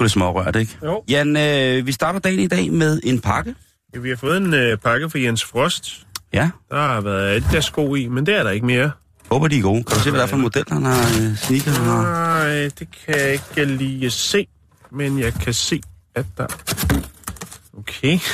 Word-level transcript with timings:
Sgu 0.00 0.04
lidt 0.04 0.12
smårørt, 0.12 0.56
ikke? 0.56 0.78
Jo. 0.84 1.04
Jan, 1.08 1.36
øh, 1.36 1.86
vi 1.86 1.92
starter 1.92 2.18
dagen 2.20 2.40
i 2.40 2.46
dag 2.46 2.72
med 2.72 3.00
en 3.04 3.20
pakke. 3.20 3.54
Vi 3.94 4.08
har 4.08 4.16
fået 4.16 4.36
en 4.36 4.54
øh, 4.54 4.76
pakke 4.78 5.10
fra 5.10 5.18
Jens 5.18 5.44
Frost. 5.44 6.06
Ja, 6.32 6.50
Der 6.70 6.80
har 6.80 7.00
været 7.00 7.36
et 7.36 7.44
der 7.52 7.60
sko 7.60 7.94
i, 7.94 8.06
men 8.08 8.26
det 8.26 8.34
er 8.34 8.42
der 8.42 8.50
ikke 8.50 8.66
mere. 8.66 8.90
håber 9.30 9.48
de 9.48 9.58
er 9.58 9.62
gode. 9.62 9.84
Kan 9.84 9.96
du 9.96 10.02
se, 10.02 10.10
hvad 10.10 10.20
det 10.20 10.24
er 10.24 10.28
for 10.28 10.36
en 10.36 10.42
model, 10.42 10.64
han 10.68 10.84
har 10.84 11.00
øh, 11.20 11.36
sneaker? 11.36 11.70
Han 11.70 11.84
har? 11.84 12.02
Nej, 12.02 12.70
det 12.78 12.88
kan 13.06 13.16
jeg 13.18 13.32
ikke 13.32 13.64
lige 13.64 14.10
se, 14.10 14.46
men 14.90 15.18
jeg 15.18 15.34
kan 15.34 15.54
se, 15.54 15.82
at 16.14 16.26
der... 16.38 16.46
Okay. 17.78 18.18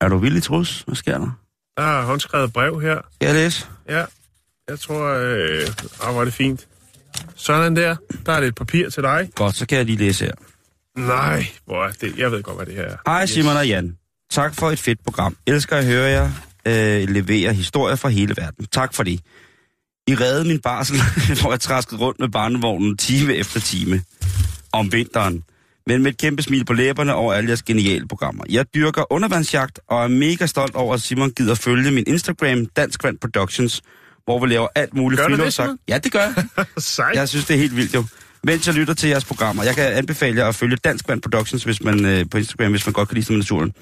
Er 0.00 0.08
du 0.08 0.18
villig, 0.18 0.42
Trus? 0.42 0.82
Hvad 0.86 0.96
sker 0.96 1.18
der? 1.18 1.30
Der 1.76 1.82
er 1.82 2.02
håndskrevet 2.02 2.52
brev 2.52 2.80
her. 2.80 2.98
Skal 3.14 3.26
jeg 3.26 3.34
læse? 3.34 3.66
Ja, 3.88 4.04
jeg 4.68 4.78
tror... 4.80 5.06
Øh, 5.14 5.60
ah, 6.08 6.14
er 6.16 6.24
det 6.24 6.32
fint. 6.34 6.66
Sådan 7.36 7.76
der. 7.76 7.96
Der 8.26 8.32
er 8.32 8.40
lidt 8.40 8.56
papir 8.56 8.90
til 8.90 9.02
dig. 9.02 9.30
Godt, 9.34 9.56
så 9.56 9.66
kan 9.66 9.78
jeg 9.78 9.86
lige 9.86 9.98
læse 9.98 10.24
her. 10.24 10.32
Nej, 10.96 11.46
hvor 11.66 11.84
er 11.84 11.90
det? 11.90 12.18
Jeg 12.18 12.32
ved 12.32 12.42
godt, 12.42 12.56
hvad 12.56 12.66
det 12.66 12.74
her 12.74 12.82
er. 12.82 12.96
Hej 13.06 13.26
Simon 13.26 13.56
og 13.56 13.68
Jan. 13.68 13.96
Tak 14.30 14.54
for 14.54 14.70
et 14.70 14.78
fedt 14.78 15.04
program. 15.04 15.36
Elsker 15.46 15.76
at 15.76 15.84
høre 15.84 16.08
jer 16.08 16.30
øh, 16.66 17.08
levere 17.08 17.54
historier 17.54 17.96
fra 17.96 18.08
hele 18.08 18.34
verden. 18.36 18.66
Tak 18.66 18.94
for 18.94 19.02
det. 19.02 19.20
I 20.06 20.14
redde 20.14 20.44
min 20.48 20.60
barsel, 20.60 20.96
hvor 21.40 21.50
jeg 21.50 21.60
traskede 21.60 22.00
rundt 22.00 22.20
med 22.20 22.28
barnevognen 22.28 22.96
time 22.96 23.34
efter 23.34 23.60
time 23.60 24.02
om 24.72 24.92
vinteren. 24.92 25.44
Men 25.86 26.02
med 26.02 26.10
et 26.10 26.18
kæmpe 26.18 26.42
smil 26.42 26.64
på 26.64 26.72
læberne 26.72 27.14
over 27.14 27.32
alle 27.32 27.48
jeres 27.48 27.62
geniale 27.62 28.08
programmer. 28.08 28.44
Jeg 28.48 28.66
dyrker 28.74 29.12
undervandsjagt 29.12 29.80
og 29.88 30.04
er 30.04 30.08
mega 30.08 30.46
stolt 30.46 30.74
over, 30.74 30.94
at 30.94 31.00
Simon 31.02 31.30
gider 31.30 31.54
følge 31.54 31.90
min 31.90 32.04
Instagram, 32.06 32.66
Dansk 32.66 33.04
Vand 33.04 33.18
Productions, 33.18 33.82
hvor 34.30 34.46
vi 34.46 34.52
laver 34.52 34.68
alt 34.74 34.94
muligt 34.94 35.20
Gør 35.20 35.28
du 35.28 35.36
det. 35.36 35.52
Simon? 35.52 35.78
Ja, 35.88 35.98
det 35.98 36.12
gør 36.12 36.20
jeg. 36.20 37.14
Jeg 37.14 37.28
synes, 37.28 37.44
det 37.44 37.54
er 37.54 37.58
helt 37.58 37.76
vildt 37.76 37.94
jo. 37.94 38.04
Mens 38.44 38.66
jeg 38.66 38.74
lytter 38.74 38.94
til 38.94 39.08
jeres 39.08 39.24
programmer. 39.24 39.64
Jeg 39.64 39.74
kan 39.74 39.84
anbefale 39.84 40.38
jer 40.38 40.48
at 40.48 40.54
følge 40.54 40.76
Dansk 40.76 41.08
Vand 41.08 41.22
Productions 41.22 41.64
hvis 41.64 41.82
man, 41.82 42.06
øh, 42.06 42.24
på 42.30 42.38
Instagram, 42.38 42.70
hvis 42.70 42.86
man 42.86 42.92
godt 42.92 43.08
kan 43.08 43.18
lide 43.18 43.36
naturen. 43.36 43.72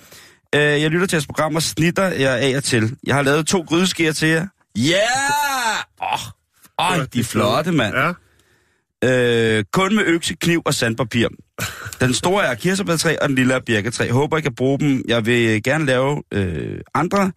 Øh, 0.55 0.61
jeg 0.61 0.91
lytter 0.91 1.07
til 1.07 1.17
jeres 1.17 1.27
programmer, 1.27 1.61
snitter 1.61 2.09
jeg 2.09 2.39
af 2.39 2.57
og 2.57 2.65
til. 2.65 2.97
Jeg 3.07 3.15
har 3.15 3.23
lavet 3.23 3.47
to 3.47 3.61
grydeskeer 3.61 4.13
til 4.13 4.29
jer. 4.29 4.47
Ja! 4.77 4.83
Yeah! 4.83 6.13
Åh, 6.15 6.99
oh, 6.99 7.07
de 7.13 7.21
er 7.21 7.25
flotte, 7.25 7.73
mand. 7.73 7.95
Ja. 7.97 8.13
Øh, 9.05 9.65
kun 9.73 9.95
med 9.95 10.05
økse, 10.05 10.35
kniv 10.35 10.63
og 10.65 10.75
sandpapir. 10.75 11.29
Den 12.01 12.15
store 12.15 12.47
er 12.47 12.55
kirsebærtræ, 12.55 13.17
og 13.21 13.29
den 13.29 13.37
lille 13.37 13.55
er 13.55 13.61
birketræ. 13.67 14.11
Håber, 14.11 14.39
I 14.39 14.41
kan 14.41 14.55
bruge 14.55 14.79
dem. 14.79 15.03
Jeg 15.09 15.27
vil 15.27 15.63
gerne 15.63 15.87
lave 15.87 16.23
øh, 16.33 16.81
andre 16.95 17.33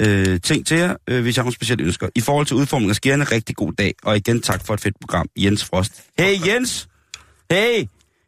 øh, 0.00 0.40
ting 0.40 0.66
til 0.66 0.76
jer, 0.76 0.94
øh, 1.08 1.22
hvis 1.22 1.36
jeg 1.36 1.40
har 1.42 1.44
nogle 1.44 1.54
specielle 1.54 1.84
ønsker. 1.84 2.08
I 2.14 2.20
forhold 2.20 2.46
til 2.46 2.56
udformning 2.56 2.90
af 2.90 2.96
skærende, 2.96 3.24
rigtig 3.24 3.56
god 3.56 3.72
dag. 3.72 3.94
Og 4.02 4.16
igen 4.16 4.42
tak 4.42 4.66
for 4.66 4.74
et 4.74 4.80
fedt 4.80 4.94
program. 5.00 5.26
Jens 5.36 5.64
Frost. 5.64 5.92
Hey 6.18 6.46
Jens! 6.46 6.88
Hey! 7.50 7.80
I 7.82 7.86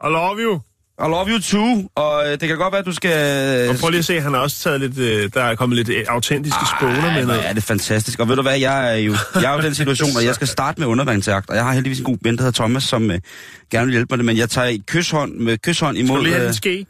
love 0.09 0.37
you. 0.39 0.61
I 0.99 1.07
love 1.07 1.27
you 1.29 1.39
too. 1.41 1.89
Og 1.95 2.25
øh, 2.25 2.31
det 2.31 2.47
kan 2.47 2.57
godt 2.57 2.71
være, 2.71 2.79
at 2.79 2.85
du 2.85 2.93
skal... 2.93 3.69
Og 3.69 3.75
prøv 3.75 3.89
lige 3.89 3.99
at 3.99 4.05
se, 4.05 4.21
han 4.21 4.33
har 4.33 4.39
også 4.39 4.57
taget 4.63 4.79
lidt... 4.79 4.97
Øh, 4.97 5.29
der 5.33 5.41
er 5.43 5.55
kommet 5.55 5.75
lidt 5.75 5.89
øh, 5.89 6.05
autentiske 6.07 6.59
spåner 6.77 7.13
med 7.13 7.25
noget. 7.25 7.49
er 7.49 7.53
det 7.53 7.63
fantastisk. 7.63 8.19
Og 8.19 8.29
ved 8.29 8.35
du 8.35 8.41
hvad, 8.41 8.59
jeg 8.59 8.91
er 8.93 8.95
jo, 8.95 9.15
jeg 9.35 9.43
er 9.43 9.53
jo 9.53 9.59
i 9.59 9.65
den 9.65 9.75
situation, 9.75 10.09
at 10.17 10.25
jeg 10.25 10.35
skal 10.35 10.47
starte 10.47 10.79
med 10.79 10.87
undervandsjagt. 10.87 11.49
Og 11.49 11.55
jeg 11.55 11.63
har 11.65 11.73
heldigvis 11.73 11.99
en 11.99 12.05
god 12.05 12.17
ven, 12.21 12.37
der 12.37 12.43
hedder 12.43 12.55
Thomas, 12.63 12.83
som 12.83 13.11
øh, 13.11 13.19
gerne 13.71 13.85
vil 13.85 13.91
hjælpe 13.91 14.07
mig 14.11 14.17
det. 14.17 14.25
Men 14.25 14.37
jeg 14.37 14.49
tager 14.49 14.67
et 14.67 14.85
kyshånd 14.85 15.33
med 15.33 15.57
kyshånd 15.57 15.95
Skal 15.97 16.05
imod... 16.05 16.17
du 16.17 16.23
lige 16.23 16.33
have 16.33 16.43
øh, 16.43 16.49
en 16.49 16.53
ske? 16.55 16.85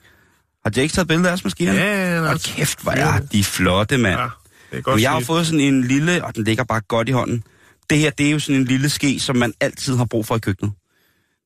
har 0.63 0.69
de 0.69 0.81
ikke 0.81 0.94
taget 0.94 1.08
billeder 1.08 1.29
af 1.29 1.34
os 1.34 1.44
måske? 1.44 1.63
Ja, 1.63 2.22
Og 2.22 2.40
kæft, 2.40 2.81
hvor 2.84 2.91
er 2.91 3.19
de 3.19 3.44
flotte, 3.44 3.97
mand. 3.97 4.19
Ja, 4.19 4.28
det 4.75 4.84
godt 4.84 4.95
Men 4.95 5.03
jeg 5.03 5.11
har 5.11 5.19
fået 5.19 5.45
sådan 5.45 5.59
en 5.59 5.84
lille, 5.84 6.25
og 6.25 6.35
den 6.35 6.44
ligger 6.44 6.63
bare 6.63 6.81
godt 6.81 7.09
i 7.09 7.11
hånden. 7.11 7.44
Det 7.89 7.97
her, 7.97 8.09
det 8.09 8.28
er 8.28 8.31
jo 8.31 8.39
sådan 8.39 8.61
en 8.61 8.66
lille 8.66 8.89
ske, 8.89 9.19
som 9.19 9.35
man 9.35 9.53
altid 9.59 9.95
har 9.95 10.06
brug 10.06 10.25
for 10.25 10.35
i 10.35 10.39
køkkenet. 10.39 10.72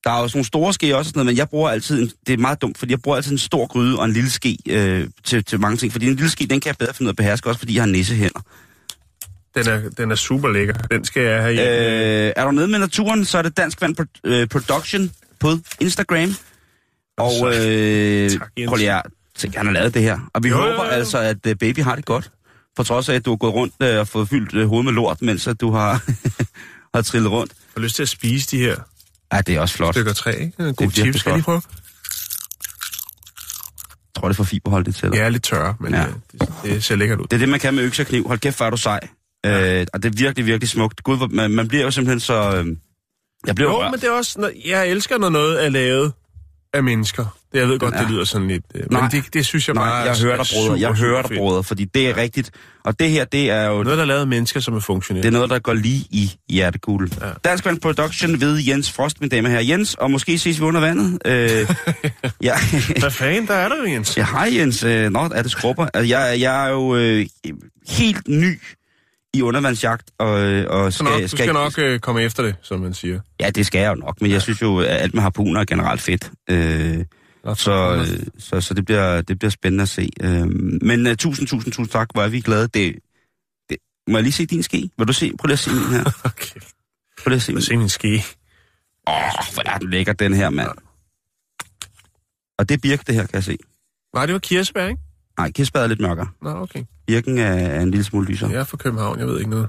Der 0.03 0.11
er 0.11 0.21
jo 0.21 0.27
sådan 0.27 0.37
nogle 0.37 0.45
store 0.45 0.73
ske 0.73 0.95
også, 0.95 0.99
og 0.99 1.05
sådan 1.05 1.17
noget, 1.19 1.25
men 1.25 1.37
jeg 1.37 1.49
bruger 1.49 1.69
altid, 1.69 2.01
en, 2.01 2.11
det 2.27 2.33
er 2.33 2.37
meget 2.37 2.61
dumt, 2.61 2.77
fordi 2.77 2.91
jeg 2.91 3.01
bruger 3.01 3.15
altid 3.17 3.31
en 3.31 3.37
stor 3.37 3.67
gryde 3.67 3.99
og 3.99 4.05
en 4.05 4.13
lille 4.13 4.29
ske 4.29 4.57
øh, 4.69 5.07
til, 5.23 5.43
til 5.43 5.59
mange 5.59 5.77
ting. 5.77 5.91
Fordi 5.91 6.07
en 6.07 6.15
lille 6.15 6.29
ske, 6.29 6.45
den 6.45 6.59
kan 6.59 6.67
jeg 6.69 6.75
bedre 6.77 6.93
finde 6.93 7.07
ud 7.07 7.09
af 7.09 7.13
at 7.13 7.15
beherske, 7.15 7.49
også 7.49 7.59
fordi 7.59 7.75
jeg 7.75 7.83
har 7.83 7.87
nissehænder. 7.87 8.39
Den 9.55 9.67
er, 9.67 9.89
den 9.97 10.11
er 10.11 10.15
super 10.15 10.49
lækker. 10.49 10.73
Den 10.73 11.05
skal 11.05 11.23
jeg 11.23 11.41
have 11.41 11.53
hjem. 11.53 11.65
Øh, 11.67 12.33
er 12.35 12.45
du 12.45 12.51
nede 12.51 12.67
med 12.67 12.79
naturen, 12.79 13.25
så 13.25 13.37
er 13.37 13.41
det 13.41 13.57
Dansk 13.57 13.81
Vand 13.81 13.99
Pro- 14.01 14.19
øh, 14.23 14.47
Production 14.47 15.11
på 15.39 15.51
Instagram. 15.81 16.35
Og 17.17 17.55
øh, 17.55 18.29
Tak, 18.29 18.51
prøv 18.67 18.75
lige 18.77 18.93
at 18.93 19.01
tænke, 19.35 19.57
han 19.57 19.65
har 19.65 19.73
lavet 19.73 19.93
det 19.93 20.01
her. 20.01 20.19
Og 20.33 20.43
vi 20.43 20.49
Jo, 20.49 20.55
håber 20.55 20.69
jo, 20.69 20.83
jo. 20.83 20.89
altså, 20.89 21.17
at 21.17 21.37
øh, 21.47 21.55
baby 21.55 21.79
har 21.79 21.95
det 21.95 22.05
godt. 22.05 22.31
På 22.77 22.83
trods 22.83 23.09
af, 23.09 23.13
at 23.15 23.25
du 23.25 23.29
har 23.29 23.37
gået 23.37 23.53
rundt 23.53 23.73
øh, 23.79 23.99
og 23.99 24.07
fået 24.07 24.29
fyldt 24.29 24.53
øh, 24.53 24.67
hovedet 24.67 24.85
med 24.85 24.93
lort, 24.93 25.21
mens 25.21 25.47
at 25.47 25.61
du 25.61 25.71
har, 25.71 26.03
har 26.95 27.01
trillet 27.01 27.31
rundt. 27.31 27.51
Jeg 27.57 27.81
har 27.81 27.81
lyst 27.83 27.95
til 27.95 28.03
at 28.03 28.09
spise 28.09 28.51
de 28.51 28.57
her 28.61 28.75
Ja, 29.33 29.41
det 29.41 29.55
er 29.55 29.59
også 29.59 29.75
flot. 29.75 29.87
Jeg 29.87 29.93
stykker 29.93 30.13
træ, 30.13 30.31
ikke? 30.31 30.43
En 30.43 30.53
god 30.75 30.85
virkelig 30.85 30.93
chip, 30.93 31.15
skal 31.19 31.29
jeg 31.29 31.37
lige 31.37 31.43
prøve? 31.43 31.61
tror, 34.15 34.27
det 34.27 34.33
er 34.33 34.37
for 34.37 34.43
fiberholdigt 34.43 34.97
til 34.97 35.09
dig. 35.11 35.17
Jeg 35.17 35.25
er 35.25 35.29
lidt 35.29 35.43
tør, 35.43 35.73
men 35.79 35.93
Ja. 35.93 35.99
ja. 36.01 36.07
det, 36.31 36.49
det 36.63 36.83
ser 36.83 36.95
lækkert 36.95 37.19
ud. 37.19 37.23
Det 37.25 37.33
er 37.33 37.37
det, 37.37 37.49
man 37.49 37.59
kan 37.59 37.73
med 37.73 37.83
økse 37.83 38.01
og 38.03 38.07
kniv. 38.07 38.27
Hold 38.27 38.39
kæft, 38.39 38.57
hvor 38.57 38.65
er 38.65 38.69
du 38.69 38.77
sej. 38.77 38.99
Øh, 39.45 39.85
og 39.93 40.03
det 40.03 40.13
er 40.13 40.17
virkelig, 40.17 40.45
virkelig 40.45 40.69
smukt. 40.69 41.03
Gud, 41.03 41.17
hvor- 41.17 41.27
man, 41.27 41.51
man 41.51 41.67
bliver 41.67 41.83
jo 41.83 41.91
simpelthen 41.91 42.19
så... 42.19 42.55
Øh, 42.55 42.65
jeg 43.47 43.55
bliver 43.55 43.69
jo 43.69 43.75
Jo, 43.77 43.81
rørt. 43.83 43.91
men 43.91 43.99
det 43.99 44.07
er 44.07 44.11
også... 44.11 44.39
Når, 44.41 44.51
jeg 44.65 44.87
elsker, 44.89 45.17
når 45.17 45.29
noget 45.29 45.65
er 45.65 45.69
lavet 45.69 46.13
af 46.77 46.83
mennesker. 46.83 47.25
Det, 47.53 47.59
jeg 47.59 47.67
ved 47.67 47.79
godt, 47.79 47.93
er- 47.95 47.99
det 48.01 48.09
lyder 48.11 48.23
sådan 48.23 48.47
lidt... 48.47 48.63
Øh, 48.75 48.83
Nej. 48.91 49.01
men 49.01 49.11
det, 49.11 49.33
det 49.33 49.45
synes 49.45 49.67
jeg 49.67 49.73
Nej, 49.73 49.85
bare 49.89 49.95
jeg 49.95 50.07
er- 50.07 50.21
hører 50.23 50.37
er 50.39 50.43
dig, 50.43 50.53
brødre. 50.55 50.79
Jeg 50.79 50.93
hører 50.93 51.21
dig, 51.21 51.37
brødre, 51.37 51.63
fordi 51.63 51.85
det 51.85 52.05
er 52.05 52.09
ja. 52.09 52.15
rigtigt. 52.21 52.51
Og 52.85 52.99
det 52.99 53.09
her, 53.09 53.25
det 53.25 53.49
er 53.51 53.63
jo 53.65 53.83
Noget, 53.83 53.97
der 53.97 54.03
er 54.03 54.07
lavet 54.07 54.21
af 54.21 54.27
mennesker, 54.27 54.59
som 54.59 54.73
er 54.75 54.79
funktionelle. 54.79 55.23
det 55.23 55.27
er 55.27 55.37
noget, 55.37 55.49
der 55.49 55.59
går 55.59 55.73
lige 55.73 56.05
i 56.09 56.31
hjertekuglen. 56.49 57.11
Ja. 57.21 57.25
Dansk 57.45 57.65
Vand 57.65 57.79
Production 57.81 58.41
ved 58.41 58.57
Jens 58.67 58.91
Frost, 58.91 59.21
mine 59.21 59.29
damer 59.29 59.49
herrer. 59.49 59.61
Jens, 59.61 59.93
og 59.93 60.11
måske 60.11 60.37
ses 60.37 60.59
vi 60.59 60.63
under 60.65 60.81
vandet. 60.81 61.19
Øh, 61.25 61.49
ja. 62.41 62.55
Hvad 62.99 63.11
fanden, 63.11 63.47
der 63.47 63.53
er 63.53 63.69
der 63.69 63.83
Jens? 63.91 64.17
ja, 64.17 64.25
hej 64.31 64.49
Jens. 64.57 64.83
Øh, 64.83 65.11
Nå, 65.11 65.19
er 65.35 65.41
det 65.41 65.51
skrubber? 65.51 65.87
Altså, 65.93 66.17
jeg, 66.17 66.37
jeg 66.41 66.65
er 66.65 66.69
jo 66.69 66.95
øh, 66.95 67.25
helt 67.89 68.27
ny 68.27 68.59
i 69.33 69.41
undervandsjagt, 69.41 70.11
og, 70.17 70.29
og 70.65 70.93
Så 70.93 71.03
nok, 71.03 71.21
du 71.21 71.27
skal 71.27 71.53
nok 71.53 71.77
øh, 71.77 71.99
komme 71.99 72.21
efter 72.21 72.43
det, 72.43 72.55
som 72.61 72.79
man 72.79 72.93
siger. 72.93 73.19
Ja, 73.39 73.49
det 73.49 73.65
skal 73.65 73.79
jeg 73.79 73.89
jo 73.89 73.95
nok, 73.95 74.21
men 74.21 74.31
jeg 74.31 74.41
synes 74.41 74.61
jo, 74.61 74.79
at 74.79 74.87
alt 74.87 75.13
med 75.13 75.21
harpuner 75.21 75.61
er 75.61 75.65
generelt 75.65 76.01
fedt. 76.01 76.31
Øh, 76.49 77.05
så, 77.55 77.95
øh, 77.95 78.27
så, 78.39 78.61
så 78.61 78.73
det, 78.73 78.85
bliver, 78.85 79.21
det 79.21 79.39
bliver 79.39 79.51
spændende 79.51 79.81
at 79.81 79.89
se. 79.89 80.09
Øh, 80.21 80.47
men 80.81 81.07
uh, 81.07 81.13
tusind, 81.13 81.47
tusind, 81.47 81.73
tusind 81.73 81.91
tak, 81.91 82.07
hvor 82.13 82.23
er 82.23 82.27
vi 82.27 82.41
glade. 82.41 82.67
Det, 82.67 82.95
det, 83.69 83.77
må 84.07 84.17
jeg 84.17 84.23
lige 84.23 84.33
se 84.33 84.45
din 84.45 84.63
ske? 84.63 84.89
Vil 84.97 85.07
du 85.07 85.13
se? 85.13 85.31
Prøv 85.39 85.47
lige 85.47 85.53
at 85.53 85.59
se 85.59 85.69
min 85.69 85.83
her. 85.83 86.03
Okay. 86.25 86.59
Prøv 87.23 87.29
lige 87.29 87.35
at 87.35 87.41
se 87.41 87.53
min. 87.53 87.61
se 87.61 87.77
min 87.77 87.89
ske. 87.89 88.23
Åh, 89.07 89.13
hvor 89.53 89.63
er 89.65 89.77
den 89.77 89.89
lækker, 89.89 90.13
den 90.13 90.33
her, 90.33 90.49
mand. 90.49 90.69
Og 92.57 92.69
det 92.69 92.75
er 92.75 92.79
birk, 92.81 93.07
det 93.07 93.15
her, 93.15 93.25
kan 93.25 93.35
jeg 93.35 93.43
se. 93.43 93.57
Nej, 94.13 94.25
det 94.25 94.33
var 94.33 94.39
kirsebær, 94.39 94.87
ikke? 94.87 95.01
Nej, 95.37 95.51
kirsebær 95.51 95.79
er 95.79 95.87
lidt 95.87 96.01
mørkere. 96.01 96.27
Nå, 96.41 96.49
okay. 96.49 96.83
Birken 97.07 97.37
er, 97.37 97.43
er 97.53 97.81
en 97.81 97.91
lille 97.91 98.03
smule 98.03 98.27
lysere. 98.27 98.49
Jeg 98.51 98.59
er 98.59 98.63
fra 98.63 98.77
København, 98.77 99.19
jeg 99.19 99.27
ved 99.27 99.37
ikke 99.39 99.49
noget. 99.51 99.67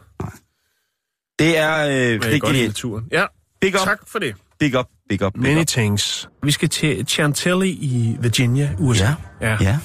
Det 1.39 1.59
er, 1.59 1.87
øh, 1.87 2.11
Men 2.13 2.21
det 2.23 2.33
jeg 2.33 2.41
godt 2.41 2.57
naturen. 2.57 3.05
Ja, 3.13 3.25
Big 3.61 3.75
up, 3.75 3.81
tak 3.87 3.99
for 4.07 4.19
det. 4.19 4.35
big 4.59 4.79
up, 4.79 4.87
big 5.09 5.23
up, 5.27 5.33
big 5.33 5.43
Many 5.43 5.61
up. 5.61 5.67
thanks. 5.67 6.29
Vi 6.43 6.51
skal 6.51 6.69
til 6.69 7.07
Chantilly 7.07 7.67
i 7.67 8.17
Virginia, 8.21 8.71
USA. 8.79 9.09
Ja, 9.41 9.57
ja. 9.61 9.79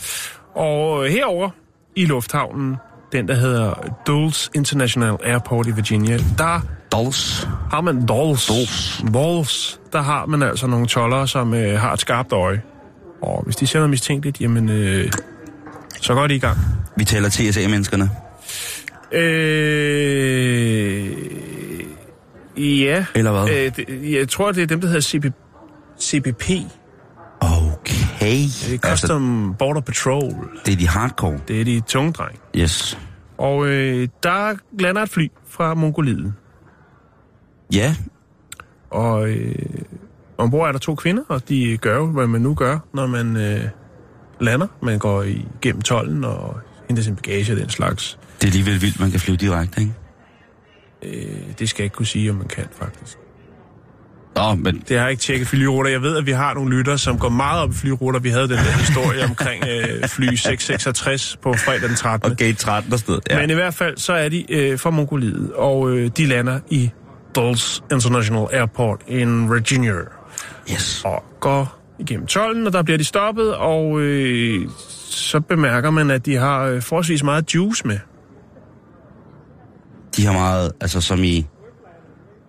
Og 0.55 1.07
herover 1.09 1.49
i 1.95 2.05
lufthavnen, 2.05 2.75
den 3.11 3.27
der 3.27 3.33
hedder 3.35 3.73
Dulles 4.07 4.51
International 4.55 5.17
Airport 5.23 5.67
i 5.67 5.71
Virginia, 5.71 6.17
der 6.37 6.61
Dolls. 6.91 7.47
har 7.71 7.81
man 7.81 8.05
Dulles. 8.05 8.45
Dulles. 8.47 9.03
Dulles. 9.13 9.79
Der 9.93 10.01
har 10.01 10.25
man 10.25 10.41
altså 10.43 10.67
nogle 10.67 10.87
tollere, 10.87 11.27
som 11.27 11.53
øh, 11.53 11.79
har 11.79 11.93
et 11.93 11.99
skarpt 11.99 12.31
øje. 12.31 12.61
Og 13.21 13.43
hvis 13.43 13.55
de 13.55 13.67
ser 13.67 13.79
noget 13.79 13.89
mistænkeligt, 13.89 14.41
jamen, 14.41 14.69
øh, 14.69 15.11
så 16.03 16.13
går 16.13 16.27
de 16.27 16.35
i 16.35 16.39
gang. 16.39 16.57
Vi 16.97 17.05
taler 17.05 17.29
TSA-menneskerne. 17.29 18.09
Øh, 19.11 21.11
ja. 22.81 23.05
Eller 23.15 23.31
hvad? 23.31 23.55
Øh, 23.55 23.71
det, 23.75 24.11
jeg 24.11 24.29
tror, 24.29 24.51
det 24.51 24.63
er 24.63 24.67
dem, 24.67 24.81
der 24.81 24.87
hedder 24.87 25.01
CP, 25.01 25.25
CBP. 26.01 26.49
Okay. 27.41 28.45
Det 28.67 28.73
er 28.73 28.77
Custom 28.77 29.55
Border 29.59 29.81
Patrol. 29.81 30.49
det 30.65 30.73
er 30.73 30.77
de 30.77 30.87
hardcore. 30.87 31.39
Det 31.47 31.61
er 31.61 31.65
de 31.65 31.79
tunge 31.79 32.11
dreng. 32.13 32.39
Yes. 32.55 32.97
Og 33.37 33.67
øh, 33.67 34.07
der 34.23 34.55
lander 34.79 35.01
et 35.01 35.09
fly 35.09 35.27
fra 35.49 35.73
Mongoliet. 35.73 36.33
Ja, 37.73 37.95
Og 38.89 39.29
øh, 39.29 39.55
ombord 40.37 40.67
er 40.67 40.71
der 40.71 40.79
to 40.79 40.95
kvinder, 40.95 41.23
og 41.27 41.49
de 41.49 41.77
gør 41.77 42.05
hvad 42.05 42.27
man 42.27 42.41
nu 42.41 42.53
gør, 42.53 42.79
når 42.93 43.07
man 43.07 43.37
øh, 43.37 43.63
lander. 44.43 44.67
Man 44.81 44.99
går 44.99 45.23
igennem 45.23 45.81
tollen 45.81 46.23
og 46.23 46.57
henter 46.87 47.03
sin 47.03 47.15
bagage 47.15 47.53
og 47.53 47.57
den 47.59 47.69
slags. 47.69 48.17
det 48.41 48.43
er 48.43 48.47
alligevel 48.47 48.81
vildt, 48.81 48.99
man 48.99 49.11
kan 49.11 49.19
flyve 49.19 49.37
direkte, 49.37 49.81
ikke? 49.81 49.93
Øh, 51.03 51.37
det 51.59 51.69
skal 51.69 51.83
jeg 51.83 51.85
ikke 51.85 51.95
kunne 51.95 52.05
sige, 52.05 52.29
om 52.29 52.35
man 52.35 52.47
kan 52.47 52.65
faktisk. 52.79 53.17
Nå, 54.35 54.55
men 54.55 54.83
Det 54.87 54.97
har 54.97 55.03
jeg 55.03 55.11
ikke 55.11 55.21
tjekket 55.21 55.47
flyruter. 55.47 55.91
Jeg 55.91 56.01
ved, 56.01 56.17
at 56.17 56.25
vi 56.25 56.31
har 56.31 56.53
nogle 56.53 56.77
lyttere, 56.77 56.97
som 56.97 57.19
går 57.19 57.29
meget 57.29 57.61
op 57.61 57.69
i 57.69 57.73
flyruter. 57.73 58.19
Vi 58.19 58.29
havde 58.29 58.43
den 58.43 58.57
der 58.57 58.77
historie 58.77 59.23
omkring 59.23 59.63
øh, 59.67 60.07
fly 60.07 60.35
666 60.35 61.37
på 61.41 61.53
fredag 61.53 61.89
den 61.89 61.95
13. 61.95 62.31
og 62.31 62.37
gate 62.37 62.53
13 62.53 62.91
der 62.91 62.97
stod. 62.97 63.19
Ja. 63.29 63.39
Men 63.39 63.49
i 63.49 63.53
hvert 63.53 63.73
fald, 63.73 63.97
så 63.97 64.13
er 64.13 64.29
de 64.29 64.53
øh, 64.53 64.79
fra 64.79 64.89
Mongoliet, 64.89 65.51
og 65.53 65.89
øh, 65.89 66.11
de 66.17 66.25
lander 66.25 66.59
i 66.69 66.91
Dulles 67.35 67.83
International 67.91 68.47
Airport 68.53 68.99
in 69.07 69.51
Virginia. 69.53 69.93
Yes. 70.71 71.01
Og 71.05 71.23
går 71.39 71.82
igennem 71.99 72.27
tolden, 72.27 72.67
og 72.67 72.73
der 72.73 72.83
bliver 72.83 72.97
de 72.97 73.03
stoppet, 73.03 73.55
og 73.55 73.99
øh, 74.01 74.69
så 75.09 75.39
bemærker 75.39 75.89
man, 75.89 76.11
at 76.11 76.25
de 76.25 76.35
har 76.35 76.63
øh, 76.63 76.81
forholdsvis 76.81 77.23
meget 77.23 77.55
juice 77.55 77.87
med. 77.87 77.99
De 80.17 80.25
har 80.25 80.33
meget, 80.33 80.71
altså 80.81 81.01
som 81.01 81.23
i... 81.23 81.45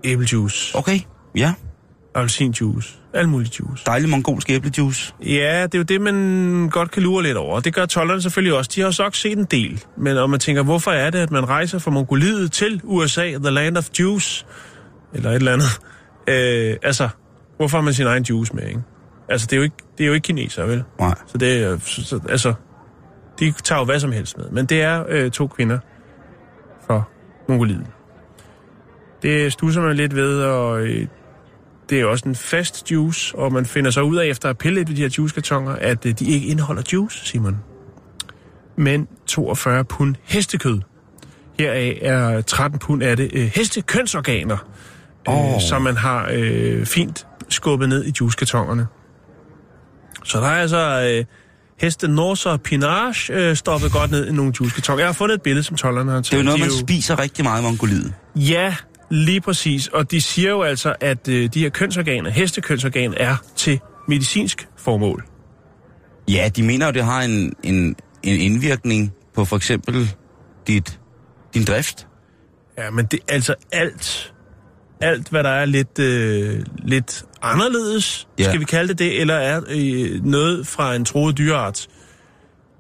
Æblejuice, 0.05 0.79
Okay, 0.79 0.99
ja. 1.37 1.55
appelsinjuice, 2.15 2.95
alt 3.15 3.29
muligt 3.29 3.61
juice. 3.61 3.83
Dejlig 3.87 4.09
mongolsk 4.09 4.51
æblejuice. 4.51 5.13
Ja, 5.27 5.63
det 5.63 5.75
er 5.75 5.79
jo 5.79 5.85
det, 5.85 6.01
man 6.01 6.69
godt 6.73 6.91
kan 6.91 7.03
lure 7.03 7.23
lidt 7.23 7.37
over. 7.37 7.61
Det 7.61 7.75
gør 7.75 7.87
tollerne 7.87 8.23
selvfølgelig 8.23 8.59
også. 8.59 8.71
De 8.75 8.81
har 8.81 8.87
også 8.87 9.03
nok 9.03 9.15
set 9.15 9.39
en 9.39 9.45
del. 9.45 9.85
Men 9.99 10.17
om 10.17 10.31
man 10.31 10.41
tænker, 10.41 10.63
hvorfor 10.63 10.91
er 10.91 11.11
det, 11.11 11.19
at 11.19 11.31
man 11.31 11.49
rejser 11.49 11.79
fra 11.79 11.91
Mongoliet 11.91 12.53
til 12.53 12.81
USA, 12.85 13.31
the 13.31 13.51
land 13.51 13.77
of 13.77 13.89
juice, 13.99 14.47
eller 15.15 15.31
et 15.31 15.37
eller 15.37 15.53
andet. 15.53 15.81
Øh, 16.29 16.77
altså, 16.83 17.09
hvorfor 17.57 17.79
har 17.79 17.83
man 17.83 17.95
sin 17.95 18.07
egen 18.07 18.23
juice 18.23 18.55
med, 18.55 18.69
ikke? 18.69 18.81
Altså, 19.29 19.47
det 19.47 19.53
er 19.53 19.57
jo 19.57 19.63
ikke, 19.63 19.77
det 19.99 20.05
er 20.05 20.09
jo 20.09 20.15
ikke 20.15 20.25
kineser, 20.25 20.65
vel? 20.65 20.85
Nej. 20.99 21.15
Så 21.27 21.39
det 21.39 21.63
er, 21.63 21.79
så, 21.79 22.05
så, 22.05 22.21
altså, 22.29 22.55
de 23.41 23.53
tager 23.65 23.79
jo 23.79 23.85
hvad 23.85 24.01
som 24.01 24.13
helst 24.13 24.39
med. 24.39 24.51
Men 24.51 24.67
det 24.67 24.83
er 24.83 25.05
øh, 25.09 25.31
to 25.31 25.47
kvinder 25.47 25.79
fra 26.87 27.03
Mongoliet. 27.49 27.87
Det 29.23 29.53
stusser 29.53 29.81
man 29.81 29.97
lidt 29.97 30.15
ved, 30.15 30.43
og 30.43 30.81
øh, 30.81 31.07
det 31.91 32.01
er 32.01 32.07
også 32.07 32.29
en 32.29 32.35
fast 32.35 32.91
juice, 32.91 33.39
og 33.39 33.53
man 33.53 33.67
finder 33.67 33.91
så 33.91 34.01
ud 34.01 34.17
af 34.17 34.27
efter 34.27 34.51
at 34.51 34.59
pille 34.59 34.79
lidt 34.79 34.89
ved 34.89 34.97
de 34.97 35.03
her 35.03 35.15
juicekartoner, 35.19 35.73
at 35.73 36.07
øh, 36.07 36.13
de 36.19 36.25
ikke 36.25 36.47
indeholder 36.47 36.83
juice, 36.93 37.27
Simon. 37.27 37.57
Men 38.77 39.09
42 39.27 39.85
pund 39.85 40.15
hestekød. 40.23 40.81
Heraf 41.59 41.99
er 42.03 42.41
13 42.41 42.79
pund 42.79 43.03
af 43.03 43.17
det 43.17 43.31
øh, 43.35 43.51
hestekønsorganer, 43.55 44.57
øh, 45.29 45.61
som 45.61 45.83
man 45.83 45.97
har 45.97 46.29
øh, 46.33 46.87
fint 46.87 47.27
skubbet 47.49 47.89
ned 47.89 48.05
i 48.05 48.13
juicekartonerne. 48.21 48.87
Så 50.25 50.41
der 50.41 50.47
er 50.47 50.61
altså 50.61 51.13
øh, 51.19 51.25
heste 51.81 52.09
Norse 52.09 52.51
og 52.51 52.61
Pinage 52.61 53.33
øh, 53.33 53.57
stoppet 53.57 53.93
godt 53.93 54.11
ned 54.11 54.29
i 54.29 54.33
nogle 54.33 54.53
juicekartoner. 54.61 54.99
Jeg 54.99 55.09
har 55.09 55.13
fundet 55.13 55.35
et 55.35 55.43
billede, 55.43 55.63
som 55.63 55.77
tollerne 55.77 56.11
har 56.11 56.17
taget. 56.17 56.31
Det 56.31 56.35
er 56.35 56.39
jo 56.39 56.45
noget, 56.45 56.61
man 56.61 56.71
spiser 56.71 57.19
rigtig 57.19 57.45
meget 57.45 57.61
i 57.61 57.65
Mongoliet. 57.65 58.15
Ja, 58.37 58.77
lige 59.11 59.41
præcis. 59.41 59.89
Og 59.89 60.11
de 60.11 60.21
siger 60.21 60.51
jo 60.51 60.63
altså, 60.63 60.95
at 61.01 61.29
øh, 61.29 61.49
de 61.55 61.61
her 61.61 61.69
kønsorganer, 61.69 62.31
hestekønsorganer, 62.31 63.17
er 63.17 63.37
til 63.57 63.81
medicinsk 64.09 64.69
formål. 64.77 65.25
Ja, 66.29 66.51
de 66.57 66.63
mener 66.63 66.87
jo, 66.87 66.93
det 66.93 67.05
har 67.05 67.23
en, 67.23 67.53
en, 67.63 67.97
en 68.23 68.41
indvirkning 68.41 69.13
på 69.35 69.45
for 69.45 69.57
eksempel 69.57 70.11
dit, 70.67 71.01
din 71.55 71.65
drift. 71.65 72.07
Ja, 72.79 72.91
men 72.91 73.07
det 73.07 73.21
er 73.29 73.35
altså 73.35 73.55
alt, 73.73 74.33
alt 75.01 75.29
hvad 75.29 75.45
der 75.45 75.51
er 75.51 75.65
lidt, 75.65 75.99
øh, 75.99 76.65
lidt 76.79 77.25
anderledes, 77.45 78.29
Ja. 78.39 78.45
skal 78.45 78.61
vi 78.61 78.65
kalde 78.65 78.89
det 78.89 78.99
det, 78.99 79.21
eller 79.21 79.35
er 79.35 79.61
øh, 79.71 80.25
noget 80.25 80.67
fra 80.67 80.95
en 80.95 81.05
troet 81.05 81.39
dyreart, 81.39 81.87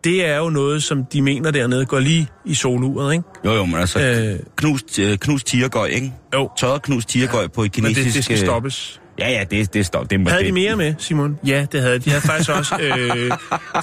det 0.04 0.26
er 0.28 0.36
jo 0.38 0.50
noget, 0.50 0.82
som 0.82 1.04
de 1.04 1.22
mener 1.22 1.50
dernede 1.50 1.86
går 1.86 1.98
lige 2.00 2.28
i 2.44 2.54
soluret, 2.54 3.12
ikke? 3.12 3.24
Jo, 3.44 3.52
jo, 3.52 3.64
men 3.64 3.74
altså, 3.80 4.00
øh, 4.00 4.40
knust, 4.56 4.98
øh, 4.98 5.18
knust 5.18 5.46
tigergøj, 5.46 5.86
ikke? 5.86 6.12
jo, 6.34 6.50
Tørret 6.58 6.82
knust 6.82 7.08
tigergøj 7.08 7.42
ja, 7.42 7.48
på 7.48 7.62
et 7.64 7.76
men 7.82 7.84
kinesisk... 7.94 8.04
det, 8.06 8.14
det 8.14 8.24
skal 8.24 8.34
øh, 8.34 8.40
stoppes. 8.46 9.00
Ja, 9.18 9.30
ja, 9.30 9.44
det, 9.50 9.74
det 9.74 9.86
stop. 9.86 10.10
Det, 10.10 10.28
Havde 10.28 10.38
det, 10.38 10.46
de 10.46 10.52
mere 10.52 10.76
med, 10.76 10.94
Simon? 10.98 11.38
Ja, 11.46 11.66
det 11.72 11.80
havde 11.80 11.94
de. 11.94 12.04
De 12.04 12.10
havde 12.10 12.22
faktisk 12.22 12.50
også 12.50 12.76
øh, 12.80 13.30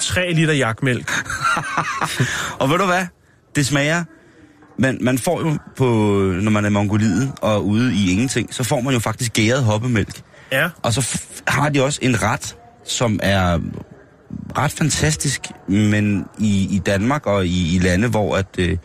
3 0.02 0.32
liter 0.32 0.52
jagtmælk. 0.52 1.10
Og 2.60 2.70
ved 2.70 2.78
du 2.78 2.84
hvad? 2.84 3.06
Det 3.56 3.66
smager... 3.66 4.04
Man, 4.78 4.98
man 5.00 5.18
får 5.18 5.40
jo 5.40 5.56
på, 5.76 5.84
når 6.42 6.50
man 6.50 6.64
er 6.64 6.68
i 6.68 6.72
Mongoliet 6.72 7.32
og 7.42 7.66
ude 7.66 7.94
i 7.94 8.10
ingenting, 8.12 8.54
så 8.54 8.64
får 8.64 8.80
man 8.80 8.94
jo 8.94 9.00
faktisk 9.00 9.32
gæret 9.32 9.64
hoppemælk. 9.64 10.20
Ja, 10.52 10.68
Og 10.82 10.92
så 10.92 11.20
har 11.48 11.68
de 11.68 11.84
også 11.84 11.98
en 12.02 12.22
ret, 12.22 12.56
som 12.84 13.20
er 13.22 13.58
ret 14.58 14.72
fantastisk, 14.72 15.40
men 15.68 16.24
i, 16.38 16.68
i 16.70 16.78
Danmark 16.78 17.26
og 17.26 17.46
i, 17.46 17.76
i 17.76 17.78
lande, 17.78 18.08
hvor 18.08 18.36
at, 18.36 18.46
øh, 18.58 18.78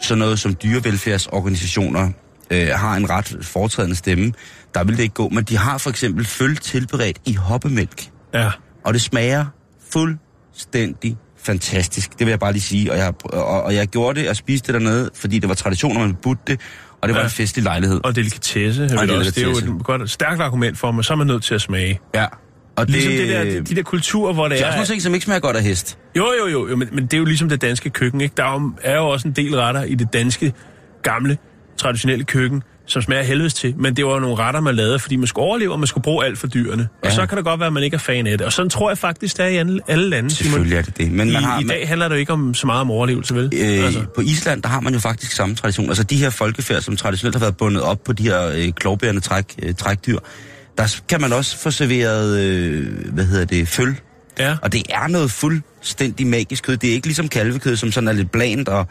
sådan 0.00 0.18
noget 0.18 0.38
som 0.38 0.54
dyrevelfærdsorganisationer 0.54 2.10
øh, 2.50 2.68
har 2.68 2.96
en 2.96 3.10
ret 3.10 3.36
foretrædende 3.42 3.96
stemme, 3.96 4.32
der 4.74 4.84
vil 4.84 4.96
det 4.96 5.02
ikke 5.02 5.14
gå. 5.14 5.28
Men 5.28 5.44
de 5.44 5.56
har 5.56 5.78
for 5.78 5.90
eksempel 5.90 6.24
føl 6.24 6.56
tilberedt 6.56 7.20
i 7.24 7.34
hoppemælk, 7.34 8.10
ja. 8.34 8.50
og 8.84 8.94
det 8.94 9.02
smager 9.02 9.46
fuldstændig 9.90 11.16
fantastisk. 11.42 12.10
Det 12.10 12.20
vil 12.20 12.28
jeg 12.28 12.38
bare 12.40 12.52
lige 12.52 12.62
sige. 12.62 12.92
Og 12.92 12.98
jeg, 12.98 13.14
og, 13.24 13.62
og 13.62 13.74
jeg 13.74 13.86
gjorde 13.86 14.20
det 14.20 14.28
og 14.28 14.36
spiste 14.36 14.72
det 14.72 14.80
dernede, 14.80 15.10
fordi 15.14 15.38
det 15.38 15.48
var 15.48 15.54
tradition, 15.54 15.96
at 15.96 16.00
man 16.00 16.14
budte 16.22 16.42
det, 16.46 16.60
og 17.02 17.08
det 17.08 17.14
var 17.14 17.20
Ja. 17.20 17.26
en 17.26 17.30
festlig 17.30 17.64
lejlighed. 17.64 18.00
Og 18.04 18.16
delikatesse. 18.16 18.82
Og 18.84 18.90
ved 18.90 19.10
også, 19.10 19.30
det 19.30 19.38
er 19.38 19.42
jo 19.42 19.48
delikatesse. 19.48 19.76
et 19.76 19.84
godt, 19.84 20.10
stærkt 20.10 20.40
argument 20.40 20.78
for 20.78 20.92
mig, 20.92 21.04
så 21.04 21.12
er 21.12 21.16
man 21.16 21.26
nødt 21.26 21.42
til 21.42 21.54
at 21.54 21.60
smage. 21.60 22.00
Ja. 22.14 22.26
Og 22.76 22.86
det, 22.86 22.94
Ligesom 22.94 23.12
det 23.12 23.28
der, 23.28 23.44
de, 23.44 23.60
de 23.60 23.74
der 23.74 23.82
kulturer, 23.82 24.32
hvor 24.32 24.48
det 24.48 24.50
det 24.50 24.60
er 24.60 24.64
er... 24.64 24.68
også 24.68 24.78
nogle 24.78 24.86
ting, 24.86 25.02
som 25.02 25.14
ikke 25.14 25.24
smager 25.24 25.40
godt 25.40 25.56
af 25.56 25.62
hest. 25.62 25.98
Jo, 26.16 26.26
jo, 26.40 26.46
jo, 26.46 26.68
jo 26.68 26.76
men, 26.76 26.88
men 26.92 27.04
det 27.04 27.14
er 27.14 27.18
jo 27.18 27.24
ligesom 27.24 27.48
det 27.48 27.62
danske 27.62 27.90
køkken, 27.90 28.20
ikke? 28.20 28.34
Der 28.36 28.44
er 28.44 28.52
jo, 28.52 28.72
er 28.82 28.96
jo 28.96 29.08
også 29.08 29.28
en 29.28 29.34
del 29.34 29.56
retter 29.56 29.82
i 29.82 29.94
det 29.94 30.12
danske, 30.12 30.52
gamle, 31.02 31.38
traditionelle 31.76 32.24
køkken, 32.24 32.62
som 32.90 33.02
smager 33.02 33.22
helvedes 33.22 33.54
til. 33.54 33.74
Men 33.76 33.96
det 33.96 34.06
var 34.06 34.12
jo 34.12 34.18
nogle 34.18 34.36
retter, 34.36 34.60
man 34.60 34.74
lavede, 34.74 34.98
fordi 34.98 35.16
man 35.16 35.26
skulle 35.26 35.46
overleve, 35.46 35.72
og 35.72 35.78
man 35.78 35.86
skulle 35.86 36.02
bruge 36.02 36.24
alt 36.24 36.38
for 36.38 36.46
dyrene. 36.46 36.88
Ja. 37.04 37.08
Og 37.08 37.14
så 37.14 37.26
kan 37.26 37.36
det 37.36 37.44
godt 37.44 37.60
være, 37.60 37.66
at 37.66 37.72
man 37.72 37.82
ikke 37.82 37.94
er 37.94 37.98
fan 37.98 38.26
af 38.26 38.38
det. 38.38 38.46
Og 38.46 38.52
sådan 38.52 38.70
tror 38.70 38.90
jeg 38.90 38.98
faktisk, 38.98 39.36
det 39.36 39.44
er 39.44 39.48
i 39.48 39.56
alle, 39.56 39.80
alle 39.88 40.08
lande. 40.08 40.30
Selvfølgelig 40.30 40.76
er 40.76 40.82
det 40.82 40.98
det. 40.98 41.12
Men 41.12 41.16
man 41.16 41.42
I, 41.42 41.44
har, 41.44 41.60
I 41.60 41.64
dag 41.64 41.88
handler 41.88 42.08
det 42.08 42.14
jo 42.14 42.20
ikke 42.20 42.32
om 42.32 42.54
så 42.54 42.66
meget 42.66 42.80
om 42.80 42.90
overlevelse, 42.90 43.34
vel? 43.34 43.52
øh, 43.56 43.84
altså. 43.84 44.04
på 44.14 44.20
Island, 44.20 44.62
der 44.62 44.68
har 44.68 44.80
man 44.80 44.92
jo 44.92 44.98
faktisk 44.98 45.32
samme 45.32 45.54
tradition. 45.54 45.88
Altså 45.88 46.02
de 46.02 46.16
her 46.16 46.30
folkefærd, 46.30 46.80
som 46.80 46.96
traditionelt 46.96 47.34
har 47.34 47.40
været 47.40 47.56
bundet 47.56 47.82
op 47.82 47.98
på 48.04 48.12
de 48.12 48.22
her 48.22 48.48
øh, 48.48 48.72
klovbærende 48.72 49.20
træk, 49.20 49.44
øh, 49.62 49.74
trækdyr, 49.74 50.18
der 50.78 51.00
kan 51.08 51.20
man 51.20 51.32
også 51.32 51.58
få 51.58 51.70
serveret, 51.70 52.40
øh, 52.40 52.86
hvad 53.12 53.24
hedder 53.24 53.44
det, 53.44 53.68
føl. 53.68 53.94
Ja. 54.38 54.56
Og 54.62 54.72
det 54.72 54.82
er 54.88 55.08
noget 55.08 55.30
fuldstændig 55.30 56.26
magisk 56.26 56.64
kød. 56.64 56.76
Det 56.76 56.90
er 56.90 56.94
ikke 56.94 57.06
ligesom 57.06 57.28
kalvekød, 57.28 57.76
som 57.76 57.92
sådan 57.92 58.08
er 58.08 58.12
lidt 58.12 58.30
blandt 58.30 58.68
og, 58.68 58.86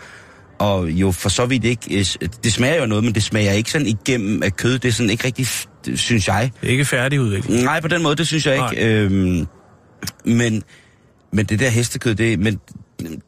og 0.59 0.89
jo 0.91 1.11
for 1.11 1.29
så 1.29 1.45
vidt 1.45 1.63
ikke... 1.65 1.99
øh, 1.99 2.05
Det 2.43 2.53
smager 2.53 2.75
jo 2.81 2.85
noget, 2.85 3.03
men 3.03 3.15
det 3.15 3.23
smager 3.23 3.51
ikke 3.51 3.71
sådan 3.71 3.87
igennem 3.87 4.43
af 4.43 4.55
kød. 4.55 4.79
Det 4.79 4.87
er 4.89 4.91
sådan 4.93 5.09
ikke 5.09 5.25
rigtig, 5.25 5.47
synes 5.99 6.27
jeg. 6.27 6.51
Det 6.61 6.67
er 6.67 6.71
ikke 6.71 6.85
færdigudviklet. 6.85 7.63
Nej, 7.63 7.81
på 7.81 7.87
den 7.87 8.03
måde, 8.03 8.15
det 8.15 8.27
synes 8.27 8.45
jeg 8.47 8.69
ikke. 8.71 8.87
Øhm, 9.03 9.47
men, 10.25 10.63
men 11.33 11.45
det 11.45 11.59
der 11.59 11.69
hestekød, 11.69 12.15
det, 12.15 12.39
men, 12.39 12.59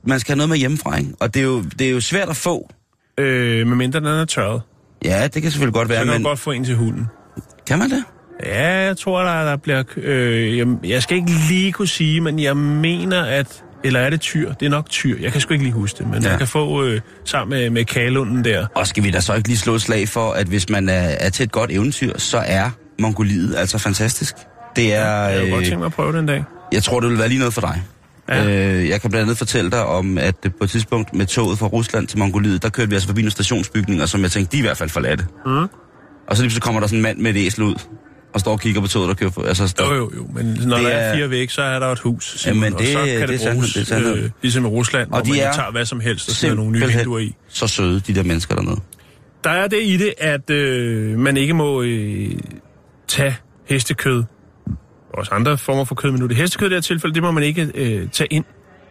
man 0.07 0.19
skal 0.19 0.31
have 0.33 0.37
noget 0.37 0.49
med 0.49 0.57
hjemmefra, 0.57 0.97
ikke? 0.97 1.09
Og 1.19 1.33
det 1.33 1.39
er, 1.39 1.43
jo, 1.43 1.61
det 1.79 1.87
er 1.87 1.91
jo 1.91 2.01
svært 2.01 2.29
at 2.29 2.35
få. 2.35 2.69
Øh, 3.17 3.67
medmindre 3.67 3.99
den 3.99 4.07
er 4.07 4.25
tørret. 4.25 4.61
Ja, 5.05 5.27
det 5.33 5.41
kan 5.41 5.51
selvfølgelig 5.51 5.73
godt 5.73 5.87
Så 5.87 5.93
være, 5.93 6.05
kan 6.05 6.13
men 6.13 6.23
godt 6.23 6.39
få 6.39 6.51
en 6.51 6.63
til 6.65 6.75
hunden. 6.75 7.05
kan 7.67 7.79
man 7.79 7.89
det? 7.89 8.03
Ja, 8.45 8.67
jeg 8.85 8.97
tror, 8.97 9.23
der, 9.23 9.43
der 9.43 9.57
bliver... 9.57 9.83
Øh, 9.97 10.57
jeg, 10.57 10.67
jeg 10.83 11.03
skal 11.03 11.17
ikke 11.17 11.31
lige 11.49 11.71
kunne 11.71 11.87
sige, 11.87 12.21
men 12.21 12.39
jeg 12.39 12.57
mener, 12.57 13.23
at... 13.23 13.63
Eller 13.83 13.99
er 13.99 14.09
det 14.09 14.21
tyr? 14.21 14.53
Det 14.53 14.65
er 14.65 14.69
nok 14.69 14.89
tyr. 14.89 15.17
Jeg 15.21 15.31
kan 15.31 15.41
sgu 15.41 15.53
ikke 15.53 15.63
lige 15.65 15.73
huske 15.73 15.97
det, 15.97 16.07
men 16.07 16.23
ja. 16.23 16.29
Man 16.29 16.37
kan 16.37 16.47
få 16.47 16.83
øh, 16.83 17.01
sammen 17.25 17.59
med, 17.59 17.69
med 17.69 17.85
kagelunden 17.85 18.43
der. 18.43 18.67
Og 18.75 18.87
skal 18.87 19.03
vi 19.03 19.11
da 19.11 19.19
så 19.19 19.33
ikke 19.33 19.47
lige 19.47 19.57
slå 19.57 19.75
et 19.75 19.81
slag 19.81 20.07
for, 20.09 20.31
at 20.31 20.47
hvis 20.47 20.69
man 20.69 20.89
er, 20.89 20.93
er 20.93 21.29
til 21.29 21.43
et 21.43 21.51
godt 21.51 21.71
eventyr, 21.71 22.17
så 22.17 22.37
er 22.45 22.69
Mongoliet 22.99 23.55
altså 23.57 23.77
fantastisk. 23.77 24.35
Det 24.75 24.93
er... 24.95 25.05
Jeg 25.05 25.39
kunne 25.39 25.51
godt 25.51 25.59
Øh, 25.61 25.65
tænke 25.65 25.77
mig 25.77 25.85
at 25.85 25.93
prøve 25.93 26.17
den 26.17 26.25
dag. 26.25 26.43
jeg 26.73 26.83
tror, 26.83 26.99
det 26.99 27.09
vil 27.09 27.17
være 27.19 27.27
lige 27.27 27.39
noget 27.39 27.53
for 27.53 27.61
dig. 27.61 27.81
Ja. 28.29 28.45
Øh, 28.45 28.89
jeg 28.89 29.01
kan 29.01 29.09
blandt 29.09 29.23
andet 29.23 29.37
fortælle 29.37 29.71
dig 29.71 29.85
om, 29.85 30.17
at 30.17 30.35
øh, 30.45 30.51
på 30.51 30.63
et 30.63 30.69
tidspunkt 30.69 31.13
med 31.13 31.25
toget 31.25 31.57
fra 31.59 31.67
Rusland 31.67 32.07
til 32.07 32.19
Mongoliet, 32.19 32.63
der 32.63 32.69
kørte 32.69 32.89
vi 32.89 32.95
altså 32.95 33.07
forbi 33.07 33.21
nogle 33.21 33.31
stationsbygninger, 33.31 34.05
som 34.05 34.21
jeg 34.21 34.31
tænkte, 34.31 34.51
de 34.51 34.57
er 34.57 34.63
i 34.63 34.65
hvert 34.65 34.77
fald 34.77 34.89
forladte. 34.89 35.25
Mm. 35.45 35.51
Og 36.27 36.37
så 36.37 36.43
lige 36.43 36.51
så 36.51 36.61
kommer 36.61 36.79
der 36.81 36.87
sådan 36.87 36.97
en 36.99 37.03
mand 37.03 37.17
med 37.17 37.35
et 37.35 37.45
æsel 37.45 37.63
ud, 37.63 37.75
og 38.33 38.39
står 38.39 38.51
og 38.51 38.59
kigger 38.59 38.81
på 38.81 38.87
toget, 38.87 39.07
der 39.09 39.13
kører 39.15 39.29
for, 39.31 39.41
altså, 39.43 39.67
står, 39.67 39.85
Jo, 39.85 39.93
jo, 39.95 40.11
jo, 40.15 40.27
men 40.33 40.45
når 40.45 40.77
Det 40.77 40.85
der 40.85 40.91
er 40.91 41.15
fire 41.15 41.29
væk, 41.29 41.49
så 41.49 41.61
er 41.61 41.79
der 41.79 41.87
et 41.87 41.99
hus, 41.99 42.33
Simon, 42.37 42.55
Jamen, 42.63 42.71
det- 42.79 42.79
og 42.79 42.85
så 43.03 43.05
kan 43.05 43.21
det 43.21 43.29
det, 43.29 43.39
sandhed, 43.39 43.53
bruges, 43.53 43.73
det 43.73 43.91
er 43.91 44.13
øh, 44.23 44.29
ligesom 44.41 44.65
i 44.65 44.67
Rusland, 44.67 45.07
hvor 45.09 45.17
Og 45.17 45.25
de 45.25 45.29
man 45.31 45.39
er 45.39 45.53
tager 45.53 45.71
hvad 45.71 45.85
som 45.85 45.99
helst 45.99 46.29
og 46.29 46.35
sætter 46.35 46.55
nogle 46.55 46.71
nye 46.71 46.87
vinduer 46.87 47.19
i. 47.19 47.35
så 47.49 47.67
søde, 47.67 47.99
de 47.99 48.15
der 48.15 48.23
mennesker 48.23 48.55
dernede. 48.55 48.79
Der 49.43 49.49
er 49.49 49.67
det 49.67 49.79
i 49.83 49.97
det, 49.97 50.13
at 50.17 50.49
øh, 50.49 51.19
man 51.19 51.37
ikke 51.37 51.53
må 51.53 51.81
øh, 51.81 52.31
tage 53.07 53.35
hestekød 53.69 54.23
også 55.13 55.31
andre 55.33 55.57
former 55.57 55.83
for 55.83 55.95
kød, 55.95 56.11
men 56.11 56.19
nu 56.19 56.27
det 56.27 56.35
hestekød 56.35 56.67
i 56.67 56.69
det 56.69 56.75
her 56.75 56.81
tilfælde, 56.81 57.13
det 57.15 57.23
må 57.23 57.31
man 57.31 57.43
ikke 57.43 57.71
øh, 57.75 58.07
tage 58.09 58.27
ind 58.27 58.45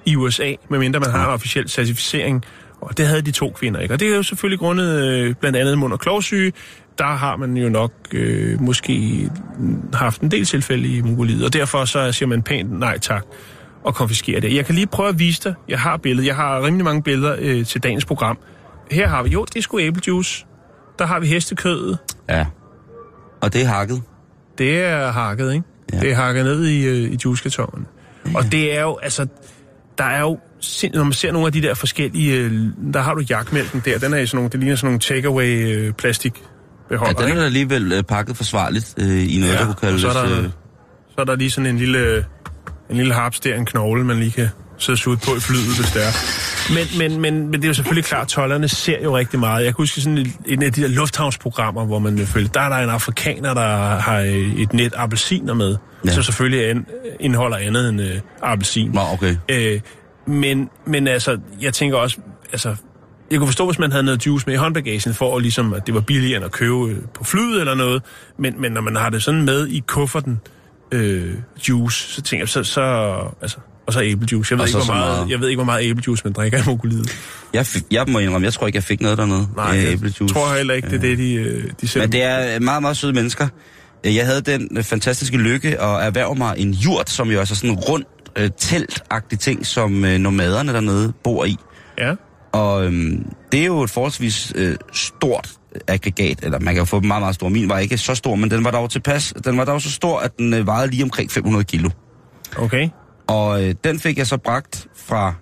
i 0.07 0.17
USA, 0.17 0.53
medmindre 0.71 1.01
man 1.01 1.11
har 1.11 1.27
en 1.27 1.33
officiel 1.33 1.69
certificering. 1.69 2.45
Og 2.81 2.99
det 2.99 3.07
havde 3.07 3.23
de 3.23 3.31
to 3.31 3.51
kvinder 3.51 3.81
ikke. 3.81 3.95
Og 3.95 4.01
det 4.01 4.09
er 4.13 4.17
jo 4.17 4.23
selvfølgelig 4.23 4.59
grundet 4.59 5.03
øh, 5.05 5.35
blandt 5.41 5.59
andet 5.59 5.79
mund- 5.79 5.93
og 5.93 6.01
klovsyge. 6.01 6.53
Der 7.01 7.07
har 7.07 7.37
man 7.37 7.57
jo 7.57 7.69
nok 7.69 7.93
øh, 8.13 8.61
måske 8.61 9.31
haft 9.95 10.21
en 10.21 10.31
del 10.31 10.45
tilfælde 10.45 10.89
i 10.89 11.01
Mongoliet, 11.01 11.45
og 11.45 11.53
derfor 11.53 11.85
så 11.85 12.13
siger 12.13 12.29
man 12.29 12.43
pænt 12.43 12.79
nej 12.79 12.99
tak 12.99 13.25
og 13.85 13.95
konfiskerer 13.95 14.41
det. 14.41 14.55
Jeg 14.55 14.67
kan 14.67 14.75
lige 14.75 14.87
prøve 14.87 15.09
at 15.09 15.19
vise 15.19 15.43
dig. 15.45 15.55
Jeg 15.69 15.81
har 15.81 15.97
billeder. 15.97 16.27
Jeg 16.27 16.37
har 16.37 16.63
rimelig 16.65 16.85
mange 16.85 17.03
billeder 17.03 17.37
øh, 17.39 17.67
til 17.67 17.83
dagens 17.83 18.05
program. 18.05 18.39
Her 18.91 19.09
har 19.09 19.23
vi, 19.23 19.31
jo, 19.31 19.45
det 19.45 19.57
er 19.57 19.63
sgu 19.63 19.79
æblejuice. 19.79 20.47
Der 20.99 21.07
har 21.07 21.21
vi 21.21 21.27
hestekødet. 21.27 21.99
Ja. 22.29 22.47
Og 23.41 23.53
det 23.53 23.63
er 23.63 23.67
hakket. 23.67 24.03
Det 24.59 24.85
er 24.85 25.11
hakket, 25.11 25.53
ikke? 25.53 25.65
Ja. 25.93 26.01
Det 26.01 26.11
er 26.11 26.15
hakket 26.15 26.45
ned 26.45 26.67
i, 26.67 26.87
øh, 26.87 27.13
i 27.13 27.19
juicekartongen. 27.25 27.87
Ja. 28.27 28.39
Og 28.39 28.53
det 28.53 28.77
er 28.77 28.83
jo, 28.83 28.99
altså, 29.03 29.27
der 29.99 30.05
er 30.05 30.21
jo, 30.21 30.39
når 30.95 31.05
man 31.05 31.13
ser 31.13 31.33
nogle 31.33 31.47
af 31.47 31.53
de 31.53 31.63
der 31.63 31.75
forskellige, 31.75 32.37
øh, 32.37 32.53
der 32.95 33.01
har 33.01 33.15
du 33.15 33.21
jagtmælken 33.31 33.83
der, 33.85 33.99
den 33.99 34.13
er 34.13 34.19
i 34.19 34.27
sådan 34.27 34.37
nogle, 34.37 34.51
det 34.51 34.61
ligner 34.61 34.77
sådan 34.77 34.87
nogle 34.87 35.01
takeaway 35.01 35.77
øh, 35.77 35.93
plastik 36.99 37.09
Ja, 37.09 37.13
beholder, 37.13 37.35
den 37.35 37.39
er 37.39 37.45
alligevel 37.45 37.93
øh, 37.93 38.03
pakket 38.03 38.37
forsvarligt 38.37 38.95
øh, 38.99 39.35
i 39.35 39.39
noget, 39.41 39.53
ja, 39.55 39.59
der 39.59 39.65
kunne 39.65 39.75
kaldes... 39.75 40.01
så 40.01 40.09
er 40.09 40.13
der, 40.13 40.39
øh, 40.39 40.45
så 41.09 41.17
er 41.19 41.25
der 41.25 41.37
lige 41.37 41.51
sådan 41.51 41.71
en 41.71 41.79
lille, 41.79 42.25
en 42.91 42.97
lille 42.97 43.15
harps 43.15 43.41
der, 43.41 43.55
en 43.55 43.67
knogle, 43.67 44.05
man 44.05 44.17
lige 44.17 44.31
kan 44.31 44.49
sidde 44.79 44.95
og 44.95 44.99
suge 44.99 45.17
på 45.17 45.37
i 45.37 45.41
flyet, 45.41 45.77
hvis 45.77 45.91
det 45.93 46.07
er. 46.07 46.13
Men, 46.75 46.87
men, 46.99 47.21
men, 47.21 47.43
men 47.45 47.53
det 47.53 47.65
er 47.65 47.69
jo 47.69 47.75
selvfølgelig 47.75 48.05
klart, 48.05 48.29
tollerne 48.29 48.69
ser 48.69 49.03
jo 49.03 49.17
rigtig 49.17 49.41
meget. 49.41 49.65
Jeg 49.65 49.75
kan 49.75 49.83
huske 49.83 50.01
sådan 50.01 50.19
et, 50.19 50.33
en 50.47 50.63
af 50.63 50.73
de 50.73 50.83
der 50.83 50.89
lufthavnsprogrammer, 50.89 51.85
hvor 51.85 51.99
man 51.99 52.19
følger, 52.19 52.49
der 52.49 52.61
er 52.61 52.69
der 52.69 52.77
en 52.77 52.91
afrikaner, 52.91 53.55
der 53.55 53.99
har 53.99 54.21
øh, 54.21 54.61
et 54.61 54.73
net 54.73 54.93
appelsiner 54.97 55.55
med, 55.55 55.77
ja. 56.07 56.11
så 56.11 56.23
selvfølgelig 56.23 56.71
an, 56.71 56.87
indeholder 57.21 57.57
andet 57.57 57.89
end 57.89 58.01
øh, 58.01 58.21
appelsin. 58.43 58.91
Nå, 58.91 59.01
okay. 59.13 59.37
Øh, 59.49 59.81
men, 60.27 60.69
men 60.87 61.09
altså, 61.09 61.39
jeg 61.61 61.75
tænker 61.75 61.97
også, 61.99 62.17
altså, 62.53 62.77
jeg 63.31 63.39
kunne 63.39 63.47
forstå, 63.49 63.67
hvis 63.67 63.79
man 63.79 63.91
havde 63.93 64.05
noget 64.05 64.27
juice 64.27 64.47
med 64.47 64.55
i 64.55 64.57
håndbagagen, 64.57 65.15
for 65.15 65.37
at, 65.37 65.43
ligesom, 65.43 65.75
at 65.75 65.87
det 65.87 65.95
var 65.95 66.01
billigere 66.01 66.37
end 66.37 66.45
at 66.45 66.53
købe 66.53 66.89
øh, 66.91 66.97
på 67.15 67.25
flyet 67.25 67.61
eller 67.61 67.75
noget. 67.75 68.03
Men, 68.39 68.61
men 68.61 68.73
når 68.73 68.81
man 68.81 68.97
har 68.97 69.11
det 69.11 69.23
sådan 69.23 69.43
med 69.43 69.69
i 69.69 69.83
kufferten, 69.87 70.41
øh, 70.93 71.35
juice, 71.69 72.13
så 72.15 72.23
tænker 72.23 72.43
jeg, 72.43 72.49
så, 72.49 72.65
så 72.65 72.81
altså, 73.43 73.57
og 73.87 73.93
så 73.93 74.01
æblejuice. 74.03 74.53
Jeg 74.53 74.59
ved, 74.59 74.63
Og 74.63 74.69
ikke, 74.69 74.79
hvor 74.79 74.95
meget, 74.95 75.17
meget- 75.19 75.31
jeg 75.31 75.41
ved 75.41 75.49
ikke, 75.49 75.57
hvor 75.57 75.65
meget 75.65 75.85
æblejuice 75.85 76.25
man 76.25 76.33
drikker 76.33 76.59
i 76.59 76.63
Mongoliet. 76.67 77.17
Jeg, 77.55 77.67
fik, 77.67 77.83
jeg 77.91 78.05
må 78.09 78.19
indrømme, 78.19 78.45
jeg 78.45 78.53
tror 78.53 78.67
ikke, 78.67 78.77
jeg 78.77 78.85
fik 78.85 79.01
noget 79.01 79.19
dernede. 79.19 79.49
Nej, 79.57 79.77
øh, 79.77 79.85
jeg 79.85 79.93
æblejuice. 79.93 80.27
tror 80.35 80.57
heller 80.57 80.75
ikke, 80.75 80.89
det 80.89 80.97
er 80.97 81.01
det, 81.01 81.19
de, 81.19 81.35
øh, 81.35 81.65
de 81.81 81.89
selv... 81.89 82.03
Men 82.05 82.13
det 82.13 82.23
er 82.23 82.61
meget, 82.61 82.83
meget 82.83 82.97
søde 82.97 83.13
mennesker. 83.13 83.49
Jeg 84.05 84.27
havde 84.27 84.41
den 84.41 84.69
øh, 84.77 84.85
fantastiske 84.85 85.37
lykke 85.37 85.69
at 85.83 86.07
erhverve 86.07 86.35
mig 86.35 86.55
en 86.59 86.71
jurt, 86.71 87.11
som 87.11 87.31
jo 87.31 87.41
er 87.41 87.45
så 87.45 87.55
sådan 87.55 87.71
en 87.71 87.77
rund 87.77 88.05
øh, 88.37 88.51
teltagtig 88.59 89.39
ting, 89.39 89.67
som 89.67 90.05
øh, 90.05 90.19
nomaderne 90.19 90.73
dernede 90.73 91.13
bor 91.25 91.45
i. 91.45 91.57
Ja, 91.99 92.15
Og 92.53 92.85
øhm, 92.87 93.27
det 93.53 93.61
er 93.61 93.67
jo 93.67 93.83
et 93.83 93.91
forholdsvis 93.91 94.53
øh, 94.57 94.77
stort 94.93 95.51
aggregat, 95.89 96.39
eller 96.43 96.59
man 96.59 96.75
kan 96.75 96.81
jo 96.81 96.85
få 96.85 97.01
dem 97.01 97.07
meget, 97.07 97.23
meget 97.23 97.35
stor. 97.35 97.49
Min 97.49 97.69
var 97.69 97.79
ikke 97.79 97.99
så 97.99 98.15
stor, 98.15 98.35
men 98.35 98.51
den 98.51 98.65
var 98.65 98.71
dog 98.71 98.91
tilpas. 98.91 99.35
Den 99.45 99.59
var 99.59 99.65
dog 99.65 99.83
så 99.83 99.91
stor, 99.91 100.19
at 100.19 100.39
den 100.39 100.55
øh, 100.55 100.67
vejede 100.67 100.91
lige 100.91 101.05
omkring 101.05 101.31
500 101.31 101.65
kilo. 101.65 101.91
okay. 102.57 102.89
Og 103.27 103.65
øh, 103.65 103.75
den 103.85 103.99
fik 103.99 104.19
jeg 104.19 104.27
så 104.27 104.37
bragt 104.37 104.87
fra 104.97 105.35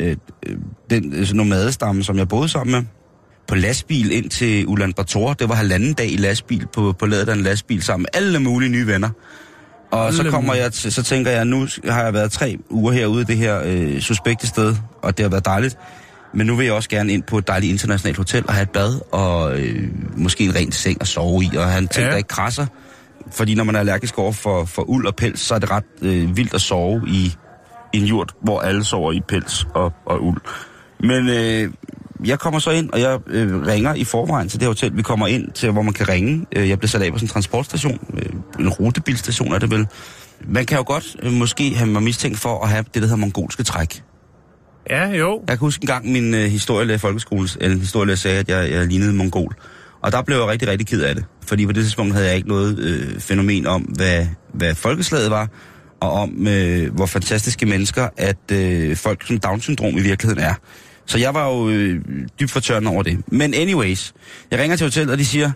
øh, 0.00 0.16
øh, 0.46 0.56
den 0.90 1.14
øh, 1.14 1.32
nomadestamme, 1.32 2.04
som 2.04 2.18
jeg 2.18 2.28
boede 2.28 2.48
sammen 2.48 2.72
med, 2.72 2.82
på 3.48 3.54
lastbil 3.54 4.12
ind 4.12 4.30
til 4.30 4.66
Ulan 4.66 4.92
Bator. 4.92 5.32
Det 5.32 5.48
var 5.48 5.54
halvanden 5.54 5.94
dag 5.94 6.12
i 6.12 6.16
lastbil 6.16 6.66
på, 6.72 6.94
på 6.98 7.06
ladet 7.06 7.28
af 7.28 7.34
en 7.34 7.42
lastbil 7.42 7.82
sammen 7.82 8.02
med 8.02 8.22
alle 8.22 8.40
mulige 8.40 8.70
nye 8.70 8.86
venner. 8.86 9.10
Og 9.90 10.12
så 10.12 10.30
kommer 10.30 10.54
jeg 10.54 10.72
til, 10.72 10.92
så 10.92 11.02
tænker 11.02 11.30
jeg, 11.30 11.44
nu 11.44 11.66
har 11.84 12.04
jeg 12.04 12.14
været 12.14 12.32
tre 12.32 12.56
uger 12.70 12.92
herude 12.92 13.20
i 13.20 13.24
det 13.24 13.36
her 13.36 13.62
øh, 13.64 14.00
suspekte 14.00 14.46
sted, 14.46 14.76
og 15.02 15.16
det 15.16 15.24
har 15.24 15.30
været 15.30 15.44
dejligt. 15.44 15.78
Men 16.34 16.46
nu 16.46 16.56
vil 16.56 16.64
jeg 16.64 16.74
også 16.74 16.88
gerne 16.88 17.12
ind 17.12 17.22
på 17.22 17.38
et 17.38 17.48
dejligt 17.48 17.70
internationalt 17.72 18.16
hotel 18.16 18.44
og 18.48 18.54
have 18.54 18.62
et 18.62 18.70
bad, 18.70 19.00
og 19.12 19.58
øh, 19.60 19.88
måske 20.16 20.44
en 20.44 20.54
ren 20.54 20.72
seng 20.72 20.96
at 21.00 21.06
sove 21.08 21.44
i, 21.44 21.50
og 21.56 21.64
have 21.66 21.78
en 21.78 21.88
ting, 21.88 22.04
Ja. 22.04 22.10
der 22.10 22.16
ikke 22.16 22.28
krasser. 22.28 22.66
Fordi 23.32 23.54
når 23.54 23.64
man 23.64 23.74
er 23.74 23.78
allergisk 23.80 24.18
over 24.18 24.32
for, 24.32 24.64
for 24.64 24.82
uld 24.90 25.06
og 25.06 25.16
pels, 25.16 25.40
så 25.40 25.54
er 25.54 25.58
det 25.58 25.70
ret 25.70 25.84
øh, 26.02 26.36
vildt 26.36 26.54
at 26.54 26.60
sove 26.60 27.02
i 27.08 27.34
en 27.92 28.04
jurt, 28.04 28.32
hvor 28.42 28.60
alle 28.60 28.84
sover 28.84 29.12
i 29.12 29.20
pels 29.28 29.66
og, 29.74 29.92
og 30.06 30.24
uld. 30.24 30.40
Men 31.00 31.28
øh, 31.28 31.70
jeg 32.24 32.38
kommer 32.38 32.60
så 32.60 32.70
ind, 32.70 32.90
og 32.90 33.00
jeg 33.00 33.18
øh, 33.26 33.66
ringer 33.66 33.94
i 33.94 34.04
forvejen 34.04 34.48
til 34.48 34.60
det 34.60 34.68
hotel. 34.68 34.96
Vi 34.96 35.02
kommer 35.02 35.26
ind 35.26 35.52
til, 35.52 35.70
hvor 35.70 35.82
man 35.82 35.92
kan 35.92 36.08
ringe. 36.08 36.46
Øh, 36.56 36.68
Jeg 36.68 36.78
bliver 36.78 36.88
sat 36.88 37.02
af 37.02 37.12
på 37.12 37.18
sådan 37.18 37.26
en 37.26 37.32
transportstation. 37.32 37.98
Øh, 38.14 38.60
en 38.60 38.68
rutebilstation 38.68 39.52
er 39.52 39.58
det 39.58 39.70
vel. 39.70 39.86
Man 40.48 40.66
kan 40.66 40.76
jo 40.78 40.84
godt 40.86 41.16
øh, 41.22 41.32
måske 41.32 41.74
have 41.74 41.90
mig 41.90 42.02
mistænkt 42.02 42.38
for 42.38 42.62
at 42.64 42.68
have 42.70 42.84
det, 42.84 42.94
der 42.94 43.00
hedder 43.00 43.16
mongolske 43.16 43.62
træk. 43.62 44.02
Ja, 44.90 45.08
jo. 45.08 45.40
Jeg 45.40 45.48
kan 45.48 45.58
huske 45.58 45.82
en 45.82 45.86
gang, 45.86 46.12
min 46.12 46.34
øh, 46.34 46.44
historielærer 46.44 46.96
i 46.96 46.98
folkeskolen, 46.98 47.48
eller 47.60 47.78
historielærer 47.78 48.16
sagde, 48.16 48.38
at 48.38 48.48
jeg, 48.48 48.70
jeg 48.70 48.86
lignede 48.86 49.10
en 49.10 49.16
mongol. 49.16 49.54
Og 50.02 50.12
der 50.12 50.22
blev 50.22 50.36
jeg 50.36 50.46
rigtig, 50.46 50.68
rigtig 50.68 50.86
ked 50.86 51.02
af 51.02 51.14
det. 51.14 51.24
Fordi 51.46 51.66
på 51.66 51.72
det 51.72 51.82
tidspunkt 51.84 52.12
havde 52.12 52.26
jeg 52.26 52.36
ikke 52.36 52.48
noget 52.48 52.78
øh, 52.78 53.20
fænomen 53.20 53.66
om, 53.66 53.82
hvad, 53.82 54.26
hvad 54.54 54.74
folkeslaget 54.74 55.30
var, 55.30 55.48
og 56.00 56.12
om, 56.12 56.48
øh, 56.48 56.94
hvor 56.94 57.06
fantastiske 57.06 57.66
mennesker, 57.66 58.08
at 58.16 58.52
øh, 58.52 58.96
folk 58.96 59.26
som 59.26 59.38
Down-syndrom 59.38 59.96
i 59.96 60.00
virkeligheden 60.00 60.42
er. 60.42 60.54
Så 61.06 61.18
jeg 61.18 61.34
var 61.34 61.48
jo 61.48 61.68
øh, 61.68 62.04
dybt 62.40 62.50
fortørnet 62.50 62.88
over 62.88 63.02
det. 63.02 63.18
Men 63.32 63.54
anyways, 63.54 64.12
jeg 64.50 64.58
ringer 64.58 64.76
til 64.76 64.84
hotellet, 64.84 65.12
og 65.12 65.18
de 65.18 65.24
siger, 65.24 65.50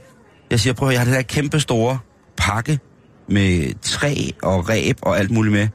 jeg 0.50 0.60
siger, 0.60 0.74
prøv 0.74 0.88
at 0.88 0.92
jeg 0.92 1.00
har 1.00 1.04
det 1.04 1.14
der 1.14 1.22
kæmpe 1.22 1.60
store 1.60 1.98
pakke 2.36 2.78
med 3.28 3.72
træ 3.82 4.14
og 4.42 4.68
ræb 4.68 4.96
og 5.02 5.18
alt 5.18 5.30
muligt 5.30 5.52
med. 5.52 5.68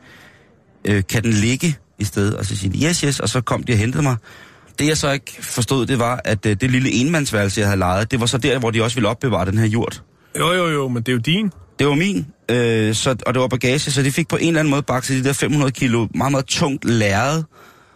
Øh, 0.85 1.03
kan 1.09 1.23
den 1.23 1.31
ligge 1.33 1.77
i 1.99 2.03
stedet? 2.03 2.35
Og 2.35 2.45
så 2.45 2.55
siger 2.55 2.89
yes, 2.89 2.99
yes, 2.99 3.19
og 3.19 3.29
så 3.29 3.41
kom 3.41 3.63
de 3.63 3.73
og 3.73 3.77
hentede 3.77 4.03
mig. 4.03 4.15
Det 4.79 4.87
jeg 4.87 4.97
så 4.97 5.11
ikke 5.11 5.37
forstod, 5.41 5.85
det 5.85 5.99
var, 5.99 6.21
at 6.25 6.45
øh, 6.45 6.55
det 6.61 6.71
lille 6.71 6.91
enmandsværelse, 6.91 7.59
jeg 7.59 7.67
havde 7.67 7.79
lejet, 7.79 8.11
det 8.11 8.19
var 8.19 8.25
så 8.25 8.37
der, 8.37 8.59
hvor 8.59 8.71
de 8.71 8.83
også 8.83 8.95
ville 8.95 9.09
opbevare 9.09 9.45
den 9.45 9.57
her 9.57 9.65
jord. 9.65 10.01
Jo, 10.39 10.53
jo, 10.53 10.67
jo, 10.67 10.87
men 10.87 11.03
det 11.03 11.09
er 11.09 11.13
jo 11.13 11.19
din. 11.19 11.51
Det 11.79 11.87
var 11.87 11.95
min, 11.95 12.25
øh, 12.49 12.95
så, 12.95 13.15
og 13.25 13.33
det 13.33 13.41
var 13.41 13.47
bagage, 13.47 13.79
så 13.79 14.03
de 14.03 14.11
fik 14.11 14.27
på 14.27 14.35
en 14.35 14.47
eller 14.47 14.59
anden 14.59 14.71
måde 14.71 14.81
bakset 14.81 15.23
de 15.23 15.27
der 15.27 15.33
500 15.33 15.71
kilo 15.71 16.07
meget, 16.15 16.31
meget 16.31 16.45
tungt 16.45 16.85
lærred 16.85 17.43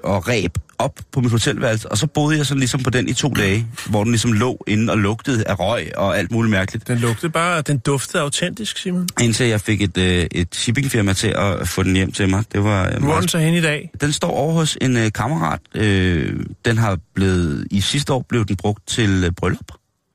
og 0.04 0.28
ræb 0.28 0.52
op 0.82 1.00
på 1.12 1.22
mit 1.22 1.32
hotelværelse, 1.32 1.92
og 1.92 1.98
så 1.98 2.08
boede 2.08 2.38
jeg 2.38 2.46
sådan 2.46 2.60
ligesom 2.60 2.84
på 2.84 2.90
den 2.90 3.10
i 3.10 3.14
to 3.14 3.30
dage, 3.30 3.68
hvor 3.86 4.04
den 4.04 4.12
ligesom 4.12 4.34
lå 4.34 4.64
inde 4.68 4.94
og 4.94 4.98
lugtede 4.98 5.48
af 5.48 5.60
røg 5.60 5.92
og 5.98 6.18
alt 6.18 6.32
muligt 6.32 6.52
mærkeligt. 6.52 6.88
Den 6.88 6.98
lugtede 6.98 7.32
bare, 7.32 7.62
den 7.62 7.78
duftede 7.78 8.24
autentisk, 8.24 8.78
Simon. 8.78 9.08
Indtil 9.22 9.48
jeg 9.48 9.62
fik 9.62 9.82
et, 9.82 9.98
øh, 9.98 10.28
et 10.32 10.56
shippingfirma 10.56 11.14
til 11.14 11.28
at 11.28 11.68
få 11.68 11.84
den 11.84 11.96
hjem 11.96 12.12
til 12.12 12.30
mig. 12.30 12.44
Det 12.52 12.64
var 12.64 12.88
øh, 12.88 13.04
Hvor 13.04 13.14
er 13.14 13.20
den 13.20 13.28
så 13.28 13.38
hen 13.38 13.54
i 13.54 13.62
dag? 13.62 13.90
Den 14.02 14.12
står 14.14 14.32
over 14.32 14.54
hos 14.54 14.78
en 14.82 14.98
øh, 14.98 15.12
kammerat. 15.12 15.60
Øh, 15.76 16.40
den 16.66 16.78
har 16.78 16.98
blevet, 17.14 17.68
i 17.72 17.82
sidste 17.82 18.14
år 18.14 18.26
blev 18.30 18.46
den 18.46 18.56
brugt 18.56 18.88
til 18.88 19.24
øh, 19.24 19.32
bryllup. 19.32 19.72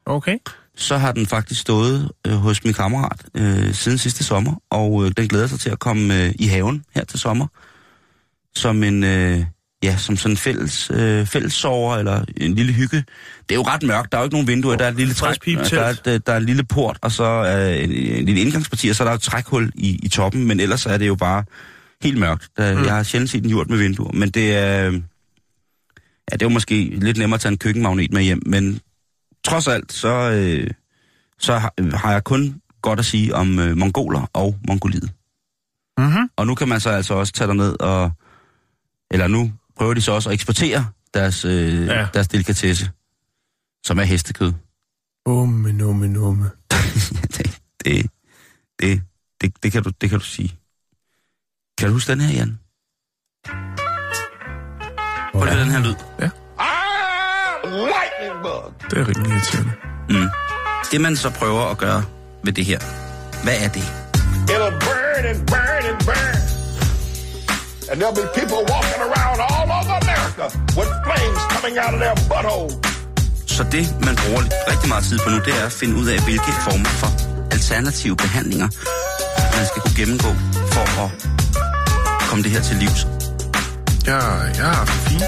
Okay. 0.06 0.38
Så 0.76 0.96
har 0.96 1.12
den 1.12 1.26
faktisk 1.26 1.60
stået 1.60 2.10
øh, 2.26 2.32
hos 2.32 2.64
min 2.64 2.74
kammerat 2.74 3.24
øh, 3.34 3.74
siden 3.74 3.98
sidste 3.98 4.24
sommer, 4.24 4.54
og 4.70 5.04
øh, 5.04 5.12
den 5.16 5.28
glæder 5.28 5.46
sig 5.46 5.60
til 5.60 5.70
at 5.70 5.78
komme 5.78 6.24
øh, 6.24 6.34
i 6.38 6.46
haven 6.46 6.84
her 6.94 7.04
til 7.04 7.18
sommer. 7.18 7.46
Som 8.54 8.82
en, 8.82 9.04
øh, 9.04 9.44
ja, 9.86 9.96
som 9.96 10.16
sådan 10.16 10.36
fælles, 10.36 10.90
øh, 10.94 11.26
fællessover 11.26 11.96
eller 11.96 12.24
en 12.36 12.54
lille 12.54 12.72
hygge. 12.72 12.96
Det 12.96 13.50
er 13.50 13.54
jo 13.54 13.62
ret 13.62 13.82
mørkt, 13.82 14.12
der 14.12 14.18
er 14.18 14.22
jo 14.22 14.24
ikke 14.24 14.34
nogen 14.34 14.48
vinduer, 14.48 14.76
der 14.76 14.84
er 14.84 14.88
et 14.88 14.96
lille 14.96 15.14
træk, 15.14 15.44
der 15.44 15.80
er, 15.80 15.90
et, 15.90 16.06
øh, 16.06 16.20
der 16.26 16.32
er 16.32 16.36
en 16.36 16.46
lille 16.46 16.64
port, 16.64 16.98
og 17.02 17.12
så 17.12 17.24
er 17.24 17.74
en, 17.74 17.92
en 17.92 18.24
lille 18.24 18.40
indgangsparti, 18.40 18.88
og 18.88 18.96
så 18.96 19.02
er 19.04 19.08
der 19.08 19.14
et 19.14 19.20
trækhul 19.20 19.72
i, 19.74 20.00
i 20.02 20.08
toppen, 20.08 20.46
men 20.46 20.60
ellers 20.60 20.86
er 20.86 20.96
det 20.96 21.06
jo 21.06 21.14
bare 21.14 21.44
helt 22.02 22.18
mørkt. 22.18 22.48
Der, 22.56 22.74
mm. 22.74 22.84
Jeg 22.84 22.94
har 22.94 23.02
sjældent 23.02 23.30
set 23.30 23.44
en 23.44 23.50
jord 23.50 23.68
med 23.68 23.78
vinduer, 23.78 24.12
men 24.12 24.30
det 24.30 24.56
er, 24.56 24.82
ja, 26.30 26.32
det 26.32 26.42
er 26.42 26.46
jo 26.46 26.48
måske 26.48 26.84
lidt 26.84 27.18
nemmere 27.18 27.36
at 27.36 27.40
tage 27.40 27.52
en 27.52 27.58
køkkenmagnet 27.58 28.12
med 28.12 28.22
hjem, 28.22 28.42
men 28.46 28.80
trods 29.44 29.68
alt, 29.68 29.92
så, 29.92 30.08
øh, 30.08 30.70
så 31.38 31.58
har, 31.58 31.96
har 31.96 32.12
jeg 32.12 32.24
kun 32.24 32.60
godt 32.82 32.98
at 32.98 33.04
sige 33.04 33.34
om 33.34 33.58
øh, 33.58 33.76
mongoler 33.76 34.30
og 34.32 34.56
mongoliet. 34.68 35.10
Mhm. 35.98 36.30
Og 36.36 36.46
nu 36.46 36.54
kan 36.54 36.68
man 36.68 36.80
så 36.80 36.90
altså 36.90 37.14
også 37.14 37.32
tage 37.32 37.54
ned 37.54 37.80
og, 37.80 38.10
eller 39.10 39.26
nu 39.26 39.52
prøver 39.76 39.94
de 39.94 40.00
så 40.00 40.12
også 40.12 40.28
at 40.28 40.34
eksportere 40.34 40.86
deres, 41.14 41.44
øh, 41.44 41.86
ja. 41.86 42.00
Ja. 42.00 42.08
deres 42.14 42.28
delikatesse, 42.28 42.90
som 43.86 43.98
er 43.98 44.02
hestekød. 44.02 44.52
Umme, 45.26 45.72
numme, 45.72 46.08
numme. 46.08 46.50
det, 47.36 47.60
det, 47.84 48.10
det, 48.80 49.02
det, 49.40 49.62
det, 49.62 49.72
kan 49.72 49.82
du, 49.82 49.90
det 50.00 50.10
kan 50.10 50.18
du 50.18 50.24
sige. 50.24 50.58
Kan 51.78 51.88
du 51.88 51.92
huske 51.92 52.12
den 52.12 52.20
her, 52.20 52.32
Jan? 52.34 52.58
Prøv 55.32 55.44
lige 55.44 55.60
den 55.60 55.70
her 55.70 55.78
lyd. 55.78 55.94
Det 58.90 58.98
er 58.98 59.08
rimelig 59.08 59.32
irriterende. 59.32 59.72
Mm. 60.08 60.28
Det 60.92 61.00
man 61.00 61.16
så 61.16 61.30
prøver 61.30 61.62
at 61.70 61.78
gøre 61.78 62.04
ved 62.44 62.52
det 62.52 62.64
her, 62.64 62.78
hvad 63.44 63.54
er 63.64 63.68
det? 63.68 63.80
It'll 64.50 64.70
burn 64.70 65.24
and 65.26 65.46
burn 65.46 65.84
and 65.90 66.04
burn. 66.04 66.55
And 67.90 67.96
there'll 68.00 68.18
be 68.22 68.26
people 68.40 68.60
walking 68.74 69.00
around 69.08 69.38
all 69.48 69.66
over 69.78 69.94
America 70.04 70.44
with 70.78 70.90
flames 71.06 71.40
coming 71.54 71.74
out 71.78 71.92
of 71.96 72.00
their 72.04 72.16
butthole. 72.30 72.70
Så 73.46 73.62
det, 73.62 73.84
man 74.06 74.14
bruger 74.22 74.42
rigtig 74.70 74.88
meget 74.88 75.04
tid 75.04 75.18
på 75.24 75.30
nu, 75.30 75.38
det 75.38 75.54
er 75.60 75.66
at 75.66 75.72
finde 75.72 75.94
ud 76.00 76.06
af, 76.06 76.18
hvilke 76.24 76.52
former 76.66 76.92
for 77.00 77.10
alternative 77.52 78.16
behandlinger 78.16 78.68
man 79.56 79.66
skal 79.66 79.80
kunne 79.82 79.96
gennemgå 80.00 80.30
for 80.74 80.84
at 81.04 81.10
komme 82.28 82.42
det 82.44 82.50
her 82.50 82.62
til 82.62 82.76
livs? 82.76 83.06
Ja, 84.06 84.20
det 84.88 84.98
fint. 85.08 85.22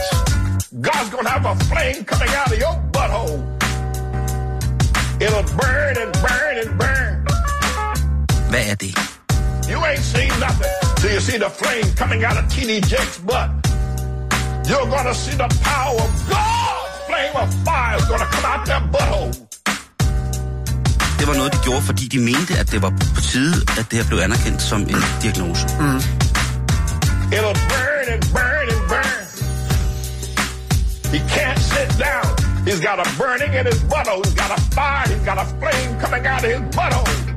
God's 0.88 1.10
gonna 1.14 1.30
have 1.30 1.46
a 1.46 1.54
flame 1.70 2.04
coming 2.10 2.30
out 2.40 2.48
of 2.54 2.58
your 2.64 2.74
butthole. 2.94 3.38
It'll 5.24 5.46
burn 5.60 5.94
and 6.02 6.12
burn 6.24 6.56
and 6.62 6.70
burn. 6.80 7.14
Hvad 8.50 8.64
er 8.70 8.74
det? 8.74 9.17
You 9.70 9.78
ain't 9.84 10.04
seen 10.14 10.32
nothing 10.40 10.72
till 10.96 11.12
you 11.14 11.20
see 11.20 11.38
the 11.38 11.50
flame 11.60 11.88
coming 11.96 12.24
out 12.24 12.36
of 12.40 12.44
TD 12.52 12.80
Jake's 12.90 13.18
butt. 13.28 13.48
You're 14.68 14.88
gonna 14.94 15.14
see 15.14 15.36
the 15.36 15.48
power 15.62 16.00
of 16.06 16.12
God's 16.32 16.96
flame 17.08 17.36
of 17.42 17.48
fire 17.66 17.96
is 17.96 18.06
gonna 18.12 18.30
come 18.34 18.46
out 18.50 18.60
of 18.62 18.68
that 18.72 18.82
butthole. 18.92 19.32
Det 21.18 21.26
var 21.26 21.34
noget, 21.34 21.52
de 21.52 21.58
gjorde, 21.64 21.82
fordi 21.82 22.08
de 22.08 22.18
mente, 22.18 22.58
at 22.58 22.70
det 22.72 22.82
var 22.82 22.90
på 23.14 23.20
tide, 23.20 23.56
at 23.78 23.86
det 23.90 23.98
her 23.98 24.06
blev 24.08 24.18
anerkendt 24.18 24.62
som 24.62 24.80
en 24.80 25.04
diagnose. 25.22 25.66
Mm. 25.80 26.00
It'll 27.36 27.58
burn 27.72 28.06
and 28.14 28.22
burn 28.36 28.66
and 28.74 28.82
burn. 28.92 29.24
He 31.12 31.18
can't 31.34 31.60
sit 31.72 31.90
down. 32.06 32.28
He's 32.66 32.80
got 32.88 32.98
a 33.04 33.06
burning 33.18 33.52
in 33.58 33.64
his 33.66 33.80
butthole. 33.92 34.22
He's 34.24 34.34
got 34.42 34.50
a 34.58 34.60
fire. 34.76 35.06
He's 35.12 35.24
got 35.30 35.38
a 35.44 35.46
flame 35.60 35.90
coming 36.00 36.26
out 36.26 36.44
of 36.44 36.50
his 36.54 36.60
butthole. 36.76 37.27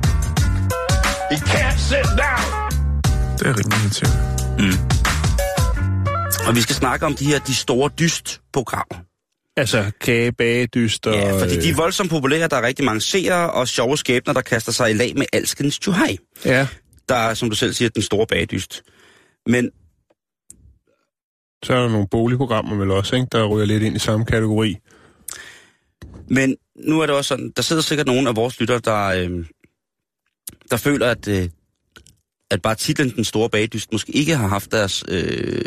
He 1.32 1.38
can't 1.38 1.78
sit 1.78 2.08
down. 2.24 2.70
Det 3.38 3.46
er 3.46 3.54
rimelig 3.58 3.78
irriterende. 3.82 4.78
Og 6.48 6.56
vi 6.56 6.60
skal 6.60 6.74
snakke 6.74 7.06
om 7.06 7.14
de 7.14 7.24
her 7.24 7.38
de 7.38 7.54
store 7.54 7.90
dyst-programmer. 7.98 8.98
Altså 9.56 9.90
kage, 10.00 10.32
bagedyst 10.32 11.06
og... 11.06 11.14
Ja, 11.14 11.42
fordi 11.42 11.54
de 11.60 11.68
er 11.68 11.72
øh, 11.72 11.76
voldsomt 11.76 12.10
populære. 12.10 12.48
Der 12.48 12.56
er 12.56 12.62
rigtig 12.62 12.84
mange 12.84 13.00
seere 13.00 13.50
og 13.50 13.68
sjove 13.68 13.98
skæbner, 13.98 14.34
der 14.34 14.40
kaster 14.40 14.72
sig 14.72 14.90
i 14.90 14.92
lag 14.92 15.12
med 15.16 15.26
alskens 15.32 15.78
tjuhaj. 15.78 16.16
Ja, 16.44 16.66
Der 17.08 17.14
er, 17.14 17.34
som 17.34 17.50
du 17.50 17.56
selv 17.56 17.72
siger, 17.72 17.88
den 17.88 18.02
store 18.02 18.26
bagdyst. 18.26 18.82
Men 19.46 19.70
så 21.64 21.74
er 21.74 21.80
der 21.80 21.88
nogle 21.88 22.06
boligprogrammer 22.10 22.76
vel 22.76 22.90
også, 22.90 23.16
ikke? 23.16 23.28
der 23.32 23.44
ryger 23.46 23.66
lidt 23.66 23.82
ind 23.82 23.96
i 23.96 23.98
samme 23.98 24.26
kategori. 24.26 24.76
Men 26.28 26.56
nu 26.86 27.00
er 27.00 27.06
det 27.06 27.14
også 27.14 27.28
sådan, 27.28 27.52
der 27.56 27.62
sidder 27.62 27.82
sikkert 27.82 28.06
nogle 28.06 28.28
af 28.28 28.36
vores 28.36 28.60
lyttere, 28.60 28.78
der, 28.78 29.04
øh, 29.04 29.44
der 30.70 30.76
føler, 30.76 31.06
at, 31.10 31.28
øh, 31.28 31.48
at 32.50 32.62
bare 32.62 32.74
titlen 32.74 33.10
Den 33.16 33.24
Store 33.24 33.50
Bagdyst 33.50 33.92
måske 33.92 34.12
ikke 34.12 34.36
har 34.36 34.48
haft 34.48 34.72
deres 34.72 35.04
øh, 35.08 35.62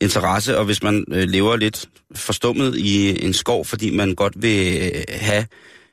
interesse, 0.00 0.58
og 0.58 0.64
hvis 0.64 0.82
man 0.82 1.04
øh, 1.12 1.28
lever 1.28 1.56
lidt 1.56 1.88
forstummet 2.14 2.76
i 2.76 3.24
en 3.24 3.32
skov, 3.32 3.64
fordi 3.64 3.96
man 3.96 4.14
godt 4.14 4.42
vil 4.42 4.78
øh, 4.94 5.02
have 5.10 5.46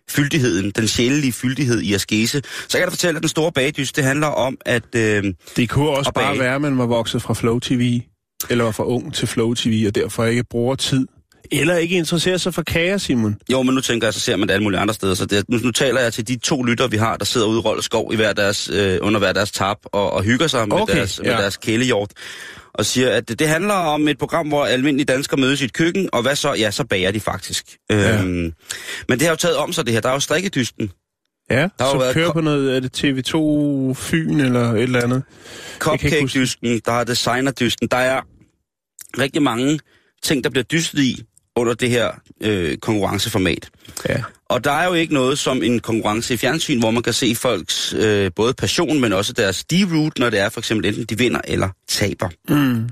fyldigheden, 0.10 0.72
den 0.72 0.88
sjælelige 0.88 1.32
fyldighed 1.34 1.82
i 1.82 1.94
askese, 1.94 2.42
så 2.68 2.78
kan 2.78 2.82
jeg 2.82 2.92
fortælle, 2.92 3.18
at 3.18 3.22
Den 3.24 3.30
Store 3.30 3.52
Bagdyst, 3.52 3.96
det 3.96 4.04
handler 4.04 4.28
om, 4.28 4.58
at... 4.66 4.96
Øh, 4.96 5.24
Det 5.56 5.70
kunne 5.70 5.90
også 5.90 6.10
Og 6.10 6.14
bare 6.14 6.32
bage. 6.34 6.40
være, 6.40 6.56
at 6.56 6.62
man 6.62 6.78
var 6.78 6.86
vokset 6.86 7.22
fra 7.22 7.34
Flow 7.34 7.60
TV, 7.60 8.02
eller 8.50 8.64
var 8.64 8.72
for 8.72 8.84
ung 8.84 9.14
til 9.14 9.28
Flow 9.28 9.54
TV, 9.54 9.84
og 9.88 9.96
derfor 9.96 10.26
ikke 10.26 10.44
bruger 10.44 10.76
tid. 10.76 11.08
Eller 11.52 11.78
ikke 11.78 11.96
interesserer 11.96 12.38
sig 12.38 12.54
for 12.54 12.62
kager, 12.62 12.98
Simon. 12.98 13.38
Jo, 13.52 13.62
men 13.62 13.76
nu 13.76 13.82
tænker 13.82 14.08
jeg, 14.08 14.14
så 14.14 14.20
ser 14.20 14.36
man 14.36 14.48
det 14.48 14.54
alle 14.54 14.64
mulige 14.64 14.80
andre 14.80 14.94
steder. 14.94 15.14
Så 15.14 15.26
det, 15.26 15.50
nu, 15.50 15.58
nu 15.58 15.72
taler 15.72 16.02
jeg 16.02 16.14
til 16.14 16.28
de 16.28 16.38
to 16.38 16.64
lytter, 16.64 16.88
vi 16.88 16.98
har, 16.98 17.18
der 17.18 17.26
sidder 17.26 17.48
ude 17.48 17.58
i 17.58 17.62
Rold 17.62 17.82
Skov 17.82 18.14
i 18.14 18.16
hver 18.16 18.34
deres, 18.34 18.70
øh, 18.74 18.98
under 19.02 19.20
hver 19.20 19.34
deres 19.34 19.52
tap 19.52 19.78
og, 19.84 20.14
og 20.14 20.24
hygger 20.24 20.48
sig 20.48 20.68
med 20.68 20.78
Okay, 20.78 20.96
deres, 20.96 21.20
med 21.24 21.32
ja. 21.32 21.38
deres 21.38 21.58
kælehjort. 21.58 22.12
Og 22.74 22.86
siger, 22.86 23.10
at 23.10 23.30
det, 23.30 23.40
det 23.40 23.48
handler 23.48 23.74
om 23.74 24.08
et 24.08 24.18
program, 24.18 24.48
hvor 24.48 24.66
almindelige 24.66 25.06
danskere 25.06 25.40
mødes 25.40 25.62
i 25.62 25.66
et 25.66 25.74
køkken, 25.74 26.10
og 26.14 26.22
hvad 26.22 26.36
så? 26.36 26.54
Ja, 26.54 26.72
så 26.72 26.84
bager 26.84 27.12
de 27.12 27.20
faktisk. 27.20 27.66
Ja. 27.90 28.20
Øhm, 28.20 28.54
men 29.10 29.20
det 29.20 29.22
har 29.22 29.30
jo 29.30 29.36
taget 29.36 29.56
om 29.56 29.74
sig 29.74 29.86
det 29.86 29.94
her. 29.94 30.02
Der 30.02 30.10
er 30.10 30.14
jo 30.14 30.20
strikkedysten, 30.20 30.92
Ja, 31.52 31.68
så 31.80 31.98
været 31.98 32.14
kører 32.14 32.34
på 32.34 32.42
noget, 32.42 32.76
er 32.76 32.80
det 32.80 33.04
TV2 33.04 33.38
Fyn 33.94 34.40
eller 34.40 34.72
et 34.72 34.84
eller 34.84 35.04
andet? 35.04 35.24
Cupcake-dysten, 35.80 36.82
der 36.86 36.92
er 36.92 37.04
designer-dysten. 37.04 37.88
Der 37.88 37.98
er 37.98 38.22
rigtig 39.20 39.42
mange 39.42 39.80
ting, 40.24 40.44
der 40.44 40.50
bliver 40.50 40.64
dystet 40.64 41.00
i 41.00 41.24
under 41.58 41.74
det 41.74 41.90
her 41.90 42.12
øh, 42.42 42.78
konkurrenceformat. 42.78 43.70
Ja. 44.10 44.24
Og 44.50 44.64
der 44.64 44.72
er 44.72 44.86
jo 44.88 44.94
ikke 44.94 45.14
noget 45.14 45.40
som 45.40 45.64
en 45.64 45.80
konkurrence 45.80 46.34
i 46.34 46.38
fjernsyn, 46.38 46.80
hvor 46.80 46.92
man 46.92 47.04
kan 47.04 47.14
se 47.14 47.36
folks 47.36 47.94
øh, 47.94 48.32
både 48.36 48.54
passion, 48.54 49.02
men 49.02 49.14
også 49.14 49.34
deres 49.34 49.64
de-route, 49.64 50.22
når 50.22 50.30
det 50.30 50.40
er 50.40 50.50
for 50.50 50.60
eksempel 50.60 50.86
enten 50.86 51.04
de 51.06 51.18
vinder 51.18 51.42
eller 51.44 51.70
taber. 51.88 52.30
Mm. 52.50 52.90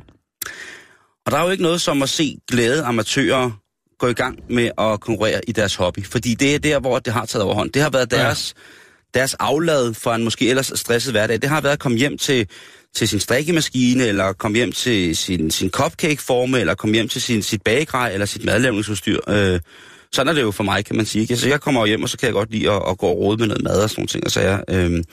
Og 1.26 1.32
der 1.32 1.38
er 1.38 1.44
jo 1.44 1.50
ikke 1.50 1.64
noget 1.64 1.82
som 1.82 2.04
at 2.04 2.10
se 2.10 2.38
glade 2.48 2.84
amatører 2.84 3.52
gå 4.00 4.08
i 4.08 4.14
gang 4.14 4.40
med 4.50 4.72
at 4.78 5.00
konkurrere 5.00 5.42
i 5.48 5.52
deres 5.52 5.76
hobby. 5.76 6.06
Fordi 6.06 6.34
det 6.34 6.56
er 6.56 6.60
der, 6.60 6.80
hvor 6.80 7.00
det 7.00 7.14
har 7.14 7.26
taget 7.26 7.44
overhånd. 7.44 7.72
Det 7.72 7.82
har 7.82 7.90
været 7.90 8.12
deres, 8.12 8.54
ja. 9.16 9.20
deres 9.20 9.34
aflad 9.34 9.94
for 9.94 10.12
en 10.14 10.24
måske 10.24 10.50
ellers 10.50 10.72
stresset 10.76 11.14
hverdag. 11.14 11.42
Det 11.42 11.50
har 11.50 11.62
været 11.62 11.74
at 11.74 11.80
komme 11.80 11.98
hjem 11.98 12.18
til, 12.18 12.48
til 12.96 13.08
sin 13.08 13.20
strikkemaskine, 13.20 14.08
eller 14.08 14.34
komme 14.34 14.58
hjem 14.58 14.72
til 14.72 15.16
sin, 15.16 15.52
sin 15.52 15.70
cupcake-forme, 15.70 16.60
eller 16.60 16.76
komme 16.76 16.96
hjem 16.96 17.08
til 17.08 17.22
sin, 17.22 17.42
sit 17.42 17.62
bagegrej, 17.62 18.12
eller 18.14 18.26
sit 18.26 18.46
madlavningsudstyr. 18.46 19.20
Øh, 19.30 19.60
sådan 20.16 20.30
er 20.30 20.34
det 20.34 20.42
jo 20.42 20.52
for 20.52 20.64
mig, 20.64 20.86
kan 20.86 20.96
man 20.96 21.06
sige. 21.06 21.22
ikke? 21.22 21.38
Så 21.38 21.50
jeg 21.50 21.62
kommer 21.62 21.86
hjem, 21.86 22.04
og 22.04 22.10
så 22.10 22.18
kan 22.18 22.26
jeg 22.26 22.34
godt 22.34 22.52
lide 22.52 22.72
at, 22.72 22.82
at 22.90 22.98
gå 22.98 23.06
og 23.08 23.18
rode 23.18 23.38
med 23.38 23.48
noget 23.48 23.64
mad 23.64 23.84
og 23.84 23.90
sådan 23.90 24.00
nogle 24.02 24.08
ting. 24.08 24.24
Og, 24.26 24.32
så 24.32 24.42
jeg, 24.42 24.64
øhm. 24.70 25.04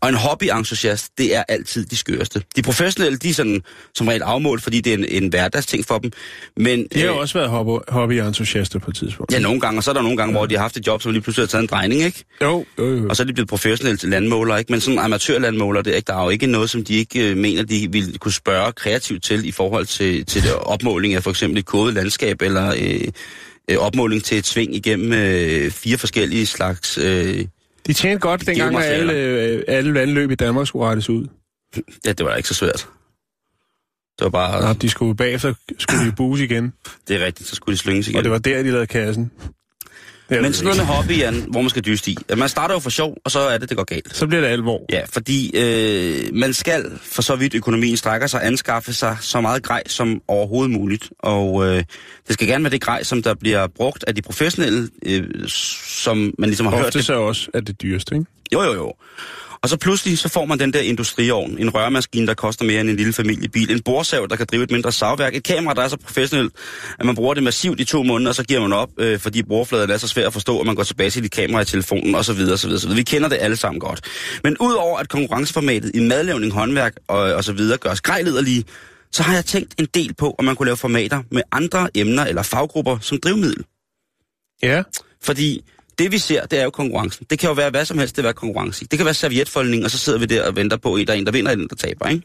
og 0.00 0.08
en 0.08 0.14
hobbyentusiast, 0.14 1.06
det 1.18 1.36
er 1.36 1.42
altid 1.48 1.86
de 1.86 1.96
skøreste. 1.96 2.42
De 2.56 2.62
professionelle, 2.62 3.18
de 3.18 3.30
er 3.30 3.34
sådan, 3.34 3.62
som 3.94 4.08
regel 4.08 4.22
afmålt, 4.22 4.62
fordi 4.62 4.80
det 4.80 4.92
er 4.94 4.98
en, 4.98 5.04
en 5.22 5.28
hverdagsting 5.28 5.84
for 5.86 5.98
dem. 5.98 6.12
Men, 6.56 6.86
De 6.94 7.00
har 7.00 7.12
øh, 7.12 7.16
også 7.16 7.38
været 7.38 7.50
hobby- 7.50 7.92
hobbyentusiaster 7.92 8.78
på 8.78 8.90
et 8.90 8.96
tidspunkt. 8.96 9.32
Ja, 9.32 9.38
nogle 9.38 9.60
gange, 9.60 9.78
og 9.78 9.84
så 9.84 9.90
er 9.90 9.94
der 9.94 10.02
nogle 10.02 10.16
gange, 10.16 10.32
hvor 10.32 10.46
de 10.46 10.54
har 10.54 10.62
haft 10.62 10.76
et 10.76 10.86
job, 10.86 11.02
som 11.02 11.12
lige 11.12 11.22
pludselig 11.22 11.42
har 11.42 11.48
taget 11.48 11.62
en 11.62 11.68
drejning, 11.68 12.00
ikke? 12.02 12.24
Jo, 12.42 12.64
jo, 12.78 12.96
jo. 12.96 13.08
Og 13.08 13.16
så 13.16 13.22
er 13.22 13.26
de 13.26 13.32
blevet 13.32 13.48
professionelle 13.48 13.96
til 13.98 14.08
landmålere, 14.08 14.58
ikke? 14.58 14.72
Men 14.72 14.80
sådan 14.80 14.98
amatørlandmålere, 14.98 15.82
det 15.82 15.92
er 15.92 15.96
ikke, 15.96 16.06
der 16.06 16.16
er 16.18 16.22
jo 16.24 16.30
ikke 16.30 16.46
noget, 16.46 16.70
som 16.70 16.84
de 16.84 16.94
ikke 16.94 17.30
øh, 17.30 17.36
mener, 17.36 17.62
de 17.62 17.88
ville 17.92 18.18
kunne 18.18 18.32
spørge 18.32 18.72
kreativt 18.72 19.22
til 19.24 19.44
i 19.48 19.52
forhold 19.52 19.86
til, 19.86 20.26
til 20.26 20.42
opmåling 20.60 21.14
af 21.14 21.22
for 21.22 21.30
eksempel 21.30 21.58
et 21.58 21.66
kodet 21.66 21.94
landskab, 21.94 22.42
eller 22.42 22.74
øh, 22.80 23.00
øh, 23.70 23.78
opmåling 23.78 24.24
til 24.24 24.38
et 24.38 24.46
sving 24.46 24.74
igennem 24.74 25.12
øh, 25.12 25.70
fire 25.70 25.98
forskellige 25.98 26.46
slags... 26.46 26.98
Øh, 26.98 27.44
De 27.86 27.92
tjente 27.92 28.18
godt 28.20 28.46
dengang, 28.46 28.76
at 28.76 28.84
alle, 28.84 29.12
øh, 29.12 29.62
alle 29.68 29.94
vandløb 29.94 30.30
i 30.30 30.34
Danmark 30.34 30.66
skulle 30.66 30.86
rettes 30.86 31.10
ud. 31.10 31.26
ja, 32.06 32.12
det 32.12 32.26
var 32.26 32.34
ikke 32.36 32.48
så 32.48 32.54
svært. 32.54 32.88
Det 34.18 34.24
var 34.24 34.30
bare... 34.30 34.62
Nå, 34.62 34.72
de 34.72 34.88
skulle 34.88 35.16
bagefter 35.16 35.54
skulle 35.78 36.06
de 36.06 36.12
bus 36.16 36.40
igen, 36.40 36.72
Det 37.08 37.22
er 37.22 37.26
rigtigt, 37.26 37.48
så 37.48 37.54
skulle 37.54 37.72
de 37.72 37.78
slynges 37.78 38.08
igen. 38.08 38.18
og 38.18 38.24
det 38.24 38.32
var 38.32 38.38
der, 38.38 38.62
de 38.62 38.70
lavede 38.70 38.86
kassen. 38.86 39.30
Er 40.36 40.42
Men 40.42 40.52
sådan 40.52 40.64
noget 40.64 40.78
med 40.78 40.94
hobby, 40.94 41.18
Jan, 41.18 41.44
hvor 41.48 41.60
man 41.60 41.70
skal 41.70 41.84
dyste 41.84 42.10
i. 42.10 42.16
Man 42.36 42.48
starter 42.48 42.74
jo 42.74 42.78
for 42.78 42.90
sjov, 42.90 43.16
og 43.24 43.30
så 43.30 43.38
er 43.38 43.58
det, 43.58 43.68
det 43.68 43.76
går 43.76 43.84
galt. 43.84 44.16
Så 44.16 44.26
bliver 44.26 44.40
det 44.40 44.48
alvor. 44.48 44.82
Ja, 44.92 45.00
fordi 45.12 45.56
øh, 45.56 46.34
man 46.34 46.52
skal, 46.54 46.90
for 47.02 47.22
så 47.22 47.36
vidt 47.36 47.54
økonomien 47.54 47.96
strækker 47.96 48.26
sig, 48.26 48.40
anskaffe 48.46 48.92
sig 48.92 49.16
så 49.20 49.40
meget 49.40 49.62
grej 49.62 49.82
som 49.86 50.20
overhovedet 50.28 50.70
muligt. 50.70 51.10
Og 51.18 51.66
øh, 51.66 51.76
det 52.26 52.34
skal 52.34 52.46
gerne 52.48 52.64
være 52.64 52.70
det 52.70 52.80
grej, 52.80 53.02
som 53.02 53.22
der 53.22 53.34
bliver 53.34 53.66
brugt 53.66 54.04
af 54.06 54.14
de 54.14 54.22
professionelle, 54.22 54.88
øh, 55.06 55.24
som 55.48 56.34
man 56.38 56.48
ligesom 56.48 56.66
har 56.66 56.76
hørt. 56.76 56.86
Ofte 56.86 56.98
Det. 56.98 57.06
så 57.06 57.14
også 57.14 57.50
er 57.54 57.60
det 57.60 57.82
dyreste, 57.82 58.14
ikke? 58.14 58.26
Jo, 58.52 58.62
jo, 58.62 58.74
jo. 58.74 58.92
Og 59.64 59.70
så 59.70 59.76
pludselig 59.76 60.18
så 60.18 60.28
får 60.28 60.44
man 60.44 60.58
den 60.58 60.72
der 60.72 60.80
industriovn, 60.80 61.58
en 61.58 61.70
rørmaskine, 61.70 62.26
der 62.26 62.34
koster 62.34 62.64
mere 62.64 62.80
end 62.80 62.90
en 62.90 62.96
lille 62.96 63.12
familiebil, 63.12 63.70
en 63.70 63.82
borsav, 63.82 64.26
der 64.30 64.36
kan 64.36 64.46
drive 64.46 64.62
et 64.62 64.70
mindre 64.70 64.92
savværk, 64.92 65.36
et 65.36 65.44
kamera, 65.44 65.74
der 65.74 65.82
er 65.82 65.88
så 65.88 65.96
professionelt, 65.96 66.52
at 66.98 67.06
man 67.06 67.14
bruger 67.14 67.34
det 67.34 67.42
massivt 67.42 67.80
i 67.80 67.84
to 67.84 68.02
måneder, 68.02 68.30
og 68.30 68.34
så 68.34 68.44
giver 68.44 68.60
man 68.60 68.72
op, 68.72 68.88
øh, 68.98 69.18
fordi 69.18 69.42
brugerfladen 69.42 69.90
er 69.90 69.96
så 69.96 70.08
svær 70.08 70.26
at 70.26 70.32
forstå, 70.32 70.60
at 70.60 70.66
man 70.66 70.74
går 70.74 70.82
tilbage 70.82 71.10
til 71.10 71.22
dit 71.22 71.32
kamera 71.32 71.60
i 71.60 71.64
telefonen, 71.64 72.14
osv. 72.14 72.38
osv., 72.52 72.70
osv. 72.70 72.96
Vi 72.96 73.02
kender 73.02 73.28
det 73.28 73.38
alle 73.40 73.56
sammen 73.56 73.80
godt. 73.80 74.00
Men 74.44 74.56
udover 74.60 74.98
at 74.98 75.08
konkurrenceformatet 75.08 75.90
i 75.94 76.00
madlavning, 76.00 76.52
håndværk 76.52 76.94
og, 77.08 77.18
og 77.18 77.44
så 77.44 77.52
videre 77.52 77.78
gøres 77.78 78.00
grejlederlige, 78.00 78.64
så 79.12 79.22
har 79.22 79.34
jeg 79.34 79.44
tænkt 79.44 79.74
en 79.78 79.86
del 79.94 80.14
på, 80.14 80.34
om 80.38 80.44
man 80.44 80.56
kunne 80.56 80.66
lave 80.66 80.76
formater 80.76 81.22
med 81.30 81.42
andre 81.52 81.88
emner 81.94 82.24
eller 82.24 82.42
faggrupper 82.42 82.98
som 83.00 83.18
drivmiddel. 83.18 83.64
Ja. 84.62 84.82
Fordi 85.22 85.64
det 85.98 86.12
vi 86.12 86.18
ser, 86.18 86.46
det 86.46 86.58
er 86.58 86.64
jo 86.64 86.70
konkurrencen. 86.70 87.26
Det 87.30 87.38
kan 87.38 87.48
jo 87.48 87.54
være 87.54 87.70
hvad 87.70 87.84
som 87.84 87.98
helst, 87.98 88.16
det 88.16 88.24
er 88.24 88.32
konkurrence. 88.32 88.86
Det 88.90 88.98
kan 88.98 89.04
være 89.04 89.14
servietfoldning, 89.14 89.84
og 89.84 89.90
så 89.90 89.98
sidder 89.98 90.18
vi 90.18 90.26
der 90.26 90.46
og 90.46 90.56
venter 90.56 90.76
på, 90.76 90.94
at 90.94 91.06
der 91.06 91.12
er 91.12 91.18
en, 91.18 91.26
der 91.26 91.32
vinder, 91.32 91.52
og 91.52 91.58
en, 91.58 91.68
der 91.68 91.76
taber, 91.76 92.08
ikke? 92.08 92.22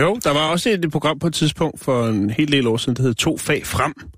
Jo, 0.00 0.18
der 0.24 0.30
var 0.30 0.48
også 0.48 0.70
et 0.70 0.90
program 0.92 1.18
på 1.18 1.26
et 1.26 1.34
tidspunkt 1.34 1.80
for 1.80 2.06
en 2.06 2.30
hel 2.30 2.52
del 2.52 2.66
år 2.66 2.76
siden, 2.76 2.96
der 2.96 3.02
hed 3.02 3.14
To 3.14 3.38
Fag 3.38 3.66
Frem. 3.66 3.92
Kan 3.92 4.08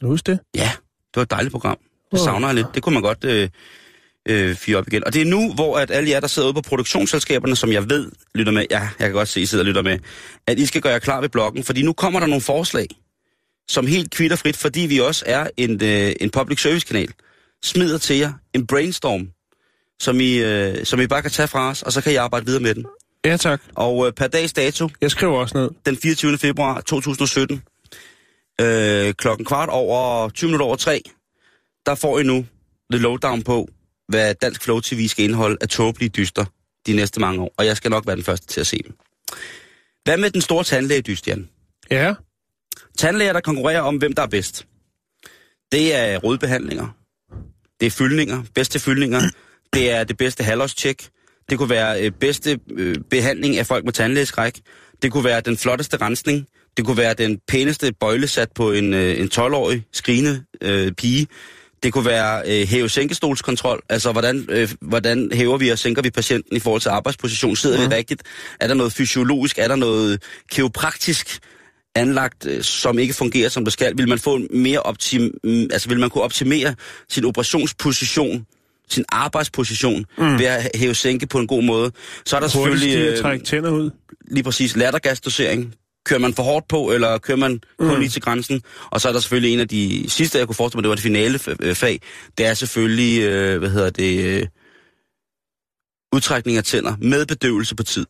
du 0.00 0.06
huske 0.06 0.30
det? 0.30 0.40
Ja, 0.54 0.70
det 0.96 1.16
var 1.16 1.22
et 1.22 1.30
dejligt 1.30 1.52
program. 1.52 1.78
Det 2.12 2.20
savner 2.20 2.48
jeg 2.48 2.54
lidt. 2.54 2.66
Det 2.74 2.82
kunne 2.82 2.92
man 2.92 3.02
godt 3.02 3.24
øh, 3.24 3.48
øh, 4.28 4.54
fyre 4.54 4.78
op 4.78 4.88
igen. 4.88 5.04
Og 5.04 5.14
det 5.14 5.22
er 5.22 5.26
nu, 5.26 5.54
hvor 5.54 5.78
at 5.78 5.90
alle 5.90 6.10
jer, 6.10 6.20
der 6.20 6.26
sidder 6.26 6.48
ude 6.48 6.54
på 6.54 6.60
produktionsselskaberne, 6.60 7.56
som 7.56 7.72
jeg 7.72 7.90
ved 7.90 8.10
lytter 8.34 8.52
med, 8.52 8.66
ja, 8.70 8.80
jeg 8.80 8.90
kan 8.98 9.12
godt 9.12 9.28
se, 9.28 9.40
I 9.40 9.46
sidder 9.46 9.62
og 9.62 9.66
lytter 9.66 9.82
med, 9.82 9.98
at 10.46 10.58
I 10.58 10.66
skal 10.66 10.80
gøre 10.80 10.92
jer 10.92 10.98
klar 10.98 11.20
ved 11.20 11.28
bloggen, 11.28 11.64
fordi 11.64 11.82
nu 11.82 11.92
kommer 11.92 12.20
der 12.20 12.26
nogle 12.26 12.40
forslag, 12.40 12.86
som 13.68 13.86
helt 13.86 14.10
kvitterfrit, 14.10 14.56
fordi 14.56 14.80
vi 14.80 14.98
også 14.98 15.24
er 15.26 15.48
en, 15.56 15.84
øh, 15.84 16.12
en 16.20 16.30
public 16.30 16.62
service 16.62 16.86
kanal, 16.86 17.08
smider 17.64 17.98
til 17.98 18.16
jer 18.16 18.32
en 18.54 18.66
brainstorm, 18.66 19.28
som 20.00 20.20
I, 20.20 20.34
øh, 20.36 20.84
som 20.84 21.00
I 21.00 21.06
bare 21.06 21.22
kan 21.22 21.30
tage 21.30 21.48
fra 21.48 21.70
os, 21.70 21.82
og 21.82 21.92
så 21.92 22.00
kan 22.00 22.12
I 22.12 22.16
arbejde 22.16 22.46
videre 22.46 22.62
med 22.62 22.74
den. 22.74 22.86
Ja, 23.24 23.36
tak. 23.36 23.60
Og 23.74 24.06
øh, 24.06 24.12
per 24.12 24.26
dags 24.26 24.52
dato, 24.52 24.88
Jeg 25.00 25.10
skriver 25.10 25.38
også 25.38 25.58
ned. 25.58 25.70
den 25.86 25.96
24. 25.96 26.38
februar 26.38 26.80
2017, 26.80 27.62
øh, 28.60 29.14
klokken 29.14 29.46
kvart 29.46 29.68
over 29.68 30.28
20 30.28 30.48
minutter 30.48 30.66
over 30.66 30.76
3, 30.76 31.02
der 31.86 31.94
får 31.94 32.18
I 32.18 32.22
nu 32.22 32.46
the 32.92 33.02
lowdown 33.02 33.42
på, 33.42 33.68
hvad 34.08 34.34
Dansk 34.34 34.62
Flow 34.62 34.80
TV 34.80 35.08
skal 35.08 35.24
indeholde 35.24 35.56
af 35.60 35.68
tåbelige 35.68 36.08
dyster 36.08 36.44
de 36.86 36.92
næste 36.96 37.20
mange 37.20 37.42
år, 37.42 37.54
og 37.56 37.66
jeg 37.66 37.76
skal 37.76 37.90
nok 37.90 38.06
være 38.06 38.16
den 38.16 38.24
første 38.24 38.46
til 38.46 38.60
at 38.60 38.66
se 38.66 38.82
dem. 38.86 38.96
Hvad 40.04 40.16
med 40.16 40.30
den 40.30 40.40
store 40.40 40.64
tandlægedyst, 40.64 41.26
Jan? 41.28 41.48
Ja. 41.90 42.14
Tandlæger, 42.98 43.32
der 43.32 43.40
konkurrerer 43.40 43.80
om, 43.80 43.96
hvem 43.96 44.12
der 44.12 44.22
er 44.22 44.26
bedst. 44.26 44.66
Det 45.72 45.94
er 45.94 46.18
rodbehandlinger. 46.18 46.88
Det 47.80 47.86
er 47.86 47.90
fyldninger, 47.90 48.42
bedste 48.54 48.78
fyldninger. 48.78 49.20
Det 49.72 49.90
er 49.90 50.04
det 50.04 50.16
bedste 50.16 50.44
halvårstjek. 50.44 51.08
Det 51.50 51.58
kunne 51.58 51.70
være 51.70 52.04
øh, 52.04 52.10
bedste 52.10 52.58
øh, 52.70 52.96
behandling 53.10 53.58
af 53.58 53.66
folk 53.66 53.84
med 53.84 53.92
tandlægeskræk. 53.92 54.60
Det 55.02 55.12
kunne 55.12 55.24
være 55.24 55.40
den 55.40 55.56
flotteste 55.56 55.96
rensning. 55.96 56.46
Det 56.76 56.86
kunne 56.86 56.96
være 56.96 57.14
den 57.14 57.38
pæneste 57.48 57.92
bøjle 58.00 58.26
sat 58.26 58.48
på 58.54 58.72
en, 58.72 58.94
øh, 58.94 59.20
en 59.20 59.30
12-årig 59.34 59.84
skrigende 59.92 60.44
øh, 60.60 60.92
pige. 60.92 61.26
Det 61.82 61.92
kunne 61.92 62.04
være 62.04 62.42
øh, 62.46 62.68
hæve-sænkestolskontrol. 62.68 63.82
Altså, 63.88 64.12
hvordan, 64.12 64.46
øh, 64.48 64.68
hvordan 64.80 65.30
hæver 65.32 65.56
vi 65.56 65.68
og 65.68 65.78
sænker 65.78 66.02
vi 66.02 66.10
patienten 66.10 66.56
i 66.56 66.60
forhold 66.60 66.80
til 66.80 66.88
arbejdsposition? 66.88 67.56
Sidder 67.56 67.84
mm. 67.84 67.90
vi 67.90 67.94
rigtigt? 67.94 68.22
Er 68.60 68.66
der 68.66 68.74
noget 68.74 68.92
fysiologisk? 68.92 69.58
Er 69.58 69.68
der 69.68 69.76
noget 69.76 70.22
kiropraktisk 70.50 71.38
anlagt, 71.94 72.46
øh, 72.46 72.62
som 72.62 72.98
ikke 72.98 73.14
fungerer, 73.14 73.48
som 73.48 73.64
det 73.64 73.72
skal? 73.72 73.98
Vil 73.98 74.08
man 74.08 74.18
få 74.18 74.40
mere 74.50 74.80
optim... 74.80 75.38
mm, 75.44 75.62
Altså, 75.72 75.88
vil 75.88 76.00
man 76.00 76.10
kunne 76.10 76.24
optimere 76.24 76.74
sin 77.08 77.24
operationsposition 77.24 78.46
sin 78.90 79.04
arbejdsposition 79.08 80.04
mm. 80.18 80.38
ved 80.38 80.44
at 80.46 80.70
hæve 80.74 80.94
sænke 80.94 81.26
på 81.26 81.38
en 81.38 81.46
god 81.46 81.62
måde. 81.62 81.92
Så 82.26 82.36
er 82.36 82.40
der 82.40 82.48
Hurtigt 82.58 82.80
selvfølgelig 82.80 83.08
øh, 83.12 83.18
trække 83.18 83.44
tænder 83.44 83.70
ud. 83.70 83.90
lige 84.30 84.44
præcis 84.44 84.76
lattergasdosering. 84.76 85.74
Kører 86.06 86.20
man 86.20 86.34
for 86.34 86.42
hårdt 86.42 86.68
på, 86.68 86.90
eller 86.92 87.18
kører 87.18 87.38
man 87.38 87.60
kun 87.78 87.94
Mm. 87.94 88.00
lige 88.00 88.08
til 88.08 88.22
grænsen? 88.22 88.62
Og 88.90 89.00
så 89.00 89.08
er 89.08 89.12
der 89.12 89.20
selvfølgelig 89.20 89.52
en 89.54 89.60
af 89.60 89.68
de 89.68 90.04
sidste, 90.10 90.38
jeg 90.38 90.46
kunne 90.46 90.54
forestille 90.54 90.78
mig, 90.78 90.82
det 90.82 90.88
var 90.88 90.94
det 90.94 91.02
finale 91.02 91.38
øh, 91.60 91.74
fag. 91.74 92.00
Det 92.38 92.46
er 92.46 92.54
selvfølgelig, 92.54 93.22
øh, 93.22 93.58
hvad 93.58 93.70
hedder 93.70 93.90
det, 93.90 94.24
øh, 94.24 94.46
udtrækning 96.14 96.58
af 96.58 96.64
tænder 96.64 96.94
med 97.00 97.26
bedøvelse 97.26 97.74
på 97.76 97.82
tid. 97.82 98.06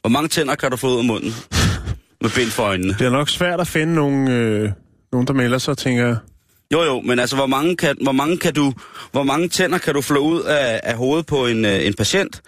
Hvor 0.00 0.08
mange 0.08 0.28
tænder 0.28 0.54
kan 0.54 0.70
du 0.70 0.76
få 0.76 0.92
ud 0.92 0.98
af 0.98 1.04
munden 1.04 1.34
med 2.22 2.30
bind 2.30 2.50
for 2.50 2.62
øjnene? 2.62 2.96
Det 2.98 3.06
er 3.06 3.10
nok 3.10 3.28
svært 3.28 3.60
at 3.60 3.66
finde 3.68 3.94
nogen, 3.94 4.28
øh, 4.28 4.70
nogen 5.12 5.26
der 5.26 5.32
melder 5.32 5.58
sig, 5.58 5.78
tænker 5.78 6.06
jeg. 6.06 6.16
Jo, 6.72 6.82
jo, 6.82 7.00
men 7.00 7.18
altså, 7.18 7.36
hvor 7.36 7.46
mange, 7.46 7.76
kan, 7.76 7.96
hvor 8.02 8.12
mange, 8.12 8.36
kan 8.36 8.54
du, 8.54 8.72
hvor 9.12 9.22
mange 9.22 9.48
tænder 9.48 9.78
kan 9.78 9.94
du 9.94 10.00
flå 10.00 10.20
ud 10.20 10.42
af, 10.42 10.80
af 10.82 10.94
hovedet 10.94 11.26
på 11.26 11.46
en, 11.46 11.64
øh, 11.64 11.86
en 11.86 11.94
patient, 11.94 12.42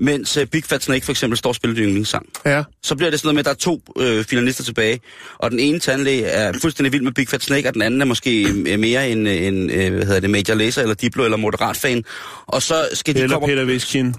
mens 0.00 0.36
øh, 0.36 0.46
Big 0.46 0.64
Fat 0.64 0.82
Snake 0.82 1.04
for 1.04 1.12
eksempel 1.12 1.38
står 1.38 1.50
og 1.50 1.54
spiller 1.54 1.74
din 1.74 1.84
yndlingssang? 1.84 2.26
Ja. 2.46 2.62
Så 2.82 2.96
bliver 2.96 3.10
det 3.10 3.20
sådan 3.20 3.26
noget 3.26 3.34
med, 3.34 3.40
at 3.40 3.44
der 3.44 3.50
er 3.50 3.54
to 3.54 3.82
øh, 3.98 4.24
finalister 4.24 4.64
tilbage, 4.64 5.00
og 5.38 5.50
den 5.50 5.60
ene 5.60 5.78
tandlæge 5.78 6.24
er 6.24 6.52
fuldstændig 6.62 6.92
vild 6.92 7.02
med 7.02 7.12
Big 7.12 7.28
Fat 7.28 7.42
Snake, 7.42 7.68
og 7.68 7.74
den 7.74 7.82
anden 7.82 8.00
er 8.00 8.04
måske 8.04 8.48
øh, 8.66 8.78
mere 8.78 9.10
en, 9.10 9.26
øh, 9.26 9.42
en 9.42 9.70
øh, 9.70 9.94
hvad 9.94 10.06
hedder 10.06 10.20
det, 10.20 10.30
Major 10.30 10.54
Lazer 10.54 10.82
eller 10.82 10.94
Diplo 10.94 11.24
eller 11.24 11.36
Moderat 11.36 11.76
fan. 11.76 12.04
Og 12.46 12.62
så 12.62 12.74
skal 12.92 13.14
de 13.14 13.20
Eller 13.20 13.38
komme... 13.38 13.54
Peter 13.54 13.64
Viskin. 13.64 14.14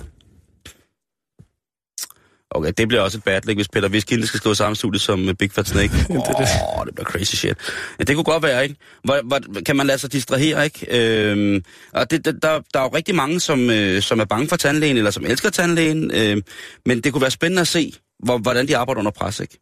Okay, 2.56 2.72
det 2.78 2.88
bliver 2.88 3.02
også 3.02 3.18
et 3.18 3.24
bad 3.24 3.42
lig, 3.46 3.56
hvis 3.56 3.70
Peter 3.70 3.88
Viskinde 3.88 4.28
skal 4.28 4.39
stå 4.39 4.52
i 4.52 4.56
samme 4.56 4.76
studie 4.76 5.00
som 5.00 5.30
øh, 5.30 5.36
Big 5.36 5.52
Fat 5.52 5.68
Snake. 5.68 5.94
Åh, 6.10 6.16
det 6.28 6.28
er 6.28 6.34
det. 6.34 6.48
oh, 6.78 6.86
det 6.86 6.96
bliver 6.96 7.06
crazy 7.06 7.36
shit. 7.36 7.58
Ja, 8.00 8.04
det 8.04 8.16
kunne 8.16 8.24
godt 8.24 8.44
være, 8.44 8.63
ikke? 8.63 8.76
Hvor, 9.04 9.20
hvor, 9.24 9.39
kan 9.66 9.76
man 9.76 9.88
lade 9.88 9.98
sig 9.98 10.12
distrahere, 10.13 10.63
ikke? 10.66 10.88
Øhm, 11.32 11.63
og 11.94 12.12
det, 12.12 12.26
det, 12.26 12.44
der, 12.44 12.62
der 12.74 12.80
er 12.80 12.84
jo 12.84 12.89
rigtig 12.89 13.16
mange, 13.16 13.39
som, 13.39 13.70
øh, 13.70 14.02
som 14.02 14.20
er 14.20 14.26
bange 14.26 14.48
for 14.48 14.56
tandlægen, 14.56 14.98
eller 14.98 15.12
som 15.12 15.26
elsker 15.26 15.50
tandlægen. 15.50 16.12
Øh, 16.12 16.42
men 16.86 17.02
det 17.02 17.13
kunne 17.13 17.22
være 17.22 17.32
spændende 17.32 17.62
at 17.62 17.68
se, 17.68 17.94
hvor, 18.24 18.38
hvordan 18.38 18.68
de 18.68 18.78
arbejder 18.78 19.00
under 19.00 19.12
pres, 19.12 19.39
ikke? 19.39 19.60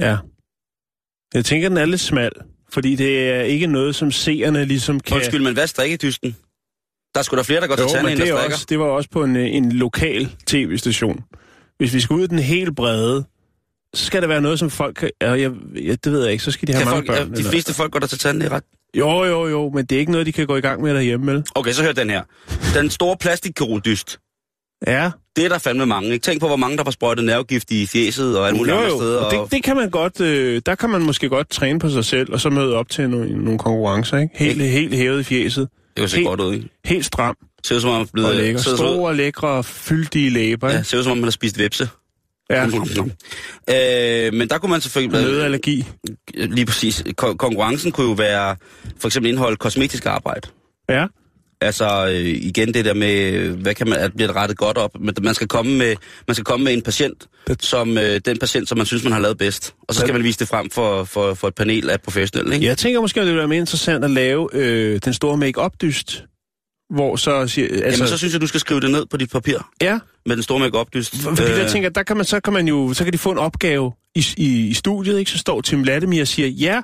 Ja. 0.00 0.16
Jeg 1.34 1.44
tænker, 1.44 1.68
den 1.68 1.78
er 1.78 1.84
lidt 1.84 2.00
smal, 2.00 2.32
fordi 2.70 2.96
det 2.96 3.30
er 3.30 3.42
ikke 3.42 3.66
noget, 3.66 3.94
som 3.94 4.10
seerne 4.10 4.64
ligesom 4.64 5.00
kan... 5.00 5.16
Undskyld, 5.16 5.42
men 5.42 5.52
hvad 5.52 5.62
er 5.62 5.66
strikkedysten? 5.66 6.36
Der 7.14 7.20
er 7.20 7.24
sgu 7.24 7.36
da 7.36 7.42
flere, 7.42 7.60
der 7.60 7.66
går 7.66 7.76
til 7.76 7.82
Jo, 7.82 7.86
men 7.86 7.94
tandlægen, 7.94 8.18
det, 8.18 8.26
der 8.26 8.34
er 8.34 8.44
også, 8.44 8.66
det 8.68 8.78
var 8.78 8.84
også 8.84 9.10
på 9.10 9.24
en, 9.24 9.36
øh, 9.36 9.54
en 9.54 9.72
lokal 9.72 10.36
tv-station. 10.46 11.24
Hvis 11.78 11.94
vi 11.94 12.00
skal 12.00 12.14
ud 12.14 12.22
i 12.24 12.26
den 12.26 12.38
helt 12.38 12.76
brede, 12.76 13.24
så 13.94 14.04
skal 14.06 14.20
det 14.20 14.28
være 14.28 14.40
noget, 14.40 14.58
som 14.58 14.70
folk 14.70 14.94
kan... 14.96 15.10
Ja, 15.22 15.30
jeg, 15.30 15.50
ja, 15.74 15.94
det 16.04 16.12
ved 16.12 16.22
jeg 16.22 16.32
ikke, 16.32 16.44
så 16.44 16.50
skal 16.50 16.68
de 16.68 16.72
have 16.72 16.82
Kan 16.82 16.90
mange 16.92 17.06
folk, 17.06 17.18
ja, 17.18 17.24
børn. 17.24 17.32
de 17.32 17.38
eller- 17.38 17.50
fleste 17.50 17.74
folk 17.74 17.92
går 17.92 17.98
der 17.98 18.06
til 18.06 18.18
tandlæge, 18.18 18.50
ret? 18.50 18.64
Jo, 18.98 19.24
jo, 19.24 19.46
jo, 19.48 19.70
men 19.74 19.84
det 19.86 19.96
er 19.96 20.00
ikke 20.00 20.12
noget, 20.12 20.26
de 20.26 20.32
kan 20.32 20.46
gå 20.46 20.56
i 20.56 20.60
gang 20.60 20.82
med 20.82 20.94
derhjemme, 20.94 21.32
vel? 21.32 21.44
Okay, 21.54 21.72
så 21.72 21.82
hør 21.82 21.92
den 21.92 22.10
her. 22.10 22.22
Den 22.74 22.90
store 22.90 23.16
plastikkirurgdyst. 23.20 24.18
Ja, 24.86 25.10
Det 25.36 25.44
er 25.44 25.48
der 25.48 25.58
fandme 25.58 25.86
mange, 25.86 26.08
ikke? 26.08 26.22
Tænk 26.22 26.40
på, 26.40 26.46
hvor 26.46 26.56
mange, 26.56 26.76
der 26.76 26.84
får 26.84 26.90
sprøjtet 26.90 27.24
nervegift 27.24 27.70
i 27.70 27.86
fjeset 27.86 28.38
og 28.38 28.46
alle 28.46 28.56
mulige 28.58 28.74
jo, 28.74 28.80
andre 28.80 28.90
jo. 28.92 28.98
steder. 28.98 29.20
Og 29.20 29.32
det, 29.32 29.52
det 29.52 29.62
kan 29.62 29.76
man 29.76 29.90
godt, 29.90 30.20
øh, 30.20 30.62
der 30.66 30.74
kan 30.74 30.90
man 30.90 31.02
måske 31.02 31.28
godt 31.28 31.50
træne 31.50 31.78
på 31.78 31.90
sig 31.90 32.04
selv, 32.04 32.32
og 32.32 32.40
så 32.40 32.50
møde 32.50 32.74
op 32.76 32.88
til 32.88 33.10
nogle, 33.10 33.44
nogle 33.44 33.58
konkurrencer, 33.58 34.18
ikke? 34.18 34.38
Helt, 34.38 34.62
helt 34.62 34.94
hævet 34.94 35.20
i 35.20 35.24
fjeset. 35.24 35.68
det 35.96 36.02
kan 36.02 36.08
se 36.08 36.16
helt- 36.16 36.28
godt 36.28 36.40
ud, 36.40 36.54
ikke? 36.54 36.68
Helt 36.84 37.04
stram 37.04 37.36
Ser 37.66 37.74
ud 37.74 37.80
som 37.80 37.90
om, 37.90 37.94
man 37.94 38.00
er 38.00 38.04
og 38.04 38.08
blevet... 38.12 38.36
lækker. 38.36 38.60
ser 38.60 38.70
ud 38.70 38.76
Store, 38.76 39.16
lækre, 39.16 39.64
fyldige 39.64 40.30
læber, 40.30 40.70
Ja, 40.70 40.82
ser 40.82 40.98
ud 40.98 41.02
som 41.02 41.12
om, 41.12 41.18
man 41.18 41.24
har 41.24 41.30
spist 41.30 41.58
vepse. 41.58 41.88
Ja. 42.50 42.66
Øh, 42.66 44.34
men 44.34 44.48
der 44.48 44.58
kunne 44.58 44.70
man 44.70 44.80
selvfølgelig... 44.80 45.22
Nødallergi. 45.22 45.84
Lige 46.34 46.66
præcis. 46.66 47.04
Ko- 47.16 47.34
konkurrencen 47.34 47.92
kunne 47.92 48.06
jo 48.06 48.12
være 48.12 48.56
for 48.98 49.08
eksempel 49.08 49.30
indholde 49.30 49.56
kosmetisk 49.56 50.06
arbejde. 50.06 50.48
Ja. 50.88 51.06
Altså 51.60 52.06
øh, 52.06 52.24
igen 52.24 52.74
det 52.74 52.84
der 52.84 52.94
med, 52.94 53.48
hvad 53.48 53.74
kan 53.74 53.88
man, 53.88 53.98
at 53.98 54.12
bliver 54.12 54.28
det 54.28 54.36
rettet 54.36 54.58
godt 54.58 54.78
op. 54.78 54.90
Men 55.00 55.14
man 55.20 55.34
skal 55.34 55.48
komme 55.48 55.76
med, 55.78 55.96
man 56.28 56.34
skal 56.34 56.44
komme 56.44 56.64
med 56.64 56.72
en 56.72 56.82
patient, 56.82 57.26
som 57.60 57.98
øh, 57.98 58.20
den 58.24 58.38
patient, 58.38 58.68
som 58.68 58.78
man 58.78 58.86
synes, 58.86 59.04
man 59.04 59.12
har 59.12 59.20
lavet 59.20 59.38
bedst. 59.38 59.74
Og 59.88 59.94
så 59.94 60.00
skal 60.00 60.12
man 60.12 60.24
vise 60.24 60.38
det 60.38 60.48
frem 60.48 60.70
for, 60.70 61.04
for, 61.04 61.34
for 61.34 61.48
et 61.48 61.54
panel 61.54 61.90
af 61.90 62.00
professionelle, 62.00 62.54
ikke? 62.54 62.66
Jeg 62.66 62.78
tænker 62.78 63.00
måske, 63.00 63.20
at 63.20 63.24
det 63.24 63.32
ville 63.32 63.38
være 63.38 63.48
mere 63.48 63.58
interessant 63.58 64.04
at 64.04 64.10
lave 64.10 64.48
øh, 64.52 65.00
den 65.04 65.12
store 65.12 65.36
make-up-dyst, 65.36 66.24
hvor 66.90 67.16
så 67.16 67.46
siger... 67.48 67.68
Altså, 67.68 67.84
Jamen, 67.84 68.08
så 68.08 68.18
synes 68.18 68.32
jeg, 68.32 68.40
du 68.40 68.46
skal 68.46 68.60
skrive 68.60 68.80
det 68.80 68.90
ned 68.90 69.06
på 69.10 69.16
dit 69.16 69.30
papir 69.30 69.58
Ja, 69.82 69.98
med 70.26 70.36
den 70.36 70.42
store 70.42 70.58
make-up-dyst. 70.60 71.16
fordi 71.22 71.42
øh... 71.42 71.58
jeg 71.58 71.70
tænker, 71.70 71.88
der 71.88 72.02
kan 72.02 72.16
man, 72.16 72.24
så 72.26 72.40
kan 72.40 72.52
man 72.52 72.68
jo, 72.68 72.94
så 72.94 73.04
kan 73.04 73.12
de 73.12 73.18
få 73.18 73.30
en 73.30 73.38
opgave 73.38 73.92
i, 74.14 74.26
i, 74.36 74.66
i 74.68 74.74
studiet, 74.74 75.18
ikke? 75.18 75.30
Så 75.30 75.38
står 75.38 75.60
Tim 75.60 75.82
Latimer 75.82 76.20
og 76.20 76.28
siger, 76.28 76.48
ja, 76.48 76.80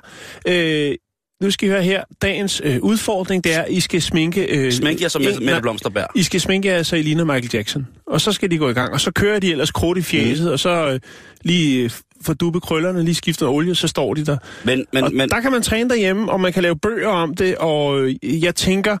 øh, 0.47 0.95
nu 1.41 1.51
skal 1.51 1.67
I 1.67 1.71
høre 1.71 1.83
her, 1.83 2.03
dagens 2.21 2.61
øh, 2.65 2.77
udfordring, 2.81 3.43
det 3.43 3.53
er, 3.55 3.61
at 3.61 3.71
I 3.71 3.79
skal 3.79 4.01
sminke... 4.01 4.45
Øh, 4.45 4.71
Smink 4.71 5.01
jer 5.01 5.07
som 5.07 5.21
en- 5.21 5.27
Mette 5.27 5.45
nej, 5.45 5.59
Blomsterberg. 5.59 6.07
I 6.15 6.23
skal 6.23 6.41
sminke 6.41 6.67
jer, 6.69 6.83
så 6.83 6.95
I 6.95 7.01
ligner 7.01 7.23
Michael 7.23 7.49
Jackson. 7.53 7.87
Og 8.07 8.21
så 8.21 8.31
skal 8.31 8.51
de 8.51 8.57
gå 8.57 8.69
i 8.69 8.73
gang. 8.73 8.93
Og 8.93 9.01
så 9.01 9.11
kører 9.11 9.39
de 9.39 9.51
ellers 9.51 9.71
krudt 9.71 9.97
i 9.97 10.01
fjeset, 10.01 10.45
mm. 10.45 10.51
og 10.51 10.59
så 10.59 10.87
øh, 10.89 10.99
lige 11.41 11.83
øh, 11.83 11.89
får 12.21 12.33
dubbet 12.33 12.63
krøllerne, 12.63 13.03
lige 13.03 13.15
skifter 13.15 13.45
noget 13.45 13.57
olie, 13.57 13.75
så 13.75 13.87
står 13.87 14.13
de 14.13 14.25
der. 14.25 14.37
Men, 14.63 14.85
men, 14.93 15.03
og 15.03 15.13
men, 15.13 15.29
der 15.29 15.41
kan 15.41 15.51
man 15.51 15.61
træne 15.61 15.89
derhjemme, 15.89 16.31
og 16.31 16.39
man 16.41 16.53
kan 16.53 16.63
lave 16.63 16.75
bøger 16.75 17.07
om 17.09 17.35
det, 17.35 17.55
og 17.55 18.01
øh, 18.01 18.43
jeg 18.43 18.55
tænker, 18.55 18.97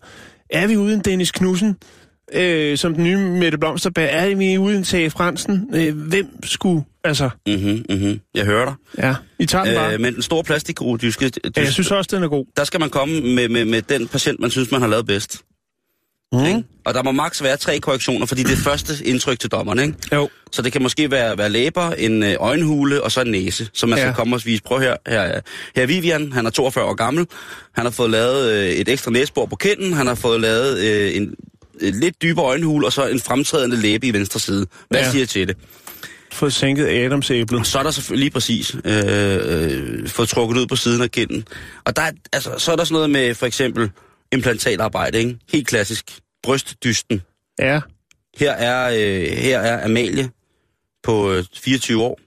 er 0.53 0.67
vi 0.67 0.77
uden 0.77 0.99
Dennis 0.99 1.31
Knudsen, 1.31 1.77
øh, 2.33 2.77
som 2.77 2.93
den 2.93 3.03
nye 3.03 3.17
Mette 3.17 3.57
Blomsterberg, 3.57 4.09
er 4.11 4.35
vi 4.35 4.57
uden 4.57 4.83
Tage 4.83 5.09
Fransen? 5.09 5.69
Øh, 5.75 5.97
hvem 5.97 6.43
skulle, 6.43 6.83
altså, 7.03 7.29
mm-hmm, 7.47 7.85
mm-hmm, 7.89 8.19
jeg 8.33 8.45
hører 8.45 8.65
dig. 8.65 9.03
ja, 9.03 9.15
I 9.39 9.45
tager 9.45 9.65
den 9.65 9.75
bare. 9.75 9.93
Øh, 9.93 9.99
men 9.99 10.13
den 10.13 10.21
store 10.21 10.43
plastikkirurgiske, 10.43 11.31
ja, 11.43 11.61
jeg 11.61 11.71
synes 11.71 11.91
også, 11.91 12.15
den 12.15 12.23
er 12.23 12.27
god. 12.27 12.45
der 12.57 12.63
skal 12.63 12.79
man 12.79 12.89
komme 12.89 13.21
med, 13.21 13.49
med, 13.49 13.65
med 13.65 13.81
den 13.81 14.07
patient, 14.07 14.39
man 14.39 14.49
synes, 14.49 14.71
man 14.71 14.81
har 14.81 14.87
lavet 14.87 15.05
bedst. 15.05 15.41
Mm. 16.33 16.45
Ikke? 16.45 16.63
Og 16.85 16.93
der 16.93 17.03
må 17.03 17.11
maks 17.11 17.43
være 17.43 17.57
tre 17.57 17.79
korrektioner, 17.79 18.25
fordi 18.25 18.43
det 18.43 18.51
er 18.51 18.55
første 18.57 18.93
indtryk 19.05 19.39
til 19.39 19.51
dommeren, 19.51 19.79
ikke? 19.79 19.93
Jo. 20.13 20.29
Så 20.51 20.61
det 20.61 20.71
kan 20.71 20.81
måske 20.81 21.11
være, 21.11 21.37
være 21.37 21.49
læber, 21.49 21.91
en 21.91 22.23
øh, 22.23 22.35
øjenhule 22.39 23.03
og 23.03 23.11
så 23.11 23.21
en 23.21 23.31
næse, 23.31 23.69
som 23.73 23.89
man 23.89 23.99
ja. 23.99 24.03
Skal 24.05 24.13
komme 24.15 24.35
og 24.35 24.41
vise. 24.45 24.63
Prøv 24.63 24.79
her, 24.79 24.95
her, 25.07 25.19
er- 25.19 25.41
her 25.75 25.83
er 25.83 25.87
Vivian, 25.87 26.31
han 26.31 26.45
er 26.45 26.49
42 26.49 26.85
år 26.85 26.93
gammel. 26.93 27.27
Han 27.75 27.85
har 27.85 27.91
fået 27.91 28.09
lavet 28.09 28.51
øh, 28.51 28.67
et 28.69 28.89
ekstra 28.89 29.11
næsebor 29.11 29.45
på 29.45 29.55
kinden. 29.55 29.93
Han 29.93 30.07
har 30.07 30.15
fået 30.15 30.41
lavet 30.41 30.77
øh, 30.79 31.15
en 31.15 31.35
lidt 31.81 32.21
dybere 32.21 32.45
øjenhule 32.45 32.85
og 32.85 32.93
så 32.93 33.07
en 33.07 33.19
fremtrædende 33.19 33.77
læbe 33.77 34.07
i 34.07 34.13
venstre 34.13 34.39
side. 34.39 34.65
Hvad. 34.89 34.99
Ja. 34.99 35.09
siger 35.11 35.21
jeg 35.21 35.29
til 35.29 35.47
det? 35.47 35.57
Fået 36.31 36.53
sænket 36.53 36.87
Adamsæblet. 36.87 37.67
Så 37.67 37.79
er 37.79 37.83
der 37.83 37.91
selvfølgelig 37.91 38.23
lige 38.23 38.31
præcis 38.31 38.75
øh, 38.85 39.03
øh, 39.45 40.07
fået 40.09 40.29
trukket 40.29 40.57
ud 40.57 40.65
på 40.67 40.75
siden 40.75 41.01
af 41.01 41.11
kinden. 41.11 41.45
Og 41.85 41.95
der 41.95 42.01
er, 42.01 42.11
altså, 42.33 42.49
så 42.57 42.71
er 42.71 42.75
der 42.75 42.83
sådan 42.83 42.93
noget 42.93 43.09
med 43.09 43.35
for 43.35 43.45
eksempel 43.45 43.89
implantatarbejde, 44.33 45.17
ikke? 45.17 45.37
Helt 45.51 45.67
klassisk. 45.67 46.19
Brystdysten. 46.43 47.21
Ja. 47.59 47.81
Her 48.37 48.51
er, 48.51 48.89
øh, 48.89 49.37
her 49.37 49.59
er 49.59 49.85
Amalie 49.85 50.29
på 51.03 51.31
øh, 51.31 51.45
24 51.55 52.03
år. 52.03 52.19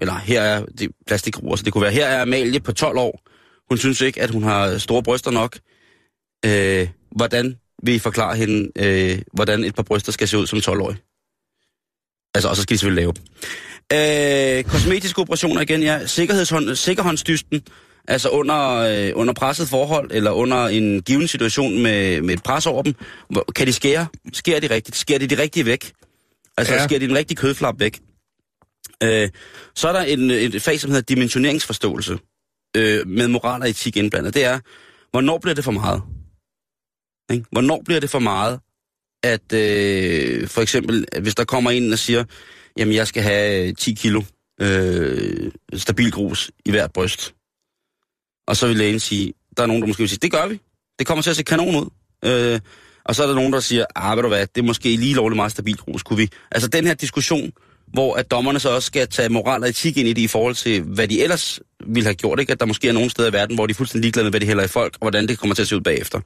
Eller 0.00 0.14
her 0.14 0.42
er 0.42 0.64
det 0.64 0.90
plastikruer, 1.06 1.56
så 1.56 1.62
det 1.64 1.72
kunne 1.72 1.82
være, 1.82 1.92
her 1.92 2.06
er 2.06 2.22
Amalie 2.22 2.60
på 2.60 2.72
12 2.72 2.98
år. 2.98 3.20
Hun 3.68 3.78
synes 3.78 4.00
ikke, 4.00 4.22
at 4.22 4.30
hun 4.30 4.42
har 4.42 4.78
store 4.78 5.02
bryster 5.02 5.30
nok. 5.30 5.58
Øh, 6.44 6.88
hvordan 7.16 7.56
vil 7.82 7.94
I 7.94 7.98
forklare 7.98 8.36
hende, 8.36 8.70
øh, 8.76 9.18
hvordan 9.32 9.64
et 9.64 9.74
par 9.74 9.82
bryster 9.82 10.12
skal 10.12 10.28
se 10.28 10.38
ud 10.38 10.46
som 10.46 10.58
12-årig? 10.58 10.96
Altså, 12.34 12.48
og 12.48 12.56
så 12.56 12.62
skal 12.62 12.74
de 12.74 12.78
selvfølgelig 12.78 13.02
lave 13.02 13.12
dem. 13.12 13.22
Øh, 13.92 14.64
kosmetiske 14.64 15.20
operationer 15.20 15.60
igen, 15.60 15.82
ja. 15.82 16.06
Sikkerhedshånd, 16.06 16.76
sikkerhåndsdysten, 16.76 17.62
altså 18.08 18.28
under, 18.28 18.74
øh, 18.74 19.12
under 19.14 19.34
presset 19.34 19.68
forhold, 19.68 20.10
eller 20.12 20.30
under 20.30 20.66
en 20.66 21.02
given 21.02 21.28
situation 21.28 21.82
med, 21.82 22.22
med 22.22 22.34
et 22.34 22.42
pres 22.42 22.66
over 22.66 22.82
dem. 22.82 22.94
Hvor, 23.30 23.44
kan 23.56 23.66
de 23.66 23.72
skære? 23.72 24.06
Skærer 24.32 24.60
de 24.60 24.70
rigtigt? 24.70 24.96
Skærer 24.96 25.18
de 25.18 25.26
de 25.26 25.42
rigtige 25.42 25.66
væk? 25.66 25.92
Altså, 26.56 26.74
ja. 26.74 26.84
Skærer 26.84 27.00
de 27.00 27.08
den 27.08 27.16
rigtige 27.16 27.36
kødflap 27.36 27.80
væk? 27.80 28.00
Øh, 29.02 29.28
så 29.74 29.88
er 29.88 29.92
der 29.92 30.02
en, 30.02 30.30
et 30.30 30.62
fag, 30.62 30.80
som 30.80 30.90
hedder 30.90 31.14
dimensioneringsforståelse, 31.14 32.18
øh, 32.76 33.06
med 33.06 33.28
moral 33.28 33.62
og 33.62 33.68
etik 33.68 33.96
indblandet. 33.96 34.34
Det 34.34 34.44
er, 34.44 34.60
hvornår 35.10 35.38
bliver 35.38 35.54
det 35.54 35.64
for 35.64 35.72
meget? 35.72 36.02
Ikke? 37.32 37.44
Hvornår 37.52 37.82
bliver 37.84 38.00
det 38.00 38.10
for 38.10 38.18
meget 38.18 38.60
at 39.22 39.52
øh, 39.52 40.48
for 40.48 40.60
eksempel, 40.60 41.06
hvis 41.20 41.34
der 41.34 41.44
kommer 41.44 41.70
en 41.70 41.92
og 41.92 41.98
siger, 41.98 42.24
jamen 42.76 42.94
jeg 42.94 43.06
skal 43.06 43.22
have 43.22 43.72
10 43.72 43.94
kilo 43.94 44.22
øh, 44.60 45.52
stabil 45.74 46.12
grus 46.12 46.50
i 46.64 46.70
hvert 46.70 46.92
bryst, 46.92 47.34
og 48.48 48.56
så 48.56 48.66
vil 48.66 48.76
lægen 48.76 49.00
sige, 49.00 49.32
der 49.56 49.62
er 49.62 49.66
nogen, 49.66 49.82
der 49.82 49.88
måske 49.88 50.00
vil 50.00 50.08
sige, 50.08 50.18
det 50.22 50.32
gør 50.32 50.46
vi. 50.46 50.60
Det 50.98 51.06
kommer 51.06 51.22
til 51.22 51.30
at 51.30 51.36
se 51.36 51.42
kanon 51.42 51.76
ud. 51.76 51.90
Øh, 52.24 52.60
og 53.04 53.14
så 53.14 53.22
er 53.22 53.26
der 53.26 53.34
nogen, 53.34 53.52
der 53.52 53.60
siger, 53.60 53.84
ah, 53.96 54.16
ved 54.16 54.22
du 54.22 54.28
hvad, 54.28 54.46
det 54.46 54.60
er 54.60 54.66
måske 54.66 54.96
lige 54.96 55.14
lovligt 55.14 55.36
meget 55.36 55.52
stabil 55.52 55.76
grus, 55.76 56.02
kunne 56.02 56.16
vi. 56.16 56.30
Altså 56.50 56.68
den 56.68 56.86
her 56.86 56.94
diskussion, 56.94 57.52
hvor 57.86 58.14
at 58.14 58.30
dommerne 58.30 58.60
så 58.60 58.70
også 58.70 58.86
skal 58.86 59.08
tage 59.08 59.28
moral 59.28 59.62
og 59.62 59.68
etik 59.68 59.96
ind 59.96 60.08
i 60.08 60.12
det 60.12 60.22
i 60.22 60.26
forhold 60.26 60.54
til, 60.54 60.82
hvad 60.82 61.08
de 61.08 61.22
ellers 61.22 61.60
ville 61.86 62.06
have 62.06 62.14
gjort. 62.14 62.40
Ikke? 62.40 62.52
At 62.52 62.60
der 62.60 62.66
måske 62.66 62.88
er 62.88 62.92
nogle 62.92 63.10
steder 63.10 63.28
i 63.28 63.32
verden, 63.32 63.54
hvor 63.54 63.66
de 63.66 63.70
er 63.70 63.74
fuldstændig 63.74 64.02
ligeglade 64.02 64.24
med, 64.24 64.32
hvad 64.32 64.40
de 64.40 64.46
hælder 64.46 64.64
i 64.64 64.68
folk, 64.68 64.92
og 64.94 65.04
hvordan 65.04 65.28
det 65.28 65.38
kommer 65.38 65.54
til 65.54 65.62
at 65.62 65.68
se 65.68 65.76
ud 65.76 65.80
bagefter. 65.80 66.20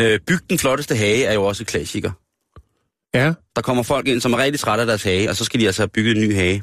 Øh, 0.00 0.20
byg 0.26 0.50
den 0.50 0.58
flotteste 0.58 0.96
hage 0.96 1.24
er 1.24 1.32
jo 1.34 1.44
også 1.44 1.62
et 1.62 1.66
klassiker. 1.66 2.10
Ja. 3.14 3.32
Der 3.56 3.62
kommer 3.62 3.82
folk 3.82 4.08
ind, 4.08 4.20
som 4.20 4.32
er 4.32 4.38
rigtig 4.38 4.60
trætte 4.60 4.80
af 4.80 4.86
deres 4.86 5.02
hage, 5.02 5.30
og 5.30 5.36
så 5.36 5.44
skal 5.44 5.60
de 5.60 5.66
altså 5.66 5.82
have 5.82 5.88
bygget 5.88 6.16
en 6.16 6.22
ny 6.22 6.34
hage. 6.34 6.62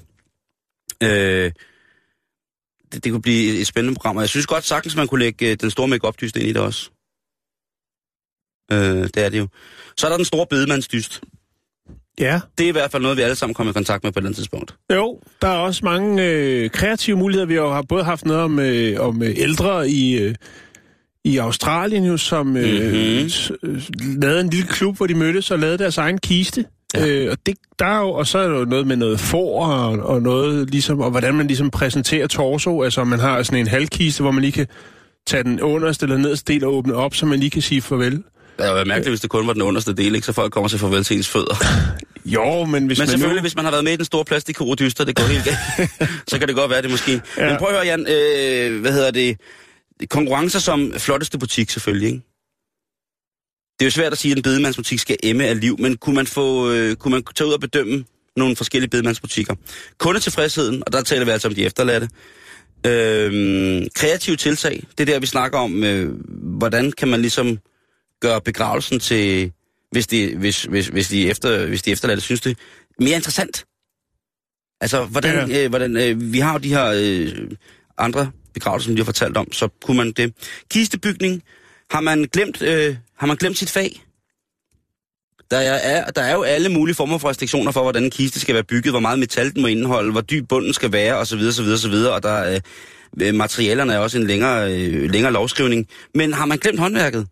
Øh, 1.03 1.51
det, 2.93 3.03
det 3.03 3.11
kunne 3.11 3.21
blive 3.21 3.59
et 3.59 3.67
spændende 3.67 3.95
program, 3.95 4.15
og 4.17 4.21
jeg 4.21 4.29
synes 4.29 4.45
godt 4.45 4.63
sagtens, 4.63 4.95
man 4.95 5.07
kunne 5.07 5.19
lægge 5.19 5.51
øh, 5.51 5.57
den 5.61 5.69
store 5.71 5.87
make 5.87 6.11
dyst 6.21 6.37
ind 6.37 6.45
i 6.45 6.53
det 6.53 6.61
også. 6.61 6.89
Øh, 8.71 9.03
det 9.03 9.17
er 9.17 9.29
det 9.29 9.39
jo. 9.39 9.47
Så 9.97 10.07
er 10.07 10.09
der 10.09 10.17
den 10.17 10.25
store 10.25 10.45
bedemandsdyst. 10.49 11.21
Ja. 12.19 12.39
Det 12.57 12.63
er 12.63 12.67
i 12.67 12.71
hvert 12.71 12.91
fald 12.91 13.01
noget, 13.03 13.17
vi 13.17 13.21
alle 13.21 13.35
sammen 13.35 13.53
kommer 13.53 13.71
i 13.71 13.73
kontakt 13.73 14.03
med 14.03 14.11
på 14.11 14.19
et 14.19 14.21
eller 14.21 14.27
andet 14.27 14.37
tidspunkt. 14.37 14.75
Jo, 14.93 15.19
der 15.41 15.47
er 15.47 15.57
også 15.57 15.85
mange 15.85 16.23
øh, 16.23 16.69
kreative 16.69 17.17
muligheder. 17.17 17.45
Vi 17.47 17.55
har 17.55 17.81
både 17.81 18.03
haft 18.03 18.25
noget 18.25 18.41
om, 18.41 18.59
øh, 18.59 18.99
om 18.99 19.23
øh, 19.23 19.33
ældre 19.37 19.89
i, 19.89 20.17
øh, 20.17 20.35
i 21.25 21.37
Australien, 21.37 22.03
jo, 22.03 22.17
som 22.17 22.57
øh, 22.57 22.63
Mhm. 22.63 23.29
øh, 23.63 23.81
lavede 24.21 24.41
en 24.41 24.49
lille 24.49 24.67
klub, 24.67 24.97
hvor 24.97 25.07
de 25.07 25.15
mødtes 25.15 25.51
og 25.51 25.59
lavede 25.59 25.77
deres 25.77 25.97
egen 25.97 26.17
kiste. 26.17 26.65
Ja. 26.93 27.07
Øh, 27.07 27.31
og, 27.31 27.37
det, 27.45 27.57
der 27.79 27.85
er 27.85 27.99
jo, 27.99 28.09
og 28.09 28.27
så 28.27 28.37
er 28.37 28.47
der 28.47 28.59
jo 28.59 28.65
noget 28.65 28.87
med 28.87 28.95
noget 28.95 29.19
for 29.19 29.65
og, 29.65 29.99
og 29.99 30.21
noget 30.21 30.69
ligesom, 30.69 30.99
og 30.99 31.11
hvordan 31.11 31.35
man 31.35 31.47
ligesom 31.47 31.71
præsenterer 31.71 32.27
torso. 32.27 32.83
Altså 32.83 33.03
man 33.03 33.19
har 33.19 33.43
sådan 33.43 33.59
en 33.59 33.67
halvkiste, 33.67 34.23
hvor 34.23 34.31
man 34.31 34.41
lige 34.41 34.51
kan 34.51 34.67
tage 35.27 35.43
den 35.43 35.61
underste 35.61 36.03
eller 36.03 36.17
nederste 36.17 36.53
del 36.53 36.63
og 36.65 36.73
åbne 36.73 36.95
op, 36.95 37.15
så 37.15 37.25
man 37.25 37.39
lige 37.39 37.49
kan 37.49 37.61
sige 37.61 37.81
farvel. 37.81 38.11
Det 38.11 38.23
ville 38.63 38.75
være 38.75 38.85
mærkeligt, 38.85 39.11
hvis 39.11 39.19
det 39.21 39.29
kun 39.29 39.47
var 39.47 39.53
den 39.53 39.61
underste 39.61 39.93
del, 39.93 40.15
ikke? 40.15 40.25
så 40.25 40.33
folk 40.33 40.53
kommer 40.53 40.67
til 40.67 40.79
farvel 40.79 41.03
til 41.03 41.17
ens 41.17 41.29
fødder. 41.29 41.55
Jo, 42.25 42.65
men 42.65 42.87
hvis 42.87 42.97
Men 42.97 43.01
man 43.01 43.07
selvfølgelig, 43.07 43.41
nu... 43.41 43.41
hvis 43.41 43.55
man 43.55 43.65
har 43.65 43.71
været 43.71 43.83
med 43.83 43.93
i 43.93 43.95
den 43.95 44.05
store 44.05 44.25
plastikkoredyster, 44.25 45.03
det 45.05 45.15
går 45.15 45.23
helt 45.23 45.43
galt, 45.43 45.91
så 46.29 46.39
kan 46.39 46.47
det 46.47 46.55
godt 46.55 46.71
være, 46.71 46.81
det 46.81 46.91
måske. 46.91 47.21
Ja. 47.37 47.49
Men 47.49 47.57
prøv 47.57 47.67
at 47.67 47.73
høre, 47.73 47.85
Jan, 47.85 47.99
øh, 47.99 48.81
hvad 48.81 48.91
hedder 48.91 49.11
det? 49.11 49.37
Konkurrencer 50.09 50.59
som 50.59 50.93
flotteste 50.97 51.37
butik 51.37 51.69
selvfølgelig, 51.69 52.07
ikke? 52.07 52.21
Det 53.79 53.85
er 53.85 53.87
jo 53.87 53.91
svært 53.91 54.11
at 54.11 54.17
sige, 54.17 54.31
at 54.31 54.37
en 54.37 54.43
bedemandsbutik 54.43 54.99
skal 54.99 55.17
emme 55.23 55.45
af 55.45 55.59
liv, 55.59 55.79
men 55.79 55.97
kunne 55.97 56.15
man, 56.15 56.27
få, 56.27 56.71
øh, 56.71 56.95
kunne 56.95 57.11
man 57.11 57.23
tage 57.35 57.47
ud 57.47 57.53
og 57.53 57.59
bedømme 57.59 58.05
nogle 58.35 58.55
forskellige 58.55 58.89
bedemandsbutikker? 58.89 59.55
Kundetilfredsheden, 59.97 60.83
og 60.85 60.93
der 60.93 61.01
taler 61.01 61.25
vi 61.25 61.31
altså 61.31 61.47
om 61.47 61.55
de 61.55 61.65
efterladte. 61.65 62.09
Øh, 62.85 63.87
kreative 63.95 64.35
tiltag, 64.35 64.83
det 64.97 65.09
er 65.09 65.13
der, 65.13 65.19
vi 65.19 65.25
snakker 65.25 65.59
om, 65.59 65.83
øh, 65.83 66.13
hvordan 66.57 66.91
kan 66.91 67.07
man 67.07 67.21
ligesom 67.21 67.59
gøre 68.21 68.41
begravelsen 68.41 68.99
til, 68.99 69.51
hvis 69.91 70.07
de, 70.07 70.35
hvis, 70.37 70.63
hvis, 70.63 70.87
hvis 70.87 71.07
de, 71.07 71.29
efter, 71.29 71.65
hvis 71.65 71.81
de 71.81 71.91
efterladte 71.91 72.21
synes 72.21 72.41
det, 72.41 72.57
mere 72.99 73.15
interessant. 73.15 73.65
Altså, 74.81 75.05
hvordan, 75.05 75.49
ja. 75.49 75.63
øh, 75.63 75.69
hvordan 75.69 75.97
øh, 75.97 76.33
vi 76.33 76.39
har 76.39 76.53
jo 76.53 76.59
de 76.59 76.69
her 76.69 76.85
øh, 76.95 77.51
andre 77.97 78.31
begravelser, 78.53 78.85
som 78.85 78.95
de 78.95 79.01
har 79.01 79.05
fortalt 79.05 79.37
om, 79.37 79.51
så 79.51 79.67
kunne 79.85 79.97
man 79.97 80.11
det. 80.11 80.33
Kistebygning, 80.69 81.43
har 81.89 82.01
man 82.01 82.27
glemt, 82.33 82.61
øh, 82.61 82.95
har 83.17 83.27
man 83.27 83.37
glemt 83.37 83.57
sit 83.57 83.69
fag? 83.69 84.03
Der 85.51 85.57
er, 85.57 86.11
der 86.11 86.21
er 86.21 86.33
jo 86.33 86.43
alle 86.43 86.69
mulige 86.69 86.95
former 86.95 87.17
for 87.17 87.29
restriktioner 87.29 87.71
for, 87.71 87.81
hvordan 87.81 88.03
en 88.03 88.09
kiste 88.09 88.39
skal 88.39 88.55
være 88.55 88.63
bygget, 88.63 88.91
hvor 88.91 88.99
meget 88.99 89.19
metal 89.19 89.53
den 89.53 89.61
må 89.61 89.67
indeholde, 89.67 90.11
hvor 90.11 90.21
dyb 90.21 90.47
bunden 90.49 90.73
skal 90.73 90.91
være, 90.91 91.15
osv., 91.15 91.39
osv., 91.47 91.65
osv., 91.73 91.93
og 91.93 92.23
der 92.23 92.29
er, 92.29 92.59
øh, 93.21 93.35
materialerne 93.35 93.93
er 93.93 93.97
også 93.97 94.17
en 94.17 94.27
længere, 94.27 94.73
øh, 94.73 95.11
længere 95.11 95.33
lovskrivning. 95.33 95.87
Men 96.13 96.33
har 96.33 96.45
man 96.45 96.57
glemt 96.57 96.79
håndværket? 96.79 97.27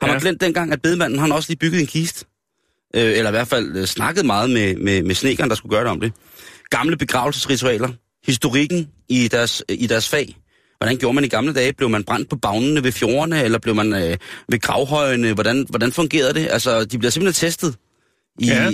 Har 0.00 0.08
ja. 0.08 0.12
man 0.12 0.20
glemt 0.20 0.40
dengang, 0.40 0.72
at 0.72 0.82
bedemanden 0.82 1.18
han 1.18 1.32
også 1.32 1.50
lige 1.50 1.58
bygget 1.58 1.80
en 1.80 1.86
kiste? 1.86 2.24
Øh, 2.94 3.18
eller 3.18 3.30
i 3.30 3.32
hvert 3.32 3.48
fald 3.48 3.76
øh, 3.76 3.86
snakket 3.86 4.26
meget 4.26 4.50
med, 4.50 4.76
med, 4.76 5.02
med 5.02 5.14
snekeren, 5.14 5.50
der 5.50 5.56
skulle 5.56 5.76
gøre 5.76 5.84
det 5.84 5.90
om 5.90 6.00
det. 6.00 6.12
Gamle 6.70 6.96
begravelsesritualer. 6.96 7.88
Historikken 8.26 8.88
i 9.08 9.28
deres, 9.28 9.62
i 9.68 9.86
deres 9.86 10.08
fag. 10.08 10.36
Hvordan 10.78 10.96
gjorde 10.98 11.14
man 11.14 11.24
i 11.24 11.28
gamle 11.28 11.52
dage? 11.54 11.72
Blev 11.72 11.90
man 11.90 12.04
brændt 12.04 12.30
på 12.30 12.36
bagnene 12.36 12.84
ved 12.84 12.92
fjordene, 12.92 13.42
eller 13.44 13.58
blev 13.58 13.74
man 13.74 13.92
øh, 13.92 14.16
ved 14.48 14.60
gravhøjene? 14.60 15.32
Hvordan, 15.32 15.66
hvordan 15.68 15.92
fungerede 15.92 16.34
det? 16.34 16.48
Altså, 16.50 16.84
de 16.84 16.98
bliver 16.98 17.10
simpelthen 17.10 17.48
testet. 17.48 17.74
I, 18.38 18.46
Ja. 18.46 18.70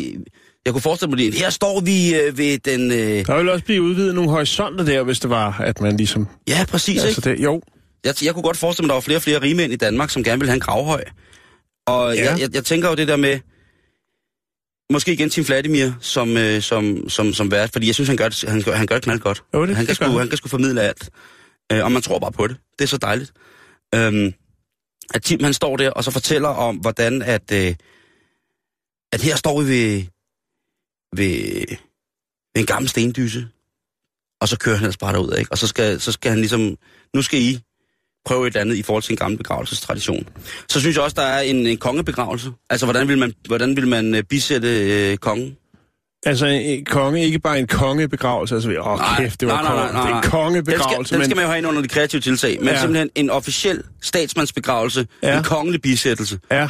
Jeg 0.64 0.72
kunne 0.72 0.80
forestille 0.82 1.14
mig, 1.16 1.26
at 1.26 1.34
her 1.34 1.50
står 1.50 1.80
vi 1.80 2.14
øh, 2.14 2.38
ved 2.38 2.58
den... 2.58 2.90
Øh, 2.92 3.26
Der 3.26 3.36
vil 3.38 3.48
også 3.48 3.64
blive 3.64 3.82
udvidet 3.82 4.14
nogle 4.14 4.30
horisonter 4.30 4.84
der, 4.84 5.02
hvis 5.02 5.20
det 5.20 5.30
var, 5.30 5.60
at 5.60 5.80
man 5.80 5.96
ligesom... 5.96 6.28
ja, 6.48 6.64
præcis, 6.68 7.04
Altså 7.04 7.30
ikke? 7.30 7.38
det, 7.38 7.44
jo, 7.44 7.62
Jeg, 8.04 8.14
jeg 8.24 8.34
kunne 8.34 8.42
godt 8.42 8.56
forestille 8.56 8.86
mig, 8.86 8.90
at 8.90 8.90
der 8.90 8.94
var 8.94 9.00
flere 9.00 9.18
og 9.18 9.22
flere 9.22 9.42
rigmænd 9.42 9.72
i 9.72 9.76
Danmark, 9.76 10.10
som 10.10 10.24
gerne 10.24 10.38
ville 10.40 10.50
have 10.50 10.54
en 10.54 10.60
gravhøj. 10.60 11.04
Og 11.86 12.14
ja. 12.16 12.24
Jeg, 12.30 12.40
jeg, 12.40 12.54
jeg 12.54 12.64
tænker 12.64 12.88
jo 12.88 12.94
det 12.94 13.08
der 13.08 13.16
med, 13.16 13.38
måske 14.92 15.12
igen 15.12 15.30
Tim 15.30 15.44
Vladimir 15.48 15.90
som, 16.00 16.36
øh, 16.36 16.62
som, 16.62 17.08
som, 17.08 17.32
som 17.32 17.50
vært, 17.50 17.70
fordi 17.72 17.86
jeg 17.86 17.94
synes, 17.94 18.08
han 18.08 18.16
gør 18.16 18.28
det, 18.28 18.44
han 18.48 18.62
han 18.76 18.86
gør 18.86 18.94
det 18.94 19.04
knald 19.04 19.20
godt. 19.20 19.42
Jo, 19.54 19.66
det- 19.66 19.76
han, 19.76 19.86
kan 19.86 19.94
det 19.94 20.06
han. 20.06 20.18
han 20.18 20.28
kan 20.28 20.36
sgu 20.36 20.48
formidle 20.48 20.80
alt. 20.82 21.08
Øh, 21.72 21.84
og 21.84 21.92
man 21.92 22.02
tror 22.02 22.18
bare 22.18 22.32
på 22.32 22.46
det. 22.46 22.56
Det 22.78 22.84
er 22.84 22.88
så 22.88 22.96
dejligt. 22.96 23.32
Øhm, 23.94 24.34
at 25.14 25.22
Tim 25.22 25.42
han 25.42 25.54
står 25.54 25.76
der 25.76 25.90
og 25.90 26.04
så 26.04 26.10
fortæller 26.10 26.48
om, 26.48 26.76
hvordan 26.76 27.22
at, 27.22 27.52
øh, 27.52 27.74
at 29.12 29.22
her 29.22 29.36
står 29.36 29.60
vi 29.60 29.68
ved, 29.68 30.04
ved, 31.16 31.66
ved 32.54 32.60
en 32.62 32.66
gammel 32.66 32.88
stendyse, 32.88 33.48
og 34.40 34.48
så 34.48 34.58
kører 34.58 34.76
han 34.76 34.84
altså 34.84 34.98
bare 34.98 35.12
derud, 35.12 35.36
ikke? 35.38 35.52
Og 35.52 35.58
så 35.58 35.66
skal, 35.66 36.00
så 36.00 36.12
skal 36.12 36.30
han 36.30 36.38
ligesom, 36.38 36.76
nu 37.14 37.22
skal 37.22 37.40
I 37.40 37.60
prøve 38.24 38.46
et 38.46 38.56
andet 38.56 38.76
i 38.76 38.82
forhold 38.82 39.02
til 39.02 39.12
en 39.12 39.16
gammel 39.16 39.38
begravelsestradition. 39.38 40.28
Så 40.68 40.80
synes 40.80 40.96
jeg 40.96 41.04
også, 41.04 41.14
der 41.14 41.26
er 41.26 41.40
en, 41.40 41.66
en 41.66 41.78
kongebegravelse. 41.78 42.50
Altså, 42.70 42.86
hvordan 42.86 43.08
vil 43.08 43.18
man, 43.18 43.32
hvordan 43.46 43.76
vil 43.76 43.88
man 43.88 44.14
øh, 44.14 44.22
bisætte 44.22 44.68
øh, 44.68 45.16
kongen? 45.16 45.56
Altså 46.26 46.46
en 46.46 46.84
konge, 46.84 47.24
ikke 47.24 47.38
bare 47.38 47.58
en 47.58 47.66
kongebegravelse. 47.66 48.54
Altså, 48.54 48.70
åh 48.70 48.98
Nej, 48.98 49.16
kæft, 49.18 49.40
det 49.40 49.48
var 49.48 49.54
nej, 49.54 49.62
nej, 49.62 49.70
konge. 49.70 49.92
nej, 49.92 49.92
nej. 49.92 50.02
Det 50.06 50.12
er 50.12 50.16
en 50.16 50.22
Den 50.22 50.30
kongebegravelse, 50.30 51.08
skal, 51.08 51.18
den 51.18 51.24
skal 51.24 51.28
men... 51.28 51.36
man 51.36 51.44
jo 51.44 51.48
have 51.48 51.58
ind 51.58 51.66
under 51.66 51.82
de 51.82 51.88
kreative 51.88 52.20
tiltag, 52.20 52.56
men 52.60 52.68
ja. 52.68 52.80
Simpelthen 52.80 53.10
en 53.14 53.30
officiel 53.30 53.82
statsmandsbegravelse. 54.02 55.06
Ja. 55.22 55.38
en 55.38 55.44
kongelig 55.44 55.82
bisættelse. 55.82 56.38
Ja, 56.50 56.68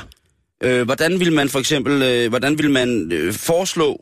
Øh, 0.64 0.82
hvordan 0.82 1.20
vil 1.20 1.32
man 1.32 1.48
for 1.48 1.58
eksempel, 1.58 2.02
øh, 2.02 2.28
hvordan 2.28 2.58
vil 2.58 2.70
man 2.70 3.12
øh, 3.12 3.32
foreslå, 3.32 4.00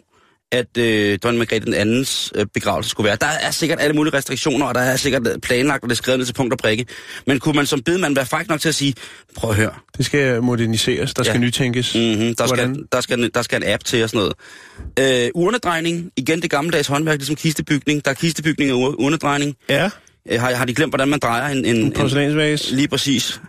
at 0.53 0.77
øh, 0.79 1.19
dronning 1.19 1.39
Margrethe 1.39 1.67
den 1.67 1.75
andens 1.75 2.33
øh, 2.35 2.47
begravelse 2.55 2.91
skulle 2.91 3.07
være? 3.07 3.17
Der 3.21 3.27
er 3.27 3.51
sikkert 3.51 3.81
alle 3.81 3.95
mulige 3.97 4.15
restriktioner, 4.17 4.67
og 4.67 4.75
der 4.75 4.81
er 4.81 4.97
sikkert 4.97 5.29
planlagt, 5.43 5.83
og 5.83 5.89
det 5.91 5.95
er 5.95 5.97
skrevet 5.97 6.19
ned 6.19 6.27
til 6.27 6.33
punkt 6.35 6.53
og 6.53 6.59
prikke. 6.59 6.87
Men 7.27 7.39
kunne 7.41 7.57
man 7.57 7.67
som 7.67 7.83
bedemand 7.83 8.15
være 8.15 8.27
fræk 8.27 8.49
nok 8.49 8.61
til 8.61 8.69
at 8.69 8.75
sige, 8.75 8.95
prøv 9.37 9.51
at 9.51 9.57
høre, 9.57 9.73
det 9.97 10.07
skal 10.07 10.43
moderniseres, 10.43 11.15
der 11.15 11.23
Ja. 11.27 11.31
skal 11.31 11.41
nytænkes. 11.41 11.95
Mm-hmm, 11.95 12.35
der, 12.35 12.47
skal, 12.47 12.85
der, 12.93 13.01
skal, 13.01 13.31
der 13.35 13.43
skal 13.43 13.63
en 13.63 13.69
app 13.73 13.85
til 13.85 14.03
og 14.05 14.11
sådan 14.11 14.33
noget. 14.99 15.25
Øh, 15.25 15.31
urnedrejning, 15.35 16.11
igen 16.17 16.43
det 16.43 16.51
gammeldags 16.51 16.89
håndværk, 16.89 17.19
ligesom 17.19 17.37
kistebygning. 17.37 18.05
Der 18.05 18.11
er 18.11 18.15
kistebygning 18.15 18.73
og 18.73 18.79
ur- 18.81 18.95
urnedrejning. 19.05 19.57
Ja, 19.69 19.91
Øh, 20.31 20.41
har, 20.41 20.55
har 20.55 20.65
de 20.65 20.75
glemt, 20.75 20.91
hvordan 20.91 21.09
man 21.09 21.19
drejer 21.19 21.49
en... 21.53 21.59
en, 21.59 21.65
en 21.65 21.77
en 21.77 21.93
porcelænsvase. 21.93 22.75
lige 22.75 22.89
præcis. 22.89 23.41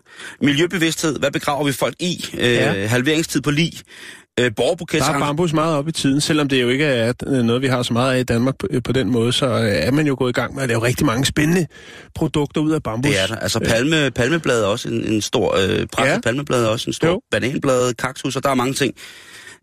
Miljøbevidsthed, 0.42 1.20
hvad 1.20 1.32
begraver 1.32 1.64
vi 1.66 1.72
folk 1.72 1.96
i? 2.00 2.26
Øh, 2.38 2.54
Ja. 2.54 2.88
Halveringstid 2.88 3.42
på 3.42 3.52
lig. 3.52 3.74
Øh, 4.40 4.52
borgerbuket. 4.56 5.00
Der 5.02 5.06
er 5.14 5.20
bambus 5.20 5.54
meget 5.54 5.76
op 5.76 5.88
i 5.88 5.92
tiden, 5.92 6.22
selvom 6.22 6.48
det 6.50 6.62
jo 6.62 6.70
ikke 6.70 6.86
er 6.86 7.14
øh, 7.28 7.44
noget, 7.44 7.62
vi 7.62 7.68
har 7.68 7.84
så 7.84 7.94
meget 7.94 8.16
af 8.16 8.20
i 8.20 8.24
Danmark 8.24 8.58
på, 8.58 8.68
på 8.84 8.92
den 8.92 9.10
måde, 9.12 9.34
så 9.34 9.46
øh, 9.46 9.68
er 9.68 9.92
man 9.92 10.08
jo 10.08 10.16
gået 10.20 10.30
i 10.30 10.34
gang 10.34 10.56
med 10.56 10.64
at 10.64 10.70
lave 10.70 10.84
rigtig 10.84 11.06
mange 11.06 11.26
spændende 11.26 11.68
produkter 12.16 12.62
ud 12.62 12.72
af 12.72 12.84
bambus. 12.84 13.12
Det 13.12 13.22
er 13.24 13.28
der. 13.28 13.36
Altså 13.36 13.60
palme, 13.60 14.12
palmeblad 14.12 14.62
er 14.64 14.68
også 14.68 14.90
en, 14.90 15.04
en 15.14 15.22
stor... 15.22 15.56
Øh, 15.58 15.88
presset 15.88 16.14
Ja. 16.14 16.20
palmeblad 16.20 16.64
er 16.64 16.68
også 16.68 16.90
en 16.90 16.94
stor 16.94 17.08
Jo. 17.08 17.22
bananblad, 17.32 17.94
kaktus, 17.94 18.36
og 18.36 18.44
der 18.44 18.50
er 18.50 18.54
mange 18.56 18.74
ting. 18.74 18.94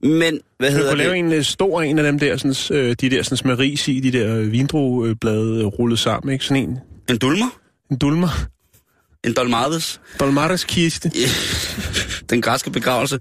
Men, 0.02 0.40
hvad 0.58 0.70
Du 0.70 0.76
hedder 0.76 0.90
kunne 0.90 0.98
det? 0.98 1.06
lave 1.06 1.16
en 1.16 1.32
øh, 1.32 1.44
stor 1.44 1.82
en 1.82 1.98
af 1.98 2.04
dem 2.04 2.18
der, 2.18 2.36
sådan, 2.36 2.78
øh, 2.78 2.96
de 3.00 3.10
der 3.10 3.22
sådan, 3.22 3.48
med 3.50 3.58
ris 3.58 3.88
i, 3.88 4.00
de 4.00 4.12
der 4.12 4.36
øh, 4.36 4.52
vindrueblade 4.52 5.58
øh, 5.60 5.64
rullet 5.66 5.98
sammen, 5.98 6.32
ikke? 6.32 6.44
Sådan 6.44 6.62
en, 6.62 6.78
En 7.10 7.18
dulmer? 7.18 7.58
en 7.90 7.96
dulmer. 7.98 8.28
En 9.24 9.34
dolmades? 9.34 10.00
Dolmares 10.20 10.64
kiste. 10.64 11.10
Den 12.30 12.42
græske 12.42 12.70
begravelse. 12.70 13.18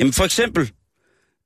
Jamen 0.00 0.12
for 0.12 0.24
eksempel... 0.24 0.70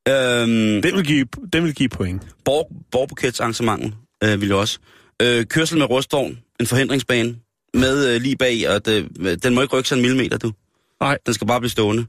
Øhm, 0.09 0.83
Den 0.83 0.97
vil 0.97 1.05
give, 1.05 1.27
den 1.53 1.65
vil 1.65 1.75
give 1.75 1.89
point. 1.89 2.23
Borg, 2.45 2.71
Borgbuketsarrangementet 2.91 3.95
øh, 4.25 4.41
vil 4.41 4.49
jeg 4.49 4.57
også. 4.57 4.79
Øh, 5.23 5.47
kørsel 5.47 5.79
med 5.79 5.91
rustvogn, 5.91 6.39
en 6.61 6.67
forhindringsbane, 6.67 7.37
med 7.75 8.15
øh, 8.15 8.21
lige 8.21 8.37
bag, 8.37 8.69
og 8.69 8.87
det, 8.87 9.09
den 9.43 9.55
må 9.55 9.63
ikke 9.63 9.77
rykke 9.77 9.89
sig 9.89 9.97
en 9.97 10.03
millimeter, 10.03 10.39
du. 10.39 10.53
Nej. 11.01 11.19
Den 11.27 11.35
skal 11.35 11.47
bare 11.47 11.61
blive 11.61 11.71
stående. 11.71 12.07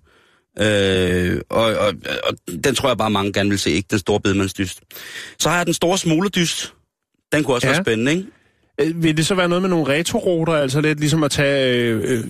Øh, 0.59 1.41
og, 1.49 1.63
og, 1.63 1.93
og 2.23 2.37
den 2.63 2.75
tror 2.75 2.89
jeg 2.89 2.97
bare, 2.97 3.09
mange 3.09 3.33
gerne 3.33 3.49
vil 3.49 3.59
se, 3.59 3.71
ikke 3.71 3.87
den 3.91 3.99
store 3.99 4.19
bedemandsdyst. 4.19 4.81
Så 5.39 5.49
har 5.49 5.57
jeg 5.57 5.65
den 5.65 5.73
store 5.73 5.97
smuglerdyst. 5.97 6.73
Den 7.33 7.43
kunne 7.43 7.55
også 7.55 7.67
ja. 7.67 7.73
Være 7.73 7.83
spændende, 7.83 8.11
ikke? 8.11 8.25
Øh, 8.81 9.03
Vil 9.03 9.17
det 9.17 9.25
så 9.25 9.35
være 9.35 9.49
noget 9.49 9.61
med 9.61 9.69
nogle 9.69 9.87
retoroter, 9.87 10.53
altså 10.53 10.81
lidt 10.81 10.99
ligesom 10.99 11.23
at 11.23 11.31
tage 11.31 11.87
øh, 11.87 12.03
øh, 12.13 12.23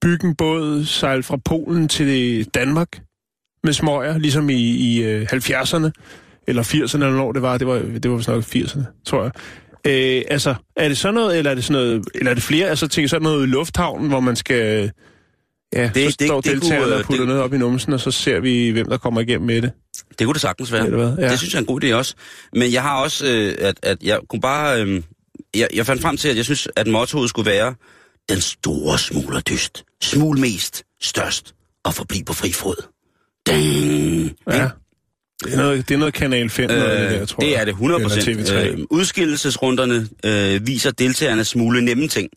bygge 0.00 0.28
en 0.28 0.34
båd, 0.34 0.84
sejle 0.84 1.22
fra 1.22 1.36
Polen 1.36 1.88
til 1.88 2.44
Danmark 2.44 3.00
med 3.64 3.72
smøger, 3.72 4.18
ligesom 4.18 4.50
i, 4.50 4.54
i 4.62 5.02
øh, 5.02 5.26
70'erne, 5.32 5.90
eller 6.48 6.62
80'erne, 6.62 6.94
eller 6.94 7.10
når 7.16 7.32
det 7.32 7.42
var, 7.42 7.58
det 7.58 7.66
var, 7.66 7.78
det 8.02 8.10
var 8.10 8.16
vist 8.16 8.28
nok 8.28 8.44
80'erne, 8.44 9.02
tror 9.06 9.22
jeg. 9.22 9.32
Øh, 9.86 10.22
altså, 10.30 10.54
er 10.76 10.88
det 10.88 10.98
sådan 10.98 11.14
noget, 11.14 11.38
eller 11.38 11.50
er 11.50 11.54
det 11.54 11.64
sådan 11.64 11.82
noget, 11.82 12.04
eller 12.14 12.30
er 12.30 12.34
det 12.34 12.42
flere, 12.42 12.68
altså 12.68 12.88
tænker 12.88 13.08
sådan 13.08 13.22
noget 13.22 13.42
i 13.46 13.50
lufthavnen, 13.50 14.08
hvor 14.08 14.20
man 14.20 14.36
skal, 14.36 14.90
ja, 15.74 15.82
det, 15.82 15.94
Det- 15.94 16.12
så 16.12 16.26
står 16.26 16.40
det- 16.40 16.44
det 16.52 16.52
deltagerne 16.62 16.84
kunne, 16.86 16.94
og 16.96 17.04
putter 17.04 17.20
det- 17.20 17.28
noget 17.28 17.42
op 17.42 17.54
i 17.54 17.58
numsen, 17.58 17.92
og 17.92 18.00
så 18.00 18.10
ser 18.10 18.40
vi, 18.40 18.70
hvem 18.70 18.88
der 18.88 18.98
kommer 18.98 19.20
igennem 19.20 19.46
med 19.46 19.62
det. 19.62 19.72
Det 20.18 20.26
kunne 20.26 20.34
det 20.34 20.40
sagtens 20.40 20.72
være. 20.72 20.84
Eller 20.84 20.98
hvad? 20.98 21.24
Ja. 21.24 21.30
Det 21.30 21.38
synes 21.38 21.54
jeg 21.54 21.58
er 21.58 21.62
en 21.62 21.66
god 21.66 21.84
idé 21.84 21.92
også. 21.94 22.14
Men 22.52 22.72
jeg 22.72 22.82
har 22.82 23.02
også, 23.02 23.26
øh, 23.26 23.54
at, 23.58 23.74
at 23.82 24.02
jeg 24.02 24.20
kunne 24.28 24.40
bare... 24.40 24.82
Øh, 24.82 25.02
jeg, 25.56 25.68
jeg 25.74 25.86
fandt 25.86 26.02
frem 26.02 26.16
til, 26.16 26.28
at 26.28 26.36
jeg 26.36 26.44
synes, 26.44 26.68
at 26.76 26.86
mottoet 26.86 27.28
skulle 27.30 27.50
være, 27.50 27.74
den 28.28 28.40
store 28.40 28.98
smugler 28.98 29.40
dyst. 29.40 29.84
Smul 30.02 30.38
mest, 30.38 30.82
størst 31.02 31.54
og 31.84 31.94
forbliv 31.94 32.24
på 32.24 32.32
fri 32.32 32.52
fod. 32.52 32.86
Ja. 33.50 34.68
Det 35.44 35.52
er 35.52 35.56
noget, 35.56 35.88
det 35.88 35.94
er 35.94 35.98
noget 35.98 36.14
Kanal 36.14 36.50
5, 36.50 36.68
noget, 36.70 36.82
af 36.82 37.10
det 37.10 37.20
der, 37.20 37.26
tror 37.26 37.40
det 37.40 37.58
er 37.58 37.64
det 37.64 37.70
100 37.70 38.02
procent. 38.02 38.28
Eller 38.28 38.44
TV3. 38.44 38.68
Øh, 38.68 38.78
udskillelsesrunderne 38.90 40.08
øh, 40.24 40.66
viser 40.66 40.90
deltagerne 40.90 41.44
smule 41.44 41.84
nemme 41.84 42.08
ting. 42.08 42.28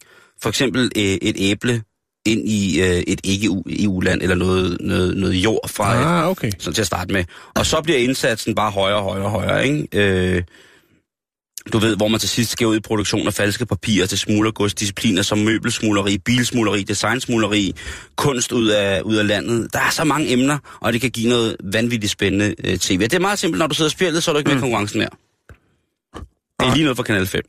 For 0.41 0.49
eksempel 0.49 0.91
øh, 0.97 1.01
et 1.03 1.35
æble 1.39 1.81
ind 2.25 2.49
i 2.49 2.81
øh, 2.81 2.87
et 3.07 3.21
ikke-EU-land, 3.23 4.21
eller 4.21 4.35
noget, 4.35 4.77
noget, 4.81 5.17
noget 5.17 5.33
jord 5.33 5.69
fra 5.69 5.93
et, 5.95 6.05
Ah, 6.05 6.27
okay. 6.29 6.51
så 6.59 6.71
til 6.73 6.81
at 6.81 6.87
starte 6.87 7.13
med. 7.13 7.23
Og 7.55 7.65
så 7.65 7.81
bliver 7.81 7.99
indsatsen 7.99 8.55
bare 8.55 8.71
højere 8.71 8.97
og 8.97 9.03
højere 9.03 9.25
og 9.25 9.31
højere, 9.31 9.67
ikke? 9.67 9.87
Øh, 9.93 10.43
du 11.71 11.77
ved, 11.77 11.95
hvor 11.95 12.07
man 12.07 12.19
til 12.19 12.29
sidst 12.29 12.51
skal 12.51 12.67
ud 12.67 12.75
i 12.75 12.79
produktion 12.79 13.27
af 13.27 13.33
falske 13.33 13.65
papirer 13.65 14.05
til 14.05 14.17
smuglergods, 14.17 14.73
discipliner 14.73 15.21
som 15.21 15.37
møbelsmugleri, 15.37 16.17
bilsmugleri, 16.17 16.83
designsmugleri, 16.83 17.75
kunst 18.15 18.51
ud 18.51 18.67
af, 18.67 19.01
ud 19.01 19.15
af 19.15 19.27
landet. 19.27 19.73
Der 19.73 19.79
er 19.79 19.89
så 19.89 20.03
mange 20.03 20.31
emner, 20.31 20.57
og 20.79 20.93
det 20.93 21.01
kan 21.01 21.11
give 21.11 21.29
noget 21.29 21.55
vanvittigt 21.63 22.11
spændende 22.11 22.55
øh, 22.63 22.77
tv. 22.77 22.99
Det 22.99 23.13
er 23.13 23.19
meget 23.19 23.39
simpelt, 23.39 23.59
når 23.59 23.67
du 23.67 23.75
sidder 23.75 23.87
og 23.87 23.91
spiller, 23.91 24.19
så 24.19 24.31
er 24.31 24.33
du 24.33 24.37
ikke 24.37 24.49
med 24.49 24.57
i 24.57 24.59
konkurrencen 24.59 24.99
mere. 24.99 25.09
Det 26.59 26.67
er 26.67 26.73
lige 26.73 26.83
noget 26.83 26.97
for 26.97 27.03
Kanal 27.03 27.27
5. 27.27 27.41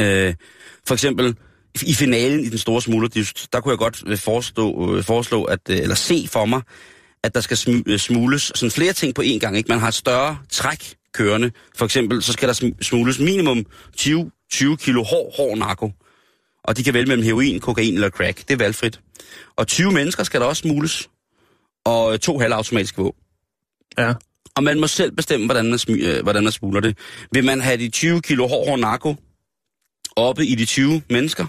Øh, 0.00 0.34
for 0.86 0.94
eksempel, 0.94 1.36
i 1.82 1.94
finalen 1.94 2.44
i 2.44 2.48
den 2.48 2.58
store 2.58 2.82
smuglerdyst, 2.82 3.52
der 3.52 3.60
kunne 3.60 3.70
jeg 3.70 3.78
godt 3.78 4.02
øh, 4.06 4.18
forestå, 4.18 4.96
øh, 4.96 5.04
foreslå, 5.04 5.44
at, 5.44 5.58
øh, 5.70 5.76
eller 5.76 5.94
se 5.94 6.28
for 6.30 6.44
mig, 6.44 6.62
at 7.24 7.34
der 7.34 7.40
skal 7.40 7.56
smu- 7.56 7.96
smugles 7.96 8.52
sådan 8.54 8.70
flere 8.70 8.92
ting 8.92 9.14
på 9.14 9.22
én 9.22 9.38
gang. 9.38 9.56
Ikke? 9.56 9.68
Man 9.68 9.78
har 9.78 9.88
et 9.88 9.94
større 9.94 10.38
træk 10.50 10.94
kørende. 11.14 11.52
For 11.76 11.84
eksempel, 11.84 12.22
så 12.22 12.32
skal 12.32 12.48
der 12.48 12.54
sm- 12.54 12.82
smugles 12.82 13.18
minimum 13.18 13.66
20, 13.96 14.30
20 14.52 14.76
kilo 14.76 15.02
hård, 15.02 15.36
hård 15.36 15.58
narko. 15.58 15.90
Og 16.64 16.76
de 16.76 16.84
kan 16.84 16.94
vælge 16.94 17.06
mellem 17.06 17.24
heroin, 17.24 17.60
kokain 17.60 17.94
eller 17.94 18.10
crack. 18.10 18.38
Det 18.38 18.50
er 18.50 18.56
valgfrit. 18.56 19.00
Og 19.56 19.66
20 19.66 19.92
mennesker 19.92 20.24
skal 20.24 20.40
der 20.40 20.46
også 20.46 20.60
smugles. 20.60 21.10
Og 21.84 22.12
øh, 22.12 22.18
to 22.18 22.38
halvautomatiske 22.38 23.02
våben. 23.02 23.20
Ja. 23.98 24.14
Og 24.56 24.62
man 24.62 24.80
må 24.80 24.86
selv 24.86 25.12
bestemme, 25.12 25.46
hvordan 25.46 25.64
man, 25.70 25.78
smy- 25.78 26.06
øh, 26.06 26.22
hvordan 26.22 26.42
man 26.42 26.52
smugler 26.52 26.80
det. 26.80 26.98
Vil 27.32 27.44
man 27.44 27.60
have 27.60 27.76
de 27.76 27.88
20 27.88 28.22
kilo 28.22 28.46
hård, 28.46 28.68
hård 28.68 28.78
narko 28.78 29.14
oppe 30.16 30.46
i 30.46 30.54
de 30.54 30.64
20 30.64 31.02
mennesker? 31.10 31.46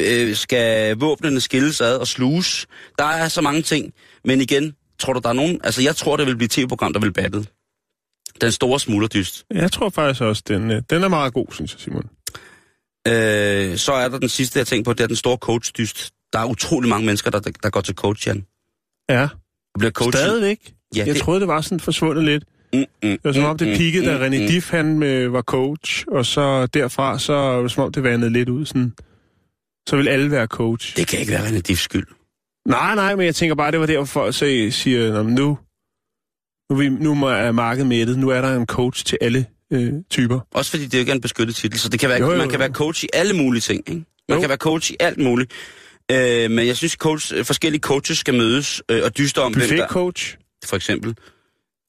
Øh, 0.00 0.36
skal 0.36 0.96
våbnene 0.96 1.40
skilles 1.40 1.80
ad 1.80 1.96
og 1.96 2.06
sluges? 2.06 2.66
Der 2.98 3.04
er 3.04 3.28
så 3.28 3.40
mange 3.40 3.62
ting. 3.62 3.92
Men 4.24 4.40
igen, 4.40 4.74
tror 4.98 5.12
du, 5.12 5.20
der 5.20 5.28
er 5.28 5.32
nogen... 5.32 5.60
Altså, 5.64 5.82
jeg 5.82 5.96
tror, 5.96 6.16
det 6.16 6.26
vil 6.26 6.36
blive 6.36 6.48
tv-program, 6.48 6.92
der 6.92 7.00
vil 7.00 7.12
batte. 7.12 7.46
Den 8.40 8.52
store 8.52 8.80
smuglerdyst. 8.80 9.44
Jeg 9.50 9.72
tror 9.72 9.88
faktisk 9.88 10.20
også, 10.22 10.42
den, 10.48 10.70
øh, 10.70 10.82
den 10.90 11.02
er 11.04 11.08
meget 11.08 11.32
god, 11.32 11.46
synes 11.52 11.72
jeg, 11.74 11.80
Simon. 11.80 12.04
Øh, 13.08 13.76
så 13.76 13.92
er 13.92 14.08
der 14.08 14.18
den 14.18 14.28
sidste, 14.28 14.58
jeg 14.58 14.66
tænker 14.66 14.84
på, 14.84 14.92
det 14.92 15.00
er 15.04 15.06
den 15.06 15.16
store 15.16 15.36
coachdyst. 15.36 16.10
Der 16.32 16.38
er 16.38 16.44
utrolig 16.44 16.88
mange 16.90 17.06
mennesker, 17.06 17.30
der, 17.30 17.40
der 17.62 17.70
går 17.70 17.80
til 17.80 17.94
coach, 17.94 18.26
Jan. 18.28 18.46
Ja, 19.10 19.22
Og 19.74 19.78
bliver 19.78 19.90
coachet. 19.92 20.14
stadigvæk. 20.20 20.72
Ja, 20.96 20.98
jeg 20.98 21.14
det- 21.14 21.22
troede, 21.22 21.40
det 21.40 21.48
var 21.48 21.60
sådan 21.60 21.80
forsvundet 21.80 22.24
lidt. 22.24 22.44
Mm, 22.72 22.78
mm, 22.78 22.86
Det 23.02 23.20
var 23.24 23.32
som 23.32 23.44
om, 23.44 23.58
det 23.58 23.68
mm, 23.68 23.74
peakede, 23.74 24.06
da 24.06 24.16
mm, 24.18 24.22
René 24.24 24.40
mm. 24.42 24.46
Diff 24.46 24.70
han 24.70 25.02
øh, 25.02 25.32
var 25.32 25.42
coach, 25.42 26.04
og 26.08 26.26
så 26.26 26.66
derfra, 26.66 27.18
så 27.18 27.32
var 27.32 27.62
det 27.62 27.70
som 27.70 27.84
om, 27.84 27.92
det 27.92 28.02
vandede 28.02 28.32
lidt 28.32 28.48
ud. 28.48 28.66
Sådan. 28.66 28.92
Så 29.88 29.96
vil 29.96 30.08
alle 30.08 30.30
være 30.30 30.46
coach. 30.46 30.96
Det 30.96 31.06
kan 31.06 31.20
ikke 31.20 31.32
være 31.32 31.46
René 31.48 31.60
Diffs 31.60 31.82
skyld. 31.82 32.06
Nej, 32.68 32.94
nej, 32.94 33.16
men 33.16 33.26
jeg 33.26 33.34
tænker 33.34 33.54
bare, 33.54 33.70
det 33.70 33.80
var 33.80 33.86
derfor, 33.86 34.04
folk 34.04 34.34
så 34.34 34.68
siger, 34.70 35.12
"Nå, 35.12 35.22
men 35.22 35.34
nu, 35.34 35.58
nu, 36.70 36.76
er 36.76 36.80
vi, 36.80 36.88
nu 36.88 37.12
er 37.26 37.52
markedet 37.52 37.86
mættet, 37.86 38.18
nu 38.18 38.28
er 38.28 38.40
der 38.40 38.56
en 38.56 38.66
coach 38.66 39.04
til 39.04 39.18
alle 39.20 39.46
øh, 39.72 39.92
typer. 40.10 40.40
Også 40.54 40.70
fordi 40.70 40.84
det 40.84 40.94
jo 40.94 40.98
ikke 40.98 41.10
er 41.10 41.14
en 41.14 41.20
beskyttet 41.20 41.56
titel, 41.56 41.78
så 41.78 41.88
det 41.88 42.00
kan 42.00 42.08
være, 42.08 42.18
Jo, 42.18 42.30
jo, 42.30 42.36
man 42.36 42.48
kan 42.48 42.58
jo. 42.58 42.58
være 42.58 42.72
coach 42.72 43.04
i 43.04 43.08
alle 43.12 43.34
mulige 43.34 43.60
ting. 43.60 43.78
Ikke? 43.88 44.04
Man 44.28 44.36
Jo. 44.36 44.40
kan 44.40 44.48
være 44.48 44.58
coach 44.58 44.90
i 44.92 44.96
alt 45.00 45.18
muligt. 45.18 45.52
Øh, 46.12 46.50
men 46.50 46.66
jeg 46.66 46.76
synes, 46.76 46.92
coach, 46.92 47.44
forskellige 47.44 47.80
coaches 47.80 48.18
skal 48.18 48.34
mødes 48.34 48.82
øh, 48.88 49.00
og 49.04 49.18
dyste 49.18 49.38
om, 49.38 49.54
hvem 49.54 49.68
der, 49.68 49.86
coach, 49.88 50.36
for 50.64 50.76
eksempel, 50.76 51.14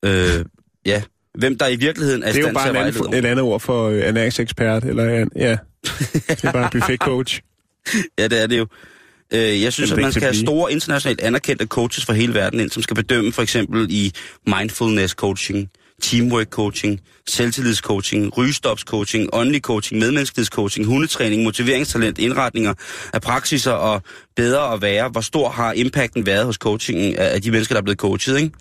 øh, 0.05 0.45
ja, 0.85 1.01
hvem 1.39 1.57
der 1.57 1.67
i 1.67 1.75
virkeligheden 1.75 2.23
er 2.23 2.27
i 2.27 2.31
det 2.31 2.37
er 2.37 2.41
jo 2.41 2.45
stand 2.45 2.55
til 2.55 2.59
bare 2.59 2.69
at 2.69 2.75
en 2.75 2.87
anden, 2.87 3.03
vejlede. 3.03 3.27
et 3.27 3.31
andet 3.31 3.43
ord 3.45 3.59
for 3.59 3.89
øh, 3.89 3.99
ernæringsekspert, 3.99 4.83
eller 4.83 5.21
en, 5.21 5.29
ja, 5.35 5.51
det 6.27 6.43
er 6.43 6.51
bare 6.51 6.69
buffet 6.71 6.99
coach. 6.99 7.41
Ja, 8.19 8.27
det 8.27 8.41
er 8.43 8.47
det 8.47 8.57
jo. 8.57 8.67
Øh, 9.33 9.61
jeg 9.61 9.73
synes, 9.73 9.91
at 9.91 9.97
man 9.97 10.11
skal 10.11 10.23
have 10.23 10.35
store 10.35 10.71
internationalt 10.71 11.21
anerkendte 11.21 11.65
coaches 11.65 12.05
fra 12.05 12.13
hele 12.13 12.33
verden 12.33 12.59
ind, 12.59 12.71
som 12.71 12.83
skal 12.83 12.95
bedømme 12.95 13.33
for 13.33 13.41
eksempel 13.41 13.87
i 13.89 14.11
mindfulness 14.47 15.13
coaching, 15.13 15.69
teamwork 16.01 16.49
coaching, 16.49 16.99
selvtillidscoaching, 17.27 18.37
rygestopscoaching, 18.37 19.29
åndelig 19.33 19.61
coaching, 19.61 19.99
medmenneskelighedscoaching, 19.99 20.85
hundetræning, 20.85 21.43
motiveringstalent, 21.43 22.19
indretninger 22.19 22.73
af 23.13 23.21
praksiser 23.21 23.71
og 23.71 24.01
bedre 24.35 24.73
at 24.73 24.81
være. 24.81 25.09
Hvor 25.09 25.21
stor 25.21 25.49
har 25.49 25.73
impacten 25.73 26.25
været 26.25 26.45
hos 26.45 26.55
coachingen 26.55 27.15
af 27.15 27.33
af 27.33 27.41
de 27.41 27.51
mennesker, 27.51 27.75
der 27.75 27.81
er 27.81 27.83
blevet 27.83 27.99
coachet, 27.99 28.37
ikke? 28.37 28.51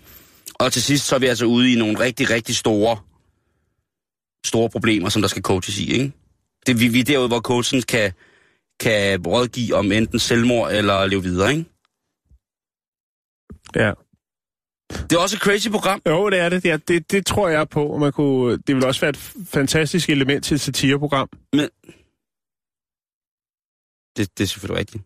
Og 0.53 0.71
til 0.71 0.83
sidst 0.83 1.07
så 1.07 1.15
er 1.15 1.19
vi 1.19 1.25
altså 1.25 1.45
ude 1.45 1.73
i 1.73 1.75
nogle 1.75 1.99
rigtig, 1.99 2.29
rigtig 2.29 2.55
store, 2.55 2.97
store 4.45 4.69
problemer, 4.69 5.09
som 5.09 5.21
der 5.21 5.29
skal 5.29 5.41
coaches 5.41 5.79
i, 5.79 5.93
ikke? 5.93 6.11
Det, 6.67 6.79
vi, 6.79 6.87
vi 6.87 6.99
er 6.99 7.03
derude, 7.03 7.27
hvor 7.27 7.39
coachen 7.39 7.81
kan, 7.81 8.11
kan 8.81 9.27
rådgive 9.27 9.75
om 9.75 9.91
enten 9.91 10.19
selvmord 10.19 10.71
eller 10.71 11.05
leve 11.05 11.23
videre, 11.23 11.49
ikke? 11.51 11.65
Ja. 13.75 13.93
Det 15.09 15.13
er 15.15 15.19
også 15.19 15.35
et 15.35 15.41
crazy 15.41 15.69
program. 15.69 16.01
Jo, 16.07 16.29
det 16.29 16.39
er 16.39 16.49
det. 16.49 16.63
Det, 16.63 16.71
er, 16.71 16.77
det, 16.77 17.11
det 17.11 17.25
tror 17.25 17.49
jeg 17.49 17.69
på. 17.69 17.87
og 17.87 17.99
Man 17.99 18.11
kunne, 18.11 18.57
det 18.57 18.75
vil 18.75 18.85
også 18.85 19.01
være 19.01 19.09
et 19.09 19.33
fantastisk 19.47 20.09
element 20.09 20.45
til 20.45 20.55
et 20.55 20.61
satireprogram. 20.61 21.29
Men... 21.53 21.69
Det, 24.17 24.37
det 24.37 24.43
er 24.43 24.47
selvfølgelig 24.47 24.79
rigtigt. 24.79 25.03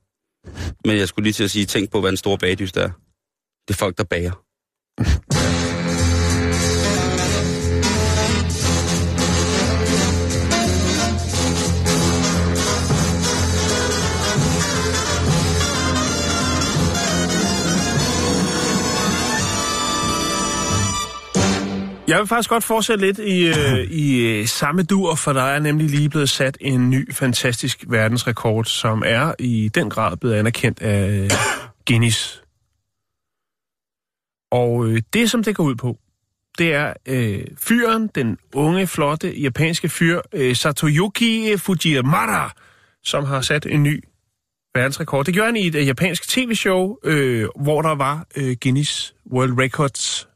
Men 0.85 0.97
jeg 0.97 1.07
skulle 1.07 1.23
lige 1.23 1.33
til 1.33 1.43
at 1.43 1.51
sige, 1.51 1.65
tænk 1.65 1.91
på, 1.91 2.01
hvad 2.01 2.11
en 2.11 2.17
stor 2.17 2.38
bagdyst 2.38 2.77
er. 2.77 2.89
Det 3.67 3.73
er 3.73 3.77
folk, 3.77 3.97
der 3.97 4.03
bager. 4.03 4.33
Jeg 22.07 22.19
vil 22.19 22.27
faktisk 22.27 22.49
godt 22.49 22.63
fortsætte 22.63 23.05
lidt 23.05 23.19
i, 23.19 23.47
øh, 23.47 23.91
i 24.05 24.17
øh, 24.17 24.47
samme 24.47 24.83
dur, 24.83 25.15
for 25.15 25.33
der 25.33 25.41
er 25.41 25.59
nemlig 25.59 25.89
lige 25.89 26.09
blevet 26.09 26.29
sat 26.29 26.57
en 26.61 26.89
ny 26.89 27.13
fantastisk 27.13 27.83
verdensrekord, 27.87 28.65
som 28.65 29.03
er 29.05 29.33
i 29.39 29.69
den 29.75 29.89
grad 29.89 30.17
blevet 30.17 30.35
anerkendt 30.35 30.81
af 30.81 31.27
Guinness. 31.87 32.43
Og 34.51 34.87
øh, 34.87 35.01
det, 35.13 35.31
som 35.31 35.43
det 35.43 35.55
går 35.55 35.63
ud 35.63 35.75
på, 35.75 35.97
det 36.57 36.73
er 36.73 36.93
øh, 37.05 37.45
fyren, 37.57 38.07
den 38.15 38.37
unge, 38.53 38.87
flotte 38.87 39.39
japanske 39.39 39.89
fyr, 39.89 40.21
øh, 40.33 40.55
Satoyuki 40.55 41.57
Fujimara, 41.57 42.51
som 43.03 43.25
har 43.25 43.41
sat 43.41 43.65
en 43.65 43.83
ny 43.83 44.03
verdensrekord. 44.75 45.25
Det 45.25 45.33
gjorde 45.33 45.47
han 45.47 45.55
i 45.55 45.67
et 45.67 45.75
øh, 45.75 45.87
japansk 45.87 46.29
tv-show, 46.29 46.97
øh, 47.03 47.47
hvor 47.55 47.81
der 47.81 47.95
var 47.95 48.25
øh, 48.35 48.57
Guinness 48.61 49.15
World 49.32 49.59
Records 49.59 50.27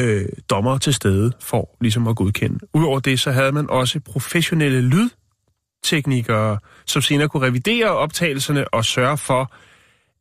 øh, 0.00 0.28
dommer 0.50 0.78
til 0.78 0.94
stede 0.94 1.32
for 1.40 1.76
ligesom 1.80 2.08
at 2.08 2.16
godkende. 2.16 2.58
Udover 2.74 3.00
det, 3.00 3.20
så 3.20 3.30
havde 3.30 3.52
man 3.52 3.70
også 3.70 4.00
professionelle 4.00 4.80
lydteknikere, 4.80 6.58
som 6.86 7.02
senere 7.02 7.28
kunne 7.28 7.46
revidere 7.46 7.90
optagelserne 7.90 8.74
og 8.74 8.84
sørge 8.84 9.18
for, 9.18 9.52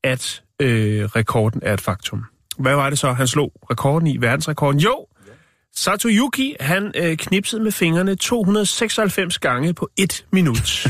at 0.04 0.44
øh, 0.60 1.06
rekorden 1.06 1.62
er 1.64 1.74
et 1.74 1.82
faktum. 1.82 2.26
Hvad 2.58 2.76
var 2.76 2.90
det 2.90 3.00
så, 3.00 3.12
han 3.12 3.28
slog 3.28 3.52
rekorden 3.72 4.08
i, 4.08 4.18
verdensrekorden? 4.18 4.80
Jo, 4.80 5.06
Satoyuki, 5.76 6.56
han 6.60 6.92
øh, 6.96 7.18
knipsede 7.18 7.64
med 7.64 7.72
fingrene 7.72 8.16
296 8.16 9.40
gange 9.40 9.74
på 9.74 9.90
et 9.98 10.26
minut. 10.32 10.88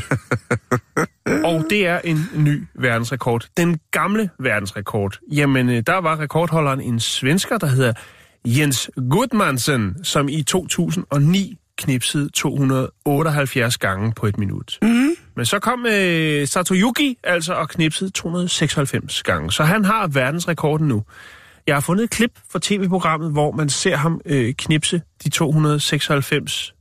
Og 1.50 1.66
det 1.70 1.88
er 1.88 2.00
en 2.04 2.30
ny 2.36 2.64
verdensrekord. 2.76 3.48
Den 3.58 3.80
gamle 3.92 4.30
verdensrekord. 4.40 5.20
Jamen, 5.32 5.70
øh, 5.70 5.84
der 5.88 5.98
var 5.98 6.20
rekordholderen 6.20 6.82
en 6.82 7.00
svensker, 7.00 7.58
der 7.58 7.68
hedder 7.68 7.94
Jens 8.46 8.92
Gudmansen, 9.10 10.04
som 10.04 10.30
i 10.30 10.44
2009 10.44 11.58
knipsede 11.78 12.30
278 12.30 13.78
gange 13.78 14.14
på 14.14 14.26
et 14.26 14.38
minut. 14.38 14.78
Mm. 14.82 15.10
Men 15.36 15.46
så 15.46 15.60
kom 15.60 15.86
øh, 15.86 16.48
Satoyuki 16.48 17.18
altså 17.24 17.54
og 17.54 17.70
knipsede 17.70 18.10
296 18.10 19.24
gange, 19.24 19.52
så 19.52 19.64
han 19.64 19.86
har 19.86 20.08
verdensrekorden 20.08 20.88
nu. 20.88 21.04
Jeg 21.68 21.76
har 21.76 21.82
fundet 21.82 22.04
et 22.04 22.10
klip 22.10 22.32
fra 22.52 22.60
tv-programmet, 22.62 23.32
hvor 23.32 23.52
man 23.52 23.70
ser 23.70 23.96
ham 23.96 24.22
øh, 24.26 24.54
knipse 24.54 25.02
de 25.24 25.30
296 25.30 26.74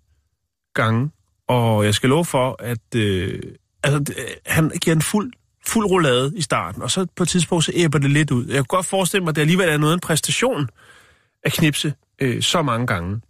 gange. 0.75 1.11
Og 1.49 1.85
jeg 1.85 1.95
skal 1.95 2.09
love 2.09 2.25
for, 2.25 2.57
at 2.59 2.95
øh, 2.97 3.43
altså, 3.83 4.15
øh, 4.19 4.25
han 4.47 4.71
giver 4.71 4.97
en 4.97 5.03
fuld, 5.03 5.33
fuld 5.67 5.87
roulade 5.87 6.33
i 6.37 6.43
starten, 6.43 6.83
og 6.83 6.91
så 6.91 7.07
på 7.17 7.23
et 7.23 7.29
tidspunkt 7.29 7.65
så 7.65 7.73
æbber 7.75 7.99
det 7.99 8.11
lidt 8.11 8.31
ud. 8.31 8.47
Jeg 8.47 8.55
kan 8.55 8.65
godt 8.65 8.87
forestille 8.87 9.25
mig, 9.25 9.31
at 9.31 9.37
det 9.37 9.41
alligevel 9.41 9.69
er 9.69 9.77
noget 9.77 9.93
af 9.93 9.97
en 9.97 10.01
præstation 10.01 10.69
at 11.45 11.53
knipse 11.53 11.95
øh, 12.19 12.43
så 12.43 12.63
mange 12.63 12.87
gange. 12.87 13.21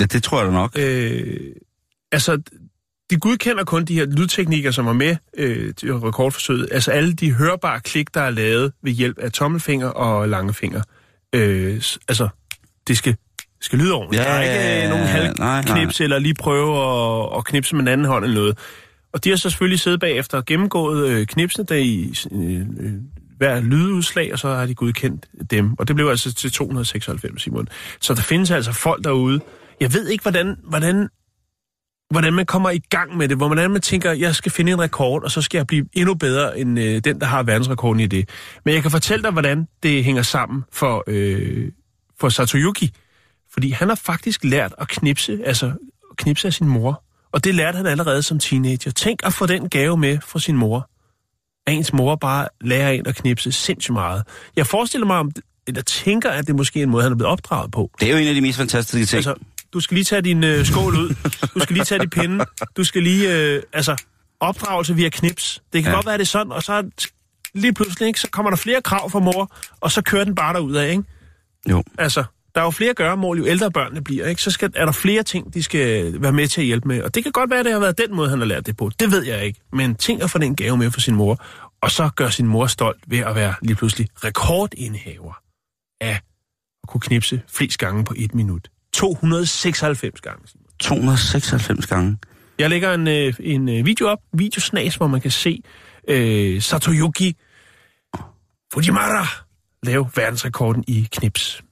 Ja, 0.00 0.04
det 0.04 0.22
tror 0.22 0.38
jeg 0.38 0.46
da 0.46 0.52
nok. 0.52 0.72
Øh, 0.78 1.54
altså, 2.12 2.42
de 3.10 3.16
godkender 3.16 3.64
kun 3.64 3.84
de 3.84 3.94
her 3.94 4.04
lydteknikker, 4.04 4.70
som 4.70 4.86
er 4.86 4.92
med 4.92 5.16
øh, 5.36 5.74
til 5.74 5.94
rekordforsøget. 5.94 6.68
Altså 6.72 6.90
alle 6.90 7.12
de 7.12 7.32
hørbare 7.32 7.80
klik, 7.80 8.14
der 8.14 8.20
er 8.20 8.30
lavet 8.30 8.72
ved 8.82 8.92
hjælp 8.92 9.18
af 9.18 9.32
tommelfinger 9.32 9.88
og 9.88 10.28
langefinger. 10.28 10.82
Øh, 11.32 11.82
altså, 12.08 12.28
det 12.88 12.98
skal, 12.98 13.16
skal 13.60 13.78
lyde 13.78 13.92
ordentligt. 13.92 14.22
Ja, 14.22 14.28
der 14.28 14.34
er 14.34 14.42
ikke 14.42 14.84
øh, 14.84 14.90
nogen 14.90 15.06
halvknips, 15.06 16.00
eller 16.00 16.18
lige 16.18 16.34
prøve 16.34 16.78
at, 16.78 17.38
at 17.38 17.44
knipse 17.44 17.74
med 17.74 17.82
en 17.82 17.88
anden 17.88 18.06
hånd 18.06 18.24
eller 18.24 18.40
noget. 18.40 18.58
Og 19.12 19.24
de 19.24 19.28
har 19.28 19.36
så 19.36 19.50
selvfølgelig 19.50 19.80
siddet 19.80 20.00
bagefter 20.00 20.38
og 20.38 20.44
gennemgået 20.44 21.08
øh, 21.08 21.26
knipsene 21.26 21.64
der 21.64 21.74
i 21.74 22.14
øh, 22.32 22.60
øh, 22.60 22.92
hver 23.44 23.60
lydudslag, 23.60 24.32
og 24.32 24.38
så 24.38 24.48
har 24.48 24.66
de 24.66 24.74
godkendt 24.74 25.26
dem. 25.50 25.74
Og 25.78 25.88
det 25.88 25.96
blev 25.96 26.08
altså 26.08 26.34
til 26.34 26.52
296, 26.52 27.42
Simon. 27.42 27.68
Så 28.00 28.14
der 28.14 28.22
findes 28.22 28.50
altså 28.50 28.72
folk 28.72 29.04
derude. 29.04 29.40
Jeg 29.80 29.94
ved 29.94 30.08
ikke, 30.08 30.22
hvordan, 30.22 30.56
hvordan 30.68 31.08
hvordan 32.10 32.32
man 32.32 32.46
kommer 32.46 32.70
i 32.70 32.78
gang 32.78 33.16
med 33.16 33.28
det, 33.28 33.36
hvor 33.36 33.46
hvordan 33.46 33.70
man 33.70 33.80
tænker, 33.80 34.12
jeg 34.12 34.34
skal 34.34 34.52
finde 34.52 34.72
en 34.72 34.80
rekord, 34.80 35.24
og 35.24 35.30
så 35.30 35.42
skal 35.42 35.58
jeg 35.58 35.66
blive 35.66 35.86
endnu 35.92 36.14
bedre 36.14 36.58
end 36.58 36.78
øh, 36.78 37.00
den, 37.04 37.20
der 37.20 37.26
har 37.26 37.42
verdensrekorden 37.42 38.00
i 38.00 38.06
det. 38.06 38.28
Men 38.64 38.74
jeg 38.74 38.82
kan 38.82 38.90
fortælle 38.90 39.22
dig, 39.22 39.30
hvordan 39.30 39.68
det 39.82 40.04
hænger 40.04 40.22
sammen 40.22 40.64
for, 40.72 41.04
øh, 41.06 41.72
for 42.20 42.28
Satoyuki. 42.28 42.90
Fordi 43.52 43.70
han 43.70 43.88
har 43.88 43.94
faktisk 43.94 44.44
lært 44.44 44.74
at 44.78 44.88
knipse, 44.88 45.40
altså 45.44 45.72
knipse 46.16 46.46
af 46.46 46.52
sin 46.52 46.68
mor. 46.68 47.04
Og 47.32 47.44
det 47.44 47.54
lærte 47.54 47.76
han 47.76 47.86
allerede 47.86 48.22
som 48.22 48.38
teenager. 48.38 48.90
Tænk 48.90 49.20
at 49.26 49.32
få 49.32 49.46
den 49.46 49.68
gave 49.68 49.96
med 49.96 50.18
fra 50.26 50.38
sin 50.38 50.56
mor. 50.56 50.90
At 51.66 51.74
ens 51.74 51.92
mor 51.92 52.16
bare 52.16 52.48
lærer 52.60 52.90
en 52.90 53.06
at 53.06 53.16
knipse 53.16 53.52
sindssygt 53.52 53.92
meget. 53.92 54.22
Jeg 54.56 54.66
forestiller 54.66 55.06
mig, 55.06 55.16
om, 55.16 55.32
eller 55.66 55.82
tænker, 55.82 56.30
at 56.30 56.46
det 56.46 56.54
måske 56.56 56.78
er 56.78 56.82
en 56.82 56.90
måde, 56.90 57.02
han 57.02 57.12
er 57.12 57.16
blevet 57.16 57.32
opdraget 57.32 57.70
på. 57.72 57.90
Det 58.00 58.08
er 58.08 58.12
jo 58.12 58.18
en 58.18 58.28
af 58.28 58.34
de 58.34 58.40
mest 58.40 58.58
fantastiske 58.58 59.06
ting. 59.06 59.16
Altså, 59.16 59.34
du 59.72 59.80
skal 59.80 59.94
lige 59.94 60.04
tage 60.04 60.22
din 60.22 60.44
øh, 60.44 60.66
skål 60.66 60.94
ud. 60.96 61.14
Du 61.54 61.60
skal 61.60 61.74
lige 61.74 61.84
tage 61.84 61.98
din 61.98 62.10
pinde. 62.10 62.44
Du 62.76 62.84
skal 62.84 63.02
lige, 63.02 63.36
øh, 63.38 63.62
altså, 63.72 63.96
opdragelse 64.40 64.94
via 64.94 65.08
knips. 65.08 65.62
Det 65.72 65.82
kan 65.82 65.92
Ja. 65.92 65.96
godt 65.96 66.06
være, 66.06 66.14
det 66.18 66.22
er 66.22 66.26
sådan, 66.26 66.52
og 66.52 66.62
så 66.62 66.90
lige 67.54 67.72
pludselig, 67.74 68.06
ikke, 68.06 68.20
så 68.20 68.28
kommer 68.30 68.50
der 68.50 68.56
flere 68.56 68.82
krav 68.82 69.10
fra 69.10 69.18
mor, 69.18 69.56
og 69.80 69.92
så 69.92 70.02
kører 70.02 70.24
den 70.24 70.34
bare 70.34 70.54
af, 70.74 70.90
ikke? 70.90 71.02
Jo. 71.70 71.82
Altså, 71.98 72.24
der 72.54 72.60
er 72.60 72.64
jo 72.64 72.70
flere 72.70 72.94
gøremål, 72.94 73.38
jo 73.38 73.46
ældre 73.46 73.70
børnene 73.70 74.04
bliver, 74.04 74.26
ikke? 74.26 74.42
Så 74.42 74.50
skal, 74.50 74.72
er 74.74 74.84
der 74.84 74.92
flere 74.92 75.22
ting, 75.22 75.54
de 75.54 75.62
skal 75.62 76.14
være 76.22 76.32
med 76.32 76.48
til 76.48 76.60
at 76.60 76.66
hjælpe 76.66 76.88
med. 76.88 77.02
Og 77.02 77.14
det 77.14 77.22
kan 77.22 77.32
godt 77.32 77.50
være, 77.50 77.58
at 77.58 77.64
det 77.64 77.72
har 77.72 77.80
været 77.80 77.98
den 77.98 78.16
måde, 78.16 78.30
han 78.30 78.38
har 78.38 78.46
lært 78.46 78.66
det 78.66 78.76
på. 78.76 78.90
Det 79.00 79.10
ved 79.10 79.24
jeg 79.24 79.44
ikke. 79.44 79.60
Men 79.72 79.94
tænk 79.94 80.22
at 80.22 80.30
få 80.30 80.38
den 80.38 80.56
gave 80.56 80.76
med 80.76 80.90
for 80.90 81.00
sin 81.00 81.14
mor, 81.14 81.44
og 81.80 81.90
så 81.90 82.10
gør 82.16 82.28
sin 82.28 82.46
mor 82.46 82.66
stolt 82.66 83.00
ved 83.06 83.18
at 83.18 83.34
være 83.34 83.54
lige 83.62 83.76
pludselig 83.76 84.08
rekordindehaver 84.24 85.40
af 86.00 86.20
at 86.82 86.88
kunne 86.88 87.00
knipse 87.00 87.42
flest 87.48 87.78
gange 87.78 88.04
på 88.04 88.14
et 88.16 88.34
minut. 88.34 88.68
296 88.94 90.20
gange. 90.20 90.48
Simon. 90.48 90.66
296 90.80 91.86
gange. 91.86 92.18
Jeg 92.58 92.70
lægger 92.70 92.94
en, 92.94 93.08
øh, 93.08 93.34
en 93.40 93.68
øh, 93.68 93.86
video 93.86 94.08
op, 94.08 94.18
videosnas, 94.32 94.94
hvor 94.94 95.06
man 95.06 95.20
kan 95.20 95.30
se 95.30 95.62
øh, 96.08 96.62
Satoyuki 96.62 97.36
Fujimara 98.72 99.26
lave 99.82 100.10
verdensrekorden 100.16 100.84
i 100.88 101.08
knips. 101.12 101.63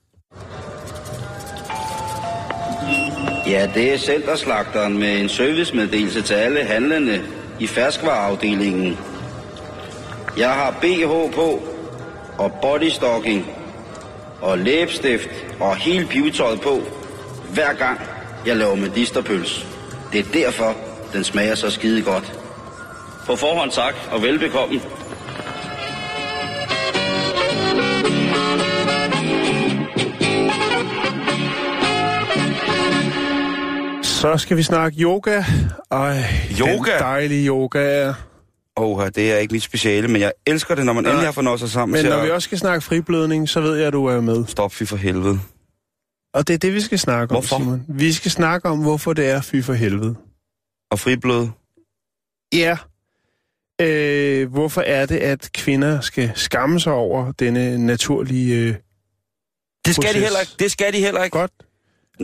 Ja, 3.47 3.69
det 3.75 3.93
er 3.93 3.99
centerslagteren 3.99 4.99
med 4.99 5.21
en 5.21 5.29
servicemeddelelse 5.29 6.23
til 6.23 6.35
alle 6.35 6.65
handlende 6.65 7.23
i 7.61 7.67
ferskvareafdelingen. 7.67 8.99
Jeg 10.37 10.51
har 10.51 10.71
BH 10.81 11.35
på, 11.35 11.63
og 12.39 12.53
bodystocking, 12.63 13.47
og 14.41 14.59
læbestift, 14.59 15.29
og 15.61 15.77
hele 15.77 16.07
pivetøjet 16.07 16.61
på, 16.61 16.81
hver 17.55 17.73
gang 17.73 18.01
jeg 18.47 18.57
laver 18.57 18.75
medisterpøls. 18.77 19.67
Det 20.13 20.21
er 20.21 20.33
derfor, 20.33 20.77
den 21.13 21.25
smager 21.25 21.55
så 21.55 21.71
skide 21.71 22.03
godt. 22.03 22.33
På 23.27 23.37
forhånd 23.37 23.71
tak, 23.71 23.95
og 24.13 24.23
velbekomme. 24.23 24.81
Så 34.23 34.39
skal 34.39 34.57
vi 34.57 34.63
snakke 34.63 35.01
yoga. 35.03 35.45
Ej, 35.91 36.25
Yoga? 36.61 36.91
Den 36.93 36.99
dejlige 37.01 37.47
yoga. 37.49 38.13
Åh, 38.77 39.07
det 39.15 39.33
er 39.33 39.37
ikke 39.37 39.53
mit 39.53 39.63
speciale, 39.63 40.09
men 40.09 40.21
jeg 40.21 40.33
elsker 40.47 40.75
det, 40.75 40.87
når 40.87 40.93
man 40.93 41.05
Nej. 41.05 41.11
endelig 41.13 41.27
har 41.27 41.33
fornøjet 41.33 41.61
sig 41.61 41.71
sammen 41.71 41.93
Men 42.03 42.11
når 42.11 42.17
at 42.17 42.25
vi 42.27 42.31
også 42.31 42.47
skal 42.47 42.59
snakke 42.59 42.85
friblødning, 42.85 43.49
så 43.49 43.61
ved 43.61 43.77
jeg, 43.77 43.87
at 43.87 43.93
du 43.93 44.07
er 44.07 44.21
med. 44.21 44.47
stoppe 44.47 44.77
fy 44.77 44.83
for 44.85 44.97
helvede. 44.97 45.39
Og 46.35 46.49
det 46.49 46.55
er 46.55 46.59
det, 46.59 46.75
vi 46.75 46.81
skal 46.81 46.99
snakke 46.99 47.35
om, 47.35 47.43
Hvorfor? 47.43 47.59
Simon. 47.59 47.85
Vi 47.89 48.13
skal 48.13 48.31
snakke 48.31 48.69
om, 48.69 48.79
hvorfor 48.83 49.13
det 49.13 49.31
er 49.31 49.41
fy 49.41 49.63
for 49.63 49.73
helvede. 49.73 50.15
Og 50.91 50.99
friblød. 50.99 51.49
Ja. 52.55 52.77
Øh, 53.81 54.51
hvorfor 54.53 54.81
er 54.81 55.07
det, 55.07 55.17
at 55.17 55.51
kvinder 55.55 56.01
skal 56.01 56.33
skamme 56.35 56.81
sig 56.81 56.93
over 56.93 57.33
denne 57.33 57.87
naturlige... 57.87 58.55
Øh, 58.55 58.75
Det 59.87 59.95
skal 59.95 60.03
Proces. 60.03 60.15
de 60.15 60.21
heller 60.21 60.41
ikke. 60.41 60.53
Det 60.59 60.73
skal 60.73 60.93
de 60.93 60.99
heller 60.99 61.25
ikke. 61.25 61.39
godt, 61.39 61.53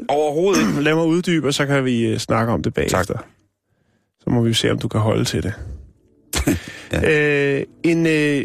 Overhovedet 0.09 0.61
ikke. 0.69 0.81
lad 0.83 0.95
mig 0.95 1.07
uddybe, 1.07 1.47
og 1.47 1.55
så 1.55 1.67
kan 1.67 1.85
vi 1.85 2.07
øh, 2.07 2.19
snakke 2.19 2.53
om 2.53 2.63
det 2.63 2.75
bagefter. 2.75 3.03
Tak. 3.03 3.25
Så 4.21 4.31
må 4.31 4.43
vi 4.43 4.55
se, 4.55 4.71
om 4.71 4.79
du 4.79 4.89
kan 4.89 5.01
holde 5.01 5.25
til 5.25 5.43
det. 5.43 5.53
Ja. 6.93 7.57
øh, 7.59 7.65
en 7.83 8.07
øh, 8.07 8.45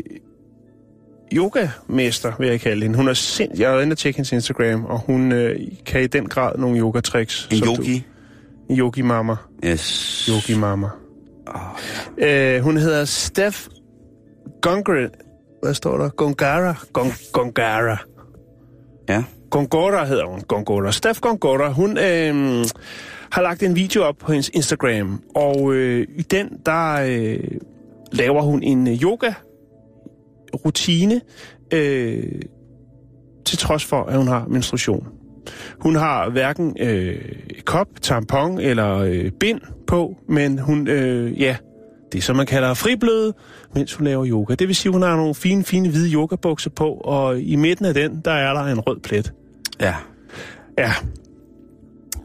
yogamester, 1.33 2.33
vil 2.39 2.49
jeg 2.49 2.61
kalde 2.61 2.81
hende. 2.83 2.97
Hun 2.97 3.07
er 3.07 3.13
sind... 3.13 3.51
Jeg 3.57 3.67
har 3.67 3.73
været 3.73 3.83
inde 3.85 3.93
og 3.93 3.97
tjekke 3.97 4.17
hendes 4.17 4.31
Instagram, 4.31 4.85
og 4.85 4.99
hun 4.99 5.31
øh, 5.31 5.59
kan 5.85 6.03
i 6.03 6.07
den 6.07 6.29
grad 6.29 6.57
nogle 6.57 6.79
yogatricks. 6.79 7.47
En 7.51 7.57
yogi. 7.67 7.97
Du, 8.67 8.73
en 8.73 8.79
yogi 8.79 9.01
mama. 9.01 9.35
Yes. 9.65 10.25
Yogi 10.29 10.59
mama. 10.59 10.87
Oh, 11.47 11.61
Øh, 12.17 12.61
hun 12.61 12.77
hedder 12.77 13.05
Steph 13.05 13.57
Gongre... 14.61 15.09
Hvad 15.63 15.73
står 15.73 15.97
der? 15.97 16.09
Gongara. 16.09 16.75
Gong, 16.93 17.13
Gongara. 17.33 17.97
ja. 19.09 19.23
Gongora 19.53 20.05
hedder 20.05 20.25
hun. 20.25 20.41
Gongora. 20.41 20.91
Steph 20.91 21.19
Gongora, 21.19 21.69
hun 21.69 21.97
øh, 21.97 22.65
har 23.31 23.41
lagt 23.41 23.63
en 23.63 23.75
video 23.75 24.03
op 24.03 24.17
på 24.17 24.31
hendes 24.31 24.49
Instagram, 24.53 25.23
og 25.35 25.73
øh, 25.73 26.07
i 26.17 26.21
den, 26.21 26.49
der 26.65 26.93
øh, 26.93 27.39
laver 28.11 28.41
hun 28.41 28.63
en 28.63 28.87
øh, 28.87 29.03
yoga-rutine, 29.03 31.21
øh, 31.73 32.41
til 33.45 33.57
trods 33.57 33.85
for, 33.85 34.03
at 34.03 34.17
hun 34.17 34.27
har 34.27 34.45
menstruation. 34.47 35.07
Hun 35.79 35.95
har 35.95 36.29
hverken 36.29 36.77
øh, 36.79 37.21
kop, 37.65 37.87
tampon 38.01 38.59
eller 38.59 38.97
øh, 38.97 39.31
bind 39.31 39.61
på, 39.87 40.15
men 40.29 40.59
hun, 40.59 40.87
øh, 40.87 41.41
ja, 41.41 41.55
det 42.13 42.23
som 42.23 42.35
man 42.35 42.45
kalder 42.45 42.73
fribløde, 42.73 43.33
mens 43.75 43.93
hun 43.93 44.05
laver 44.05 44.27
yoga. 44.27 44.55
Det 44.55 44.67
vil 44.67 44.75
sige, 44.75 44.91
hun 44.91 45.01
har 45.01 45.15
nogle 45.15 45.35
fine, 45.35 45.63
fine 45.63 45.89
hvide 45.89 46.13
yogabukser 46.13 46.69
på, 46.69 46.93
og 46.93 47.39
i 47.39 47.55
midten 47.55 47.85
af 47.85 47.93
den, 47.93 48.21
der 48.25 48.31
er 48.31 48.53
der 48.53 48.63
en 48.63 48.79
rød 48.79 48.99
plet. 48.99 49.33
Ja. 49.81 49.95
Ja. 50.77 50.93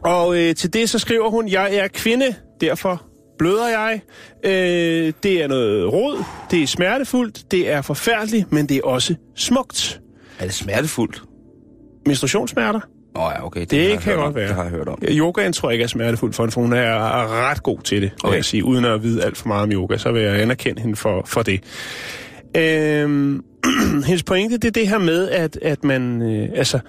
Og 0.03 0.37
øh, 0.37 0.55
til 0.55 0.73
det 0.73 0.89
så 0.89 0.99
skriver 0.99 1.29
hun, 1.29 1.49
jeg 1.49 1.75
er 1.75 1.87
kvinde, 1.87 2.35
derfor 2.61 3.01
bløder 3.39 3.67
jeg. 3.67 4.01
Øh, 4.45 5.13
det 5.23 5.43
er 5.43 5.47
noget 5.47 5.93
rod, 5.93 6.23
det 6.51 6.63
er 6.63 6.67
smertefuldt, 6.67 7.51
det 7.51 7.71
er 7.71 7.81
forfærdeligt, 7.81 8.51
men 8.51 8.65
det 8.69 8.77
er 8.77 8.81
også 8.83 9.15
smukt. 9.35 10.01
Er 10.39 10.45
det 10.45 10.53
smertefuldt? 10.53 11.23
Menstruationssmerter? 12.05 12.79
Åh 13.15 13.25
oh, 13.25 13.31
ja, 13.35 13.45
okay. 13.45 13.59
Det, 13.61 13.69
Det 13.71 13.99
kan 13.99 14.15
godt 14.15 14.25
om. 14.27 14.35
være. 14.35 14.47
Det 14.47 14.55
har 14.55 14.63
jeg 14.63 14.71
hørt 14.71 14.87
om. 14.87 14.99
Yogaen 15.09 15.53
tror 15.53 15.69
jeg 15.69 15.73
ikke 15.73 15.83
er 15.83 15.87
smertefuld 15.87 16.33
for 16.33 16.43
hende, 16.43 16.53
for 16.53 16.61
hun 16.61 16.73
er 16.73 17.49
ret 17.49 17.63
god 17.63 17.79
til 17.79 18.01
det, 18.01 18.11
okay. 18.13 18.27
Okay. 18.27 18.35
jeg 18.35 18.45
sige. 18.45 18.65
Uden 18.65 18.85
at 18.85 19.03
vide 19.03 19.23
alt 19.23 19.37
for 19.37 19.47
meget 19.47 19.63
om 19.63 19.71
yoga, 19.71 19.97
så 19.97 20.11
vil 20.11 20.21
jeg 20.21 20.41
anerkende 20.41 20.81
hende 20.81 20.95
for, 20.95 21.23
for 21.25 21.41
det. 21.41 21.63
Øhm, 22.57 23.43
hendes 24.07 24.23
pointe, 24.23 24.57
det 24.57 24.67
er 24.67 24.71
det 24.71 24.87
her 24.87 24.97
med, 24.97 25.29
at, 25.29 25.59
at 25.61 25.83
man, 25.83 26.21
øh, 26.21 26.49
altså, 26.55 26.79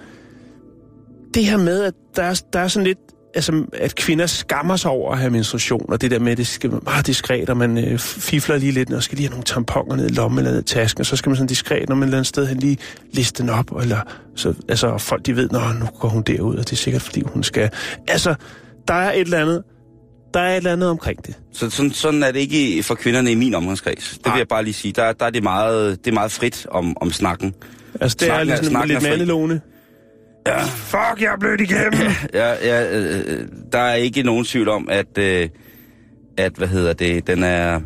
det 1.33 1.45
her 1.45 1.57
med, 1.57 1.83
at 1.83 1.93
der 2.15 2.23
er, 2.23 2.41
der 2.53 2.59
er 2.59 2.67
sådan 2.67 2.87
lidt, 2.87 2.99
altså, 3.35 3.65
at 3.73 3.95
kvinder 3.95 4.25
skammer 4.25 4.75
sig 4.75 4.91
over 4.91 5.11
at 5.11 5.17
have 5.19 5.29
menstruation, 5.31 5.85
og 5.87 6.01
det 6.01 6.11
der 6.11 6.19
med, 6.19 6.31
at 6.31 6.37
det 6.37 6.47
skal 6.47 6.71
være 6.71 6.79
meget 6.83 7.07
diskret, 7.07 7.49
og 7.49 7.57
man 7.57 7.77
øh, 7.77 7.99
fifler 7.99 8.57
lige 8.57 8.71
lidt, 8.71 8.93
og 8.93 9.03
skal 9.03 9.15
lige 9.15 9.27
have 9.27 9.31
nogle 9.31 9.43
tamponer 9.43 9.95
ned 9.95 10.09
i 10.09 10.13
lommen 10.13 10.39
eller 10.39 10.51
ned 10.51 10.61
i 10.61 10.65
tasken, 10.65 10.99
og 11.01 11.05
så 11.05 11.15
skal 11.15 11.29
man 11.29 11.35
sådan 11.35 11.47
diskret, 11.47 11.89
når 11.89 11.95
man 11.95 12.03
et 12.03 12.07
eller 12.07 12.17
andet 12.17 12.27
sted 12.27 12.47
hen 12.47 12.57
lige 12.57 12.77
liste 13.13 13.43
den 13.43 13.49
op, 13.49 13.71
eller 13.81 13.99
så, 14.35 14.53
altså, 14.69 14.97
folk 14.97 15.25
de 15.25 15.35
ved, 15.35 15.49
når 15.49 15.73
nu 15.79 15.85
går 15.99 16.09
hun 16.09 16.21
derud, 16.23 16.55
og 16.55 16.63
det 16.65 16.71
er 16.71 16.75
sikkert, 16.77 17.01
fordi 17.01 17.21
hun 17.25 17.43
skal. 17.43 17.69
Altså, 18.07 18.35
der 18.87 18.93
er 18.93 19.11
et 19.13 19.19
eller 19.21 19.39
andet 19.39 19.63
der 20.33 20.39
er 20.39 20.51
et 20.51 20.57
eller 20.57 20.71
andet 20.73 20.89
omkring 20.89 21.25
det. 21.27 21.35
Så 21.53 21.69
sådan, 21.69 21.91
sådan 21.91 22.23
er 22.23 22.31
det 22.31 22.39
ikke 22.39 22.83
for 22.83 22.95
kvinderne 22.95 23.31
i 23.31 23.35
min 23.35 23.53
omgangskreds. 23.55 24.09
Det 24.17 24.25
Nej. 24.25 24.35
vil 24.35 24.39
jeg 24.39 24.47
bare 24.47 24.63
lige 24.63 24.73
sige. 24.73 24.91
Der, 24.91 25.13
der 25.13 25.25
er 25.25 25.29
det 25.29 25.43
meget, 25.43 26.05
det 26.05 26.11
er 26.11 26.13
meget 26.15 26.31
frit 26.31 26.67
om, 26.69 26.97
om 27.01 27.11
snakken. 27.11 27.53
Altså, 28.01 28.15
det 28.19 28.25
Snakken 28.25 28.31
er 28.31 28.39
er- 28.39 28.43
ligesom 28.45 28.65
snakken 28.71 28.91
er 28.91 28.99
lidt 28.99 29.03
fri. 29.03 29.09
mandelåne. 29.09 29.61
Ja. 30.47 30.63
Fuck, 30.63 31.21
jeg 31.21 31.33
er 31.33 31.37
blødt 31.39 31.61
igennem. 31.61 32.11
Ja, 32.33 32.53
ja, 32.67 32.97
øh, 32.97 33.47
der 33.71 33.79
er 33.79 33.93
ikke 33.95 34.23
nogen 34.23 34.45
tvivl 34.45 34.69
om, 34.69 34.89
at, 34.91 35.17
øh, 35.17 35.49
at 36.37 36.53
hvad 36.53 36.67
hedder 36.67 36.93
det, 36.93 37.27
den 37.27 37.43
er, 37.43 37.79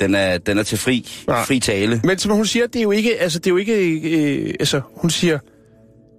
den 0.00 0.14
er, 0.14 0.38
den 0.38 0.58
er 0.58 0.62
til 0.62 0.78
fri, 0.78 1.08
Nej. 1.26 1.44
fri 1.44 1.60
tale. 1.60 2.00
Men 2.04 2.18
som 2.18 2.32
hun 2.32 2.46
siger, 2.46 2.66
det 2.66 2.76
er 2.76 2.82
jo 2.82 2.90
ikke, 2.90 3.20
altså 3.20 3.38
det 3.38 3.46
er 3.46 3.50
jo 3.50 3.56
ikke, 3.56 3.74
øh, 3.74 4.54
altså 4.60 4.80
hun 4.96 5.10
siger, 5.10 5.38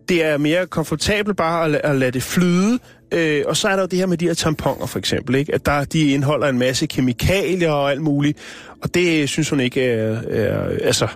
det 0.10 0.24
er 0.24 0.38
mere 0.38 0.68
komfortabelt 0.68 1.38
bare 1.38 1.66
at, 1.66 1.76
at 1.84 1.96
lade 1.96 2.12
det 2.12 2.24
flyde. 2.24 2.80
Øh, 3.14 3.44
og 3.48 3.58
så 3.58 3.68
er 3.68 3.76
der 3.76 3.82
jo 3.82 3.88
det 3.88 4.00
her 4.00 4.06
med 4.06 4.18
de 4.18 4.28
her 4.28 4.34
tamponer 4.34 4.86
for 4.86 5.00
eksempel, 5.00 5.36
ikke? 5.36 5.54
at 5.54 5.66
der, 5.66 5.84
de 5.84 6.12
indeholder 6.12 6.48
en 6.48 6.60
masse 6.60 6.86
kemikalier 6.86 7.72
og 7.72 7.92
alt 7.92 8.02
muligt. 8.02 8.38
Og 8.84 8.94
det 8.94 9.30
synes 9.30 9.50
hun 9.50 9.60
ikke 9.60 9.84
er, 9.84 10.22
er 10.30 10.64
altså, 10.84 11.08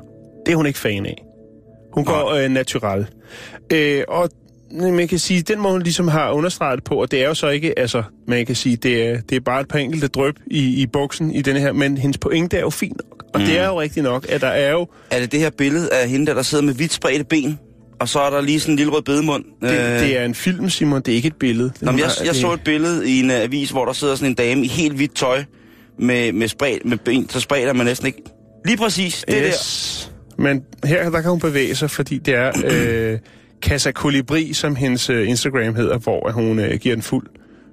det 0.45 0.51
er 0.51 0.55
hun 0.55 0.65
ikke 0.65 0.79
fan 0.79 1.05
af. 1.05 1.25
Hun 1.93 2.05
går 2.05 2.29
øh, 2.29 2.49
natural. 2.49 3.07
Øh, 3.73 4.03
og 4.07 4.29
man 4.77 5.07
kan 5.07 5.19
sige, 5.19 5.41
den 5.41 5.59
må 5.59 5.71
hun 5.71 5.81
ligesom 5.81 6.07
har 6.07 6.31
understreget 6.31 6.83
på, 6.83 6.95
og 7.01 7.11
det 7.11 7.23
er 7.23 7.27
jo 7.27 7.33
så 7.33 7.49
ikke, 7.49 7.79
altså, 7.79 8.03
man 8.27 8.45
kan 8.45 8.55
sige, 8.55 8.75
det 8.75 9.03
er, 9.07 9.21
det 9.29 9.35
er 9.35 9.39
bare 9.39 9.61
et 9.61 9.67
par 9.67 9.79
enkelte 9.79 10.07
drøb 10.07 10.35
i, 10.47 10.81
i 10.81 10.85
buksen 10.87 11.31
i 11.31 11.41
denne 11.41 11.59
her, 11.59 11.71
men 11.71 11.97
hendes 11.97 12.17
pointe 12.17 12.57
er 12.57 12.61
jo 12.61 12.69
fint 12.69 12.97
nok. 12.97 13.23
Og 13.33 13.39
mm. 13.39 13.45
det 13.45 13.59
er 13.59 13.67
jo 13.67 13.81
rigtigt 13.81 14.03
nok, 14.03 14.25
at 14.29 14.41
der 14.41 14.47
er 14.47 14.71
jo, 14.71 14.87
Er 15.11 15.19
det 15.19 15.31
det 15.31 15.39
her 15.39 15.49
billede 15.49 15.89
af 15.93 16.09
hende, 16.09 16.25
der, 16.25 16.33
der 16.33 16.41
sidder 16.41 16.63
med 16.63 16.73
vidt 16.73 16.93
spredte 16.93 17.23
ben, 17.25 17.59
og 17.99 18.09
så 18.09 18.19
er 18.19 18.29
der 18.29 18.41
lige 18.41 18.59
sådan 18.59 18.73
en 18.73 18.77
lille 18.77 18.91
rød 18.93 19.01
bedemund? 19.01 19.43
det, 19.61 19.69
det 19.99 20.17
er 20.19 20.25
en 20.25 20.35
film, 20.35 20.69
Simon, 20.69 21.01
det 21.01 21.11
er 21.11 21.15
ikke 21.15 21.27
et 21.27 21.35
billede. 21.35 21.71
Nå, 21.81 21.91
men 21.91 21.99
jeg, 21.99 22.09
jeg 22.19 22.33
det- 22.33 22.41
så 22.41 22.53
et 22.53 22.61
billede 22.65 23.09
i 23.09 23.19
en 23.19 23.29
uh, 23.29 23.35
avis, 23.35 23.69
hvor 23.69 23.85
der 23.85 23.93
sidder 23.93 24.15
sådan 24.15 24.29
en 24.29 24.35
dame 24.35 24.65
i 24.65 24.67
helt 24.67 24.95
hvidt 24.95 25.15
tøj, 25.15 25.43
med, 25.99 26.31
med, 26.31 26.47
spredt, 26.47 26.85
med 26.85 26.97
ben, 26.97 27.29
så 27.29 27.39
spredt 27.39 27.69
er 27.69 27.73
man 27.73 27.85
næsten 27.85 28.07
ikke. 28.07 28.21
Lige 28.65 28.77
præcis, 28.77 29.25
det 29.27 29.43
yes. 29.47 30.11
der. 30.37 30.41
Men 30.43 30.63
her 30.85 31.09
der 31.09 31.21
kan 31.21 31.29
hun 31.31 31.39
bevæge 31.39 31.75
sig, 31.75 31.91
fordi 31.91 32.17
det 32.17 32.33
er 32.35 32.51
øh, 32.71 33.19
Casa 33.61 33.91
Colibri, 33.91 34.53
som 34.53 34.75
hendes 34.75 35.09
øh, 35.09 35.29
Instagram 35.29 35.75
hedder, 35.75 35.97
hvor 35.97 36.31
hun 36.31 36.59
øh, 36.59 36.77
giver 36.79 36.95
en 36.95 37.01
fuld, 37.01 37.27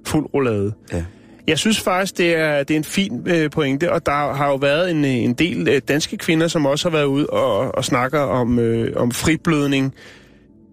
fuld 0.06 0.26
roulade. 0.34 0.72
Ja. 0.92 1.04
Jeg 1.46 1.58
synes 1.58 1.80
faktisk, 1.80 2.18
det 2.18 2.36
er, 2.36 2.62
det 2.62 2.74
er 2.74 2.78
en 2.78 2.84
fin 2.84 3.22
øh, 3.26 3.50
pointe, 3.50 3.92
og 3.92 4.06
der 4.06 4.34
har 4.34 4.48
jo 4.48 4.54
været 4.54 4.90
en, 4.90 5.04
øh, 5.04 5.10
en 5.10 5.34
del 5.34 5.68
øh, 5.68 5.80
danske 5.88 6.16
kvinder, 6.16 6.48
som 6.48 6.66
også 6.66 6.88
har 6.90 6.96
været 6.96 7.06
ude 7.06 7.26
og, 7.26 7.74
og 7.74 7.84
snakker 7.84 8.20
om, 8.20 8.58
øh, 8.58 8.92
om 8.96 9.10
friblødning. 9.10 9.94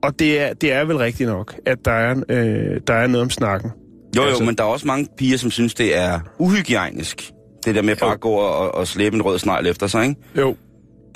Og 0.03 0.19
det 0.19 0.39
er, 0.41 0.53
det 0.53 0.71
er 0.73 0.85
vel 0.85 0.97
rigtigt 0.97 1.29
nok, 1.29 1.55
at 1.65 1.85
der 1.85 1.91
er, 1.91 2.15
øh, 2.29 2.81
der 2.87 2.93
er 2.93 3.07
noget 3.07 3.21
om 3.23 3.29
snakken. 3.29 3.71
Jo, 4.17 4.21
jo, 4.21 4.27
Altså- 4.27 4.43
men 4.43 4.55
der 4.55 4.63
er 4.63 4.67
også 4.67 4.87
mange 4.87 5.07
piger, 5.17 5.37
som 5.37 5.51
synes, 5.51 5.73
det 5.73 5.97
er 5.97 6.19
uhygiejnisk. 6.37 7.31
Det 7.65 7.75
der 7.75 7.81
med 7.81 7.95
bare 7.95 8.13
at 8.13 8.19
gå 8.19 8.29
og, 8.29 8.75
og 8.75 8.87
slæbe 8.87 9.15
en 9.15 9.21
rød 9.21 9.39
snegl 9.39 9.67
efter 9.67 9.87
sig, 9.87 10.03
ikke? 10.09 10.21
Jo. 10.37 10.55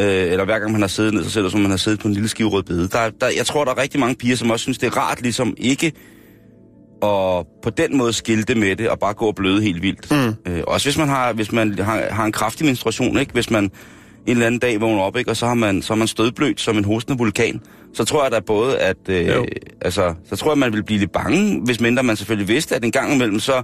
Øh, 0.01 0.07
eller 0.07 0.45
hver 0.45 0.59
gang 0.59 0.71
man 0.71 0.81
har 0.81 0.87
siddet 0.87 1.13
ned, 1.13 1.23
så 1.23 1.29
ser 1.29 1.41
det 1.41 1.51
som 1.51 1.61
man 1.61 1.69
har 1.69 1.77
siddet 1.77 1.99
på 1.99 2.07
en 2.07 2.13
lille 2.13 2.29
skive 2.29 2.49
rød 2.49 2.63
bede. 2.63 2.87
Der, 2.87 3.09
der, 3.21 3.27
jeg 3.37 3.45
tror, 3.45 3.65
der 3.65 3.71
er 3.71 3.77
rigtig 3.77 3.99
mange 3.99 4.15
piger, 4.15 4.35
som 4.35 4.51
også 4.51 4.63
synes, 4.63 4.77
det 4.77 4.87
er 4.87 4.97
rart 4.97 5.21
ligesom 5.21 5.53
ikke 5.57 5.91
at 7.03 7.45
på 7.63 7.69
den 7.77 7.97
måde 7.97 8.13
skilte 8.13 8.55
med 8.55 8.75
det 8.75 8.89
og 8.89 8.99
bare 8.99 9.13
gå 9.13 9.25
og 9.25 9.35
bløde 9.35 9.61
helt 9.61 9.81
vildt. 9.81 10.11
Mm. 10.11 10.51
Øh, 10.51 10.63
også 10.67 10.87
hvis 10.87 10.97
man 10.97 11.07
har, 11.07 11.33
hvis 11.33 11.51
man 11.51 11.79
har, 11.79 12.01
har 12.11 12.25
en 12.25 12.31
kraftig 12.31 12.65
menstruation, 12.65 13.17
ikke? 13.19 13.33
Hvis 13.33 13.49
man 13.51 13.63
en 13.63 13.71
eller 14.25 14.45
anden 14.45 14.59
dag 14.59 14.81
vågner 14.81 15.01
op, 15.01 15.17
ikke? 15.17 15.31
og 15.31 15.37
så 15.37 15.45
har 15.45 15.53
man, 15.53 15.81
så 15.81 15.93
er 15.93 15.97
man 15.97 16.07
stødblødt 16.07 16.61
som 16.61 16.77
en 16.77 16.85
hostende 16.85 17.17
vulkan, 17.17 17.61
så 17.93 18.05
tror 18.05 18.23
jeg 18.23 18.31
da 18.31 18.39
både, 18.39 18.79
at 18.79 18.97
øh, 19.09 19.27
Jo. 19.27 19.45
altså, 19.81 20.13
så 20.29 20.35
tror 20.35 20.51
jeg, 20.51 20.57
man 20.57 20.73
vil 20.73 20.83
blive 20.83 20.99
lidt 20.99 21.11
bange, 21.11 21.61
hvis 21.65 21.79
mindre 21.79 22.03
man 22.03 22.15
selvfølgelig 22.15 22.47
vidste, 22.47 22.75
at 22.75 22.85
en 22.85 22.91
gang 22.91 23.13
imellem 23.13 23.39
så 23.39 23.63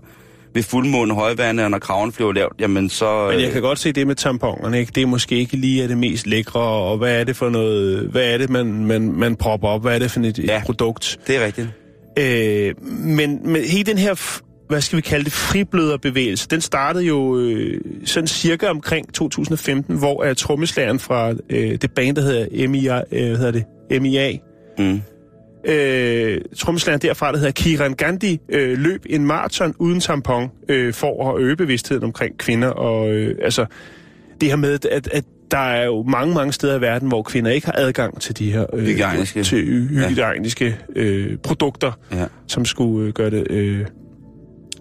ved 0.56 0.64
fuldmåne 0.64 1.14
højvande, 1.14 1.64
og 1.64 1.72
når 1.72 1.80
kraven 1.80 2.12
flyver 2.12 2.34
lavt, 2.34 2.54
jamen 2.60 2.89
så... 2.89 3.28
Men 3.32 3.39
jeg 3.39 3.47
øh, 3.47 3.54
kan 3.54 3.62
godt 3.62 3.80
se 3.80 3.91
det 3.91 4.08
med 4.08 4.16
tamponerne, 4.16 4.80
ikke? 4.80 4.91
Det 4.95 5.04
er 5.04 5.08
måske 5.08 5.36
ikke 5.36 5.58
lige 5.58 5.84
er 5.84 5.88
det 5.88 5.97
mest 5.97 6.28
lækre, 6.28 6.60
og 6.62 6.97
hvad 6.97 7.20
er 7.20 7.24
det 7.24 7.36
for 7.36 7.50
noget, 7.50 8.00
hvad 8.12 8.34
er 8.34 8.38
det, 8.38 8.50
man, 8.50 8.86
man, 8.86 9.12
man 9.12 9.36
propper 9.36 9.68
op, 9.68 9.82
hvad 9.82 9.95
er 9.95 10.00
det 10.00 10.12
for 10.12 10.20
et, 10.20 10.39
Ja. 10.39 10.58
et 10.58 10.64
produkt? 10.64 11.20
Det 11.28 11.36
er 11.36 11.45
rigtigt. 11.45 11.68
Øh, 12.20 12.74
men, 13.06 13.39
men 13.52 13.62
hele 13.64 13.84
den 13.84 13.97
her, 13.97 14.41
hvad 14.70 14.82
skal 14.82 14.97
vi 14.97 15.02
kalde 15.02 15.26
det, 15.26 15.34
fribløderbevægelse, 15.34 16.47
den 16.47 16.62
startede 16.62 17.04
jo 17.06 17.38
øh, 17.39 17.82
sådan 18.06 18.28
cirka 18.28 18.68
omkring 18.68 19.14
2015, 19.14 19.97
hvor 19.97 20.26
uh, 20.30 20.34
trommeslageren 20.36 21.00
fra 21.00 21.34
øh, 21.50 21.78
det 21.82 21.91
band, 21.95 22.16
der 22.16 22.22
hedder 22.22 22.68
MIA, 22.68 23.02
øh, 23.12 23.28
hvad 23.28 23.38
hedder 23.38 23.52
det? 23.91 24.02
MIA, 24.02 24.38
Mm. 24.80 25.02
Øh, 25.66 26.41
trommeslageren 26.57 27.01
derfra, 27.01 27.32
der 27.32 27.38
hedder 27.38 27.51
Kiran 27.51 27.93
Gandhi, 27.93 28.39
øh, 28.49 28.78
løb 28.78 29.05
en 29.10 29.26
maraton 29.26 29.74
uden 29.80 29.99
tampon 29.99 30.51
øh, 30.70 30.93
for 30.93 31.34
at 31.36 31.41
øge 31.41 31.55
bevidstheden 31.55 32.03
omkring 32.03 32.38
kvinder. 32.38 32.68
Og 32.68 33.10
øh, 33.12 33.36
altså, 33.43 33.66
det 34.41 34.49
her 34.49 34.55
med, 34.55 34.86
at, 34.91 35.07
at 35.12 35.24
der 35.51 35.57
er 35.57 35.86
jo 35.86 36.03
mange, 36.03 36.34
mange 36.34 36.53
steder 36.53 36.78
i 36.78 36.82
verden, 36.82 37.07
hvor 37.07 37.22
kvinder 37.22 37.51
ikke 37.51 37.66
har 37.68 37.74
adgang 37.78 38.22
til 38.22 38.38
de 38.38 38.51
her 38.51 38.66
øh, 38.74 38.84
Hygiejniske. 38.86 39.43
til 39.43 39.88
hygiejniske 40.10 40.78
øh, 40.95 41.38
produkter, 41.38 41.91
Ja. 42.12 42.26
som 42.47 42.66
skulle 42.66 43.07
øh, 43.07 43.14
gøre 43.14 43.30
det... 43.30 43.47
Øh, 43.49 43.86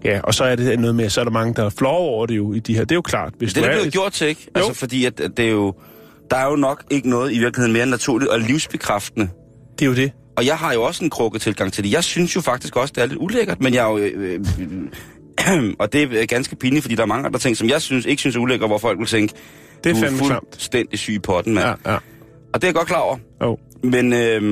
ja, 0.05 0.19
og 0.23 0.33
så 0.33 0.43
er 0.43 0.55
det 0.55 0.79
noget 0.79 0.95
med, 0.95 1.09
så 1.09 1.19
er 1.19 1.23
der 1.25 1.31
mange, 1.31 1.53
der 1.53 1.65
er 1.65 1.69
flove 1.69 1.97
over 1.97 2.25
det 2.25 2.37
jo 2.37 2.53
i 2.53 2.59
de 2.59 2.73
her. 2.73 2.81
Det 2.81 2.91
er 2.91 2.95
jo 2.95 3.01
klart. 3.01 3.33
Hvis 3.37 3.53
Det 3.53 3.63
er 3.63 3.67
er 3.67 3.73
blevet 3.73 3.93
gjort 3.93 4.11
til, 4.13 4.27
ikke? 4.27 4.47
Altså, 4.55 4.73
fordi 4.73 5.05
at, 5.05 5.19
at 5.19 5.31
det 5.37 5.45
er 5.45 5.49
jo... 5.51 5.73
Der 6.31 6.37
er 6.37 6.49
jo 6.49 6.55
nok 6.55 6.83
ikke 6.89 7.09
noget 7.09 7.31
i 7.33 7.39
virkeligheden 7.39 7.73
mere 7.73 7.85
naturligt 7.85 8.31
og 8.31 8.39
livsbekræftende. 8.39 9.29
Det 9.79 9.85
er 9.85 9.89
jo 9.89 9.95
det. 9.95 10.11
Og 10.39 10.45
jeg 10.45 10.57
har 10.57 10.73
jo 10.73 10.83
også 10.83 11.03
en 11.03 11.09
krukke 11.09 11.39
tilgang 11.39 11.73
til 11.73 11.83
det. 11.83 11.91
Jeg 11.91 12.03
synes 12.03 12.35
jo 12.35 12.41
faktisk 12.41 12.75
også, 12.75 12.93
det 12.95 13.03
er 13.03 13.07
lidt 13.07 13.19
ulækkert, 13.19 13.61
men 13.61 13.73
jeg 13.73 13.85
er 13.85 13.89
jo... 13.89 13.97
Øh, 13.97 14.39
øh, 14.59 15.73
og 15.79 15.93
det 15.93 16.21
er 16.21 16.25
ganske 16.25 16.55
pinligt, 16.55 16.83
fordi 16.83 16.95
der 16.95 17.01
er 17.01 17.05
mange 17.07 17.25
andre 17.25 17.39
ting, 17.39 17.57
som 17.57 17.69
jeg 17.69 17.81
synes, 17.81 18.05
ikke 18.05 18.19
synes 18.19 18.35
er 18.35 18.39
ulækkert, 18.39 18.69
hvor 18.69 18.77
folk 18.77 18.99
vil 18.99 19.07
tænke, 19.07 19.33
Det 19.83 19.89
er 19.89 19.93
du 19.93 19.99
er 19.99 20.03
fandme 20.03 20.25
klamt. 20.25 20.43
fuldstændig 20.53 20.99
syg 20.99 21.13
i 21.13 21.19
potten, 21.19 21.53
mand. 21.53 21.65
Ja, 21.85 21.91
Ja. 21.91 21.97
Og 22.53 22.61
det 22.61 22.63
er 22.63 22.67
jeg 22.67 22.75
godt 22.75 22.87
klar 22.87 22.99
over. 22.99 23.17
Oh. 23.41 23.57
Men, 23.83 24.13
øh, 24.13 24.43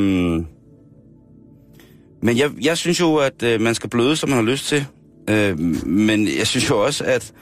men 2.24 2.38
jeg, 2.38 2.50
jeg 2.62 2.78
synes 2.78 3.00
jo, 3.00 3.16
at 3.16 3.44
øh, 3.44 3.62
man 3.62 3.76
skal 3.76 3.90
bløde, 3.90 4.16
som 4.16 4.30
man 4.30 4.38
har 4.38 4.52
lyst 4.52 4.68
til. 4.68 4.86
Øh, 5.30 5.60
men 5.88 6.28
jeg 6.38 6.48
synes 6.48 6.70
jo 6.70 6.84
også, 6.86 7.04
at, 7.04 7.34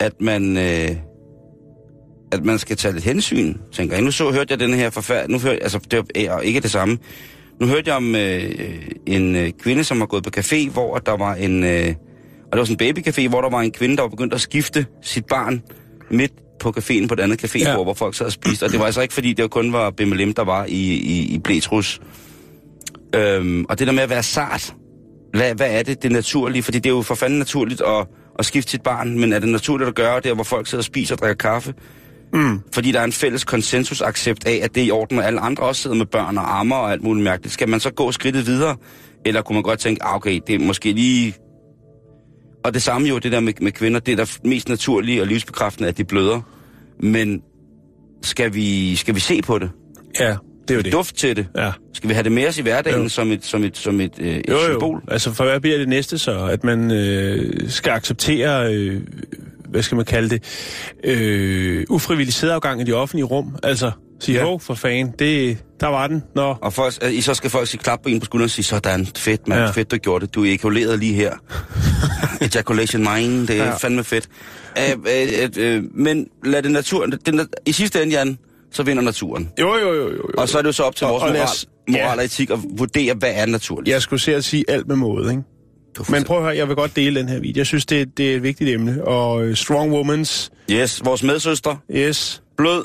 at 0.00 0.20
man... 0.20 0.56
Øh, 0.56 0.96
at 2.32 2.44
man 2.44 2.58
skal 2.58 2.76
tage 2.76 2.94
lidt 2.94 3.04
hensyn, 3.04 3.54
tænker 3.72 3.94
jeg. 3.96 4.04
Nu 4.04 4.10
så 4.10 4.30
hørte 4.30 4.46
jeg 4.50 4.60
den 4.60 4.74
her 4.74 4.90
forfærd... 4.90 5.28
Nu 5.28 5.38
hørte, 5.38 5.62
altså, 5.62 5.78
det 5.90 6.04
var 6.28 6.40
ikke 6.40 6.60
det 6.60 6.70
samme. 6.70 6.98
Nu 7.60 7.66
hørte 7.66 7.88
jeg 7.88 7.96
om 7.96 8.14
øh, 8.14 8.50
en 9.06 9.36
øh, 9.36 9.50
kvinde, 9.62 9.84
som 9.84 9.98
har 9.98 10.06
gået 10.06 10.24
på 10.24 10.30
café, 10.36 10.70
hvor 10.70 10.98
der 10.98 11.16
var 11.16 11.34
en... 11.34 11.64
Øh, 11.64 11.94
og 12.44 12.52
det 12.52 12.58
var 12.58 12.64
sådan 12.64 12.88
en 12.88 12.98
babycafé, 12.98 13.28
hvor 13.28 13.40
der 13.40 13.50
var 13.50 13.60
en 13.60 13.70
kvinde, 13.72 13.96
der 13.96 14.02
var 14.02 14.08
begyndt 14.08 14.34
at 14.34 14.40
skifte 14.40 14.86
sit 15.02 15.26
barn 15.26 15.62
midt 16.10 16.32
på 16.60 16.68
caféen 16.78 17.06
på 17.08 17.14
et 17.14 17.20
andet 17.20 17.44
cafébord, 17.44 17.58
Ja. 17.68 17.82
hvor 17.82 17.94
folk 17.94 18.14
sad 18.14 18.26
og 18.26 18.32
spiste. 18.32 18.64
Og 18.64 18.70
det 18.70 18.78
var 18.78 18.86
altså 18.86 19.00
ikke, 19.00 19.14
fordi 19.14 19.32
det 19.32 19.50
kun 19.50 19.72
var 19.72 19.90
BMLM, 19.90 20.32
der 20.34 20.44
var 20.44 20.64
i, 20.64 20.94
i, 20.94 21.34
i 21.34 21.38
blætrus. 21.38 22.00
Øhm, 23.14 23.64
og 23.68 23.78
det 23.78 23.86
der 23.86 23.92
med 23.92 24.02
at 24.02 24.10
være 24.10 24.22
sart, 24.22 24.74
hvad, 25.34 25.54
hvad 25.54 25.70
er 25.70 25.82
det, 25.82 26.02
det 26.02 26.12
naturlige? 26.12 26.62
Fordi 26.62 26.78
det 26.78 26.90
er 26.90 26.94
jo 26.94 27.02
for 27.02 27.14
fanden 27.14 27.38
naturligt 27.38 27.80
at, 27.80 28.06
at 28.38 28.44
skifte 28.46 28.70
sit 28.70 28.82
barn, 28.82 29.18
men 29.20 29.32
er 29.32 29.38
det 29.38 29.48
naturligt 29.48 29.88
at 29.88 29.94
gøre 29.94 30.20
det, 30.20 30.34
hvor 30.34 30.44
folk 30.44 30.66
sidder 30.66 30.80
og 30.80 30.84
spiser 30.84 31.14
og 31.14 31.18
drikker 31.18 31.50
kaffe? 31.50 31.74
Mm. 32.36 32.60
Fordi 32.74 32.92
der 32.92 33.00
er 33.00 33.04
en 33.04 33.12
fælles 33.12 33.44
konsensusaccept 33.44 34.46
af, 34.46 34.60
at 34.62 34.74
det 34.74 34.82
er 34.82 34.86
i 34.86 34.90
orden, 34.90 35.18
og 35.18 35.26
alle 35.26 35.40
andre 35.40 35.62
også 35.64 35.82
sidder 35.82 35.96
med 35.96 36.06
børn 36.06 36.38
og 36.38 36.58
ammer 36.60 36.76
og 36.76 36.92
alt 36.92 37.02
muligt 37.02 37.24
mærkeligt. 37.24 37.52
Skal 37.54 37.68
man 37.68 37.80
så 37.80 37.90
gå 37.90 38.12
skridtet 38.12 38.46
videre? 38.46 38.76
Eller 39.24 39.42
kunne 39.42 39.54
man 39.54 39.62
godt 39.62 39.78
tænke, 39.78 40.04
ah, 40.04 40.14
okay, 40.16 40.40
det 40.46 40.54
er 40.54 40.58
måske 40.58 40.92
lige... 40.92 41.34
Og 42.64 42.74
det 42.74 42.82
samme 42.82 43.08
jo, 43.08 43.18
det 43.18 43.32
der 43.32 43.40
med, 43.40 43.52
med 43.60 43.72
kvinder, 43.72 44.00
det 44.00 44.12
er 44.12 44.16
der 44.16 44.38
mest 44.44 44.68
naturlige 44.68 45.20
og 45.20 45.26
livsbekræftende, 45.26 45.88
at 45.88 45.98
de 45.98 46.04
bløder. 46.04 46.40
Men 47.00 47.42
skal 48.22 48.54
vi, 48.54 48.96
skal 48.96 49.14
vi 49.14 49.20
se 49.20 49.42
på 49.42 49.58
det? 49.58 49.70
Ja, 50.20 50.36
det 50.68 50.70
er 50.70 50.74
jo 50.74 50.80
det. 50.80 50.92
Duft 50.92 51.16
til 51.16 51.36
det? 51.36 51.46
Ja. 51.56 51.72
Skal 51.94 52.08
vi 52.08 52.14
have 52.14 52.24
det 52.24 52.32
med 52.32 52.48
os 52.48 52.58
i 52.58 52.62
hverdagen 52.62 53.02
Jo. 53.02 53.08
som 53.08 53.30
et, 53.32 53.44
som 53.44 53.64
et, 53.64 53.76
som 53.76 54.00
et, 54.00 54.12
øh, 54.18 54.36
et 54.36 54.44
Jo, 54.48 54.58
symbol? 54.70 54.94
jo. 54.94 55.12
Altså, 55.12 55.32
for 55.32 55.44
hvad 55.44 55.60
bliver 55.60 55.78
det 55.78 55.88
næste 55.88 56.18
så? 56.18 56.44
At 56.44 56.64
man 56.64 56.90
øh, 56.90 57.70
skal 57.70 57.90
acceptere, 57.90 58.74
øh, 58.74 59.00
hvad 59.76 59.82
skal 59.82 59.96
man 59.96 60.04
kalde 60.04 60.28
det, 60.28 60.42
øh, 61.04 61.84
ufrivillig 61.90 62.34
sædafgang 62.34 62.80
i 62.80 62.84
de 62.84 62.92
offentlige 62.92 63.24
rum? 63.24 63.56
Altså, 63.62 63.90
sige, 64.20 64.38
Ja. 64.38 64.56
for 64.56 64.74
fan, 64.74 65.12
det, 65.18 65.58
der 65.80 65.86
var 65.86 66.06
den. 66.06 66.22
Nå, 66.34 66.54
Og 66.62 66.72
folk, 66.72 66.94
øh, 67.02 67.14
I 67.14 67.20
så 67.20 67.34
skal 67.34 67.50
folk 67.50 67.68
sige 67.68 67.80
klap 67.80 68.02
på 68.02 68.08
en 68.08 68.20
på 68.20 68.24
skulderen 68.24 68.44
og 68.46 68.50
sige, 68.50 68.64
sådan, 68.64 69.06
fedt 69.16 69.48
mand, 69.48 69.60
Ja. 69.60 69.70
fedt 69.70 69.90
du 69.90 69.96
gjorde 69.96 70.26
det, 70.26 70.34
du 70.34 70.42
er 70.42 70.46
ejakuleret 70.48 70.98
lige 70.98 71.14
her. 71.14 71.32
Ejaculation 72.54 73.02
mine, 73.14 73.46
det 73.46 73.50
er 73.60 73.64
Ja. 73.64 73.76
fandme 73.76 74.04
fedt. 74.04 74.28
Æ, 74.76 74.92
øh, 74.92 75.48
øh, 75.56 75.82
men 75.94 76.26
lad 76.44 76.62
det 76.62 76.70
naturen, 76.70 77.12
den, 77.26 77.40
i 77.66 77.72
sidste 77.72 78.02
ende, 78.02 78.12
Jan, 78.16 78.38
så 78.72 78.82
vinder 78.82 79.02
naturen. 79.02 79.48
jo, 79.60 79.74
jo, 79.76 79.92
jo, 79.94 80.02
jo. 80.02 80.10
jo. 80.10 80.22
Og 80.38 80.48
så 80.48 80.58
er 80.58 80.62
det 80.62 80.66
jo 80.66 80.72
så 80.72 80.82
op 80.82 80.96
til 80.96 81.06
Og- 81.06 81.10
vores 81.12 81.22
og 81.22 81.28
moral, 81.28 81.42
os- 81.44 81.66
moral 81.88 82.18
og 82.18 82.24
etik 82.24 82.50
at 82.50 82.58
vurdere, 82.78 83.14
hvad 83.14 83.30
er 83.34 83.46
naturligt. 83.46 83.92
Jeg 83.92 84.02
skulle 84.02 84.20
se 84.20 84.34
at 84.34 84.44
sige 84.44 84.64
alt 84.68 84.88
med 84.88 84.96
måde, 84.96 85.30
ikke? 85.30 85.42
Men 86.08 86.24
prøv 86.24 86.36
at 86.36 86.42
høre, 86.42 86.56
jeg 86.56 86.68
vil 86.68 86.76
godt 86.76 86.96
dele 86.96 87.20
den 87.20 87.28
her 87.28 87.40
video. 87.40 87.60
Jeg 87.60 87.66
synes, 87.66 87.86
det, 87.86 88.18
det 88.18 88.32
er 88.32 88.36
et 88.36 88.42
vigtigt 88.42 88.70
emne. 88.70 89.04
Og 89.04 89.44
øh, 89.44 89.56
Strong 89.56 89.92
Womans, 89.92 90.50
Yes, 90.70 91.04
vores 91.04 91.22
medsøster, 91.22 91.76
yes, 91.90 92.42
blød, 92.56 92.84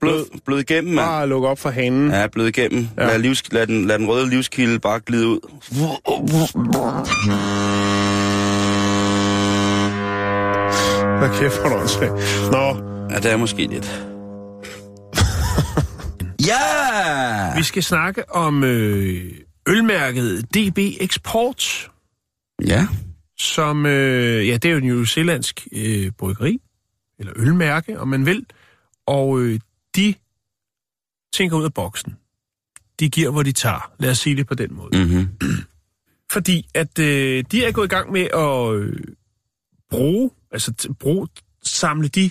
blød, 0.00 0.24
blød 0.44 0.60
igennem, 0.60 0.94
mand. 0.94 1.06
bare 1.06 1.26
luk 1.28 1.44
op 1.44 1.58
for 1.58 1.70
hanen. 1.70 2.10
Ja, 2.10 2.26
blød 2.26 2.46
igennem. 2.48 2.88
Ja. 2.98 3.06
Lad, 3.06 3.18
livs, 3.18 3.52
lad, 3.52 3.66
den, 3.66 3.86
lad 3.86 3.98
den 3.98 4.08
røde 4.08 4.30
livskilde 4.30 4.78
bare 4.78 5.00
glide 5.00 5.26
ud. 5.26 5.40
Hvad 11.18 11.28
kæft, 11.40 11.60
hvor 11.60 11.68
er 11.70 12.08
du. 12.10 12.50
Nå, 12.52 12.92
Ja, 13.10 13.16
det 13.16 13.32
er 13.32 13.36
måske 13.36 13.66
lidt. 13.66 14.04
ja! 16.48 17.56
vi 17.56 17.62
skal 17.62 17.82
snakke 17.82 18.34
om 18.34 18.64
øh, 18.64 19.24
ølmærket 19.68 20.44
DB 20.54 20.78
Export, 21.00 21.90
Ja. 22.64 22.88
som, 23.38 23.86
øh, 23.86 24.48
ja, 24.48 24.56
det 24.56 24.64
er 24.64 24.72
jo 24.72 24.78
en 24.78 24.84
New 24.84 25.04
Zealandsk 25.04 25.68
øh, 25.72 26.12
bryggeri, 26.18 26.60
eller 27.18 27.32
ølmærke, 27.36 28.00
om 28.00 28.08
man 28.08 28.26
vil, 28.26 28.46
og 29.06 29.40
øh, 29.40 29.60
de 29.96 30.14
tænker 31.32 31.56
ud 31.56 31.64
af 31.64 31.74
boksen. 31.74 32.16
De 33.00 33.10
giver, 33.10 33.30
hvor 33.30 33.42
de 33.42 33.52
tager. 33.52 33.92
Lad 33.98 34.10
os 34.10 34.18
sige 34.18 34.36
det 34.36 34.46
på 34.46 34.54
den 34.54 34.74
måde. 34.74 35.04
Mm-hmm. 35.04 35.28
Fordi 36.32 36.68
at 36.74 36.98
øh, 36.98 37.44
de 37.52 37.64
er 37.64 37.72
gået 37.72 37.86
i 37.86 37.88
gang 37.88 38.12
med 38.12 38.28
at 38.34 38.74
øh, 38.74 38.98
bruge, 39.90 40.30
altså 40.50 40.72
t- 40.82 40.92
bruge, 40.92 41.28
samle 41.62 42.08
de 42.08 42.30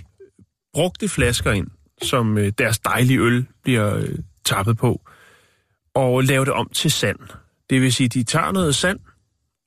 brugte 0.73 1.07
flasker 1.09 1.51
ind, 1.51 1.67
som 2.01 2.37
øh, 2.37 2.51
deres 2.57 2.79
dejlige 2.79 3.19
øl 3.19 3.45
bliver 3.63 3.95
øh, 3.95 4.15
tappet 4.45 4.77
på, 4.77 5.01
og 5.93 6.23
lave 6.23 6.45
det 6.45 6.53
om 6.53 6.69
til 6.69 6.91
sand. 6.91 7.19
Det 7.69 7.81
vil 7.81 7.93
sige, 7.93 8.09
de 8.09 8.23
tager 8.23 8.51
noget 8.51 8.75
sand, 8.75 8.99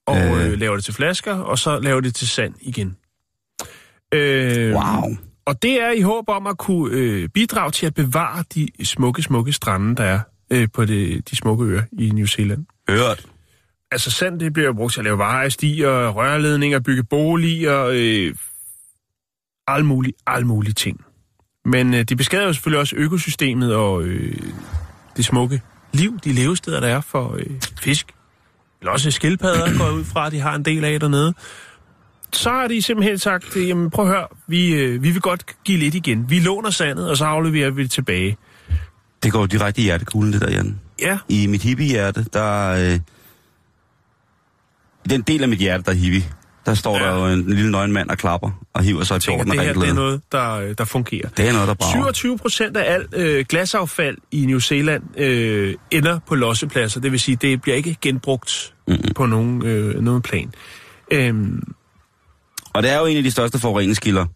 og 0.09 0.39
Øh. 0.39 0.53
øh, 0.53 0.59
laver 0.59 0.75
det 0.75 0.85
til 0.85 0.95
flasker, 0.95 1.35
og 1.35 1.59
så 1.59 1.79
laver 1.79 2.01
det 2.01 2.15
til 2.15 2.29
sand 2.29 2.55
igen. 2.61 2.97
Øh, 4.15 4.75
Wow. 4.75 5.17
Og 5.47 5.63
det 5.63 5.83
er 5.83 5.91
i 5.91 6.01
håb 6.01 6.29
om 6.29 6.47
at 6.47 6.59
kunne 6.59 6.97
øh, 6.97 7.29
bidrage 7.29 7.71
til 7.71 7.87
at 7.87 7.95
bevare 7.95 8.45
de 8.55 8.69
smukke, 8.85 9.23
smukke 9.23 9.53
strande, 9.53 9.97
der 9.97 10.05
er 10.05 10.21
øh, 10.51 10.69
på 10.75 10.85
det, 10.85 11.31
de 11.31 11.37
smukke 11.37 11.65
øer 11.65 11.83
i 11.99 12.11
New 12.11 12.27
Zealand 12.27 12.67
Hørt. 12.89 13.27
altså 13.91 14.11
sand, 14.11 14.41
det 14.41 14.53
bliver 14.53 14.73
brugt 14.73 14.93
til 14.93 15.01
at 15.01 15.05
lave 15.05 15.19
veje, 15.19 15.51
stier, 15.51 16.09
rørledninger, 16.09 16.81
bygge 16.81 17.05
boliger, 17.05 17.85
øh, 17.93 18.35
alle 19.67 19.87
mulige, 19.87 20.15
alle 20.27 20.47
mulige 20.47 20.73
ting. 20.73 21.05
Men 21.65 21.95
øh, 21.95 22.03
det 22.03 22.17
beskadiger 22.17 22.47
jo 22.47 22.53
selvfølgelig 22.53 22.81
også 22.81 22.97
økosystemet 22.97 23.75
og 23.75 24.03
øh, 24.03 24.37
det 25.17 25.25
smukke 25.25 25.61
liv, 25.93 26.19
de 26.25 26.33
levesteder, 26.33 26.81
der 26.81 26.89
er 26.89 27.01
for 27.01 27.35
øh, 27.39 27.61
fisk. 27.81 28.15
Eller 28.81 28.93
også 28.93 29.11
skildpadder 29.11 29.79
går 29.79 29.91
ud 29.91 30.05
fra, 30.05 30.26
at 30.26 30.33
de 30.33 30.41
har 30.41 30.55
en 30.55 30.64
del 30.64 30.85
af 30.85 31.01
dernede. 31.01 31.35
Så 32.33 32.51
har 32.51 32.68
de 32.68 32.83
simpelthen 32.83 33.18
sagt, 33.18 33.57
jamen 33.57 33.91
prøv 33.91 34.05
at 34.05 34.11
høre, 34.11 34.26
vi, 34.47 34.74
øh, 34.74 35.03
vi 35.03 35.11
vil 35.11 35.20
godt 35.20 35.45
give 35.64 35.79
lidt 35.79 35.95
igen. 35.95 36.31
Vi 36.31 36.41
låner 36.41 36.70
sandet, 36.70 37.11
og 37.11 37.16
så 37.16 37.24
afleverer 37.24 37.70
vi 37.70 37.83
det 37.83 37.91
tilbage. 37.91 38.37
Det 39.22 39.33
går 39.33 39.47
direkte 39.47 39.81
i 39.81 39.85
hjertekuglen, 39.85 40.33
det 40.33 40.41
der, 40.41 40.51
Jan. 40.51 40.81
Ja, 41.01 41.18
I 41.29 41.47
mit 41.47 41.62
hippie-hjerte, 41.62 42.26
der... 42.33 42.68
Øh, 42.68 43.01
den 45.11 45.22
del 45.22 45.43
af 45.43 45.49
mit 45.49 45.59
hjerte, 45.59 45.85
der 45.85 45.91
er 45.91 45.97
hippie, 45.97 46.24
der 46.69 46.75
står 46.75 46.99
Ja. 46.99 47.05
der 47.05 47.29
jo 47.29 47.35
en 47.35 47.47
lille 47.55 47.71
nøgen 47.71 47.93
mand 47.93 48.11
og 48.11 48.19
klapper 48.19 48.51
og 48.75 48.83
hiver 48.83 49.05
sig 49.05 49.21
tænker, 49.21 49.45
tårten 49.45 49.59
det 49.59 49.66
her 49.66 49.73
det 49.73 49.89
er 49.89 49.93
noget, 49.95 50.21
der, 50.33 50.75
der 50.75 50.85
fungerer. 50.85 51.29
Det 51.37 51.49
er 51.49 51.53
noget, 51.53 51.69
der 51.69 51.75
brager. 51.75 51.93
27 51.93 52.39
procent 52.39 52.77
af 52.77 52.93
alt 52.95 53.14
øh, 53.14 53.45
glasaffald 53.49 54.16
i 54.31 54.47
New 54.47 54.59
Zealand 54.59 55.03
øh, 55.21 55.75
ender 55.91 56.19
på 56.27 56.35
lossepladser. 56.35 57.01
Det 57.01 57.12
vil 57.12 57.21
sige, 57.21 57.37
det 57.37 57.62
bliver 57.62 57.77
ikke 57.77 57.97
genbrugt 58.03 58.75
mm-hmm. 58.89 59.14
på 59.14 59.27
nogen, 59.27 59.66
øh, 59.66 60.01
nogen 60.03 60.23
plan. 60.23 60.53
Øhm, 61.11 61.62
Og 62.75 62.83
det 62.83 62.91
er 62.91 62.99
jo 62.99 63.07
en 63.07 63.16
af 63.16 63.23
de 63.23 63.31
største 63.31 63.59
forureningskilder. 63.59 64.27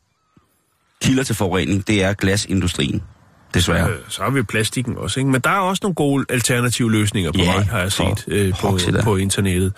Kilder 1.05 1.22
til 1.22 1.35
forurening, 1.35 1.87
det 1.87 2.03
er 2.03 2.12
glasindustrien. 2.12 3.03
Desværre. 3.55 3.91
øh, 3.91 3.97
så 4.09 4.22
har 4.22 4.30
vi 4.30 4.43
plastikken 4.43 4.97
også, 4.97 5.20
ikke? 5.20 5.30
Men 5.30 5.41
der 5.41 5.51
er 5.51 5.59
også 5.59 5.80
nogle 5.83 5.95
gode 5.95 6.24
alternative 6.28 6.91
løsninger 6.93 7.33
på 7.33 7.39
Ja, 7.39 7.53
vej, 7.55 7.62
har 7.62 7.78
jeg 7.80 7.93
set 7.93 8.24
øh, 8.28 8.53
på, 8.61 8.78
på 9.03 9.16
internettet. 9.16 9.72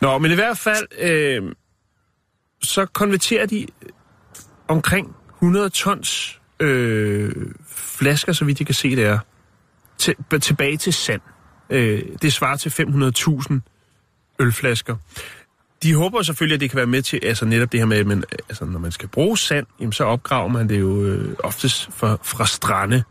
Nå, 0.00 0.18
men 0.18 0.30
i 0.30 0.34
hvert 0.34 0.58
fald, 0.58 0.86
øh, 1.00 1.42
så 2.62 2.86
konverterer 2.86 3.46
de 3.46 3.66
omkring 4.68 5.16
100 5.34 5.68
tons 5.68 6.40
øh, 6.60 7.32
flasker, 7.76 8.32
så 8.32 8.44
vidt 8.44 8.60
jeg 8.60 8.66
kan 8.66 8.74
se 8.74 8.96
det 8.96 9.04
er, 9.04 9.18
til, 9.98 10.14
tilbage 10.40 10.76
til 10.76 10.92
sand. 10.92 11.20
Øh, 11.70 12.02
det 12.22 12.32
svarer 12.32 12.56
til 12.56 12.70
500.000 12.70 13.60
ølflasker. 14.38 14.96
De 15.82 15.94
håber 15.94 16.22
selvfølgelig, 16.22 16.54
at 16.54 16.60
det 16.60 16.70
kan 16.70 16.76
være 16.76 16.86
med 16.86 17.02
til, 17.02 17.20
altså 17.22 17.44
netop 17.44 17.72
det 17.72 17.80
her 17.80 17.86
med, 17.86 18.04
men 18.04 18.24
altså, 18.48 18.64
når 18.64 18.78
man 18.78 18.92
skal 18.92 19.08
bruge 19.08 19.38
sand, 19.38 19.66
jamen, 19.80 19.92
så 19.92 20.04
opgraver 20.04 20.48
man 20.48 20.68
det 20.68 20.80
jo 20.80 21.04
øh, 21.04 21.36
oftest 21.44 21.88
fra, 21.92 22.18
fra 22.22 22.46
strande. 22.46 23.02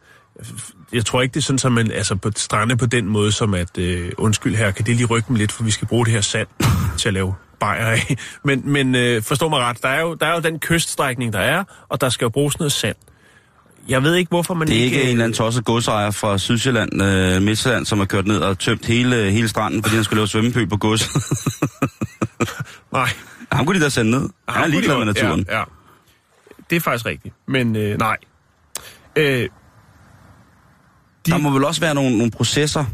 Jeg 0.94 1.06
tror 1.06 1.22
ikke, 1.22 1.34
det 1.34 1.40
er 1.40 1.58
sådan, 1.58 1.80
at 1.80 1.86
man 1.86 1.92
altså 1.92 2.16
på 2.16 2.32
strande 2.36 2.78
på 2.78 2.86
den 2.86 3.06
måde, 3.06 3.32
som 3.32 3.54
at, 3.54 3.78
øh, 3.78 4.12
undskyld 4.18 4.56
her, 4.56 4.72
kan 4.72 4.86
det 4.86 4.96
lige 4.96 5.06
rykke 5.06 5.28
dem 5.28 5.36
lidt, 5.36 5.52
for 5.52 5.64
vi 5.64 5.72
skal 5.72 5.88
bruge 5.88 6.06
det 6.06 6.14
her 6.14 6.22
sand 6.22 6.48
til 6.98 7.08
at 7.08 7.14
lave 7.14 7.36
bajer 7.60 7.86
af. 7.86 8.18
Men, 8.44 8.62
men 8.66 8.96
øh, 8.96 9.22
forstå 9.24 9.50
mig 9.50 9.60
ret, 9.60 9.82
der 9.84 9.90
er, 9.90 10.02
jo, 10.02 10.14
der 10.14 10.26
er 10.26 10.34
jo 10.34 10.40
den 10.42 10.60
kyststrækning, 10.60 11.34
der 11.34 11.40
er, 11.40 11.64
og 11.90 12.02
der 12.02 12.10
skal 12.10 12.26
jo 12.26 12.30
bruges 12.30 12.60
noget 12.60 12.72
sand. 12.72 12.96
Jeg 13.88 14.04
ved 14.04 14.16
ikke, 14.16 14.30
hvorfor 14.30 14.54
man 14.54 14.68
Det 14.68 14.80
er 14.80 14.84
ikke... 14.84 14.96
ikke 14.98 15.04
en 15.06 15.12
eller 15.12 15.24
anden 15.24 15.36
tosset 15.38 15.66
godsejer 15.66 16.12
fra 16.12 16.38
Sydsjælland, 16.38 17.04
øh, 17.04 17.42
Midtjylland, 17.42 17.86
som 17.86 17.98
har 18.00 18.06
kørt 18.06 18.28
ned 18.28 18.38
og 18.40 18.60
tømt 18.60 18.86
hele, 18.86 19.32
hele 19.32 19.48
stranden, 19.48 19.84
fordi 19.84 19.96
han 19.96 20.04
skulle 20.04 20.18
lave 20.20 20.28
svømmepøl 20.28 20.68
på 20.68 20.78
gods. 20.78 21.10
Nej. 22.94 23.10
Ham 23.52 23.66
kunne 23.66 23.80
de 23.80 23.84
da 23.84 23.90
sende 23.90 24.12
ned. 24.12 24.30
Han 24.50 24.64
er 24.64 24.68
ligeglad 24.68 24.98
med 24.98 25.06
naturen. 25.06 25.46
Ja, 25.50 25.58
ja. 25.58 25.64
Det 26.70 26.76
er 26.76 26.80
faktisk 26.80 27.06
rigtigt, 27.06 27.36
men 27.48 27.76
øh, 27.76 27.98
nej. 27.98 28.18
Øh, 29.16 29.50
Der 31.28 31.38
må 31.38 31.50
vel 31.50 31.64
også 31.64 31.82
være 31.82 31.96
nogle, 31.96 32.18
nogle 32.18 32.32
processer 32.32 32.86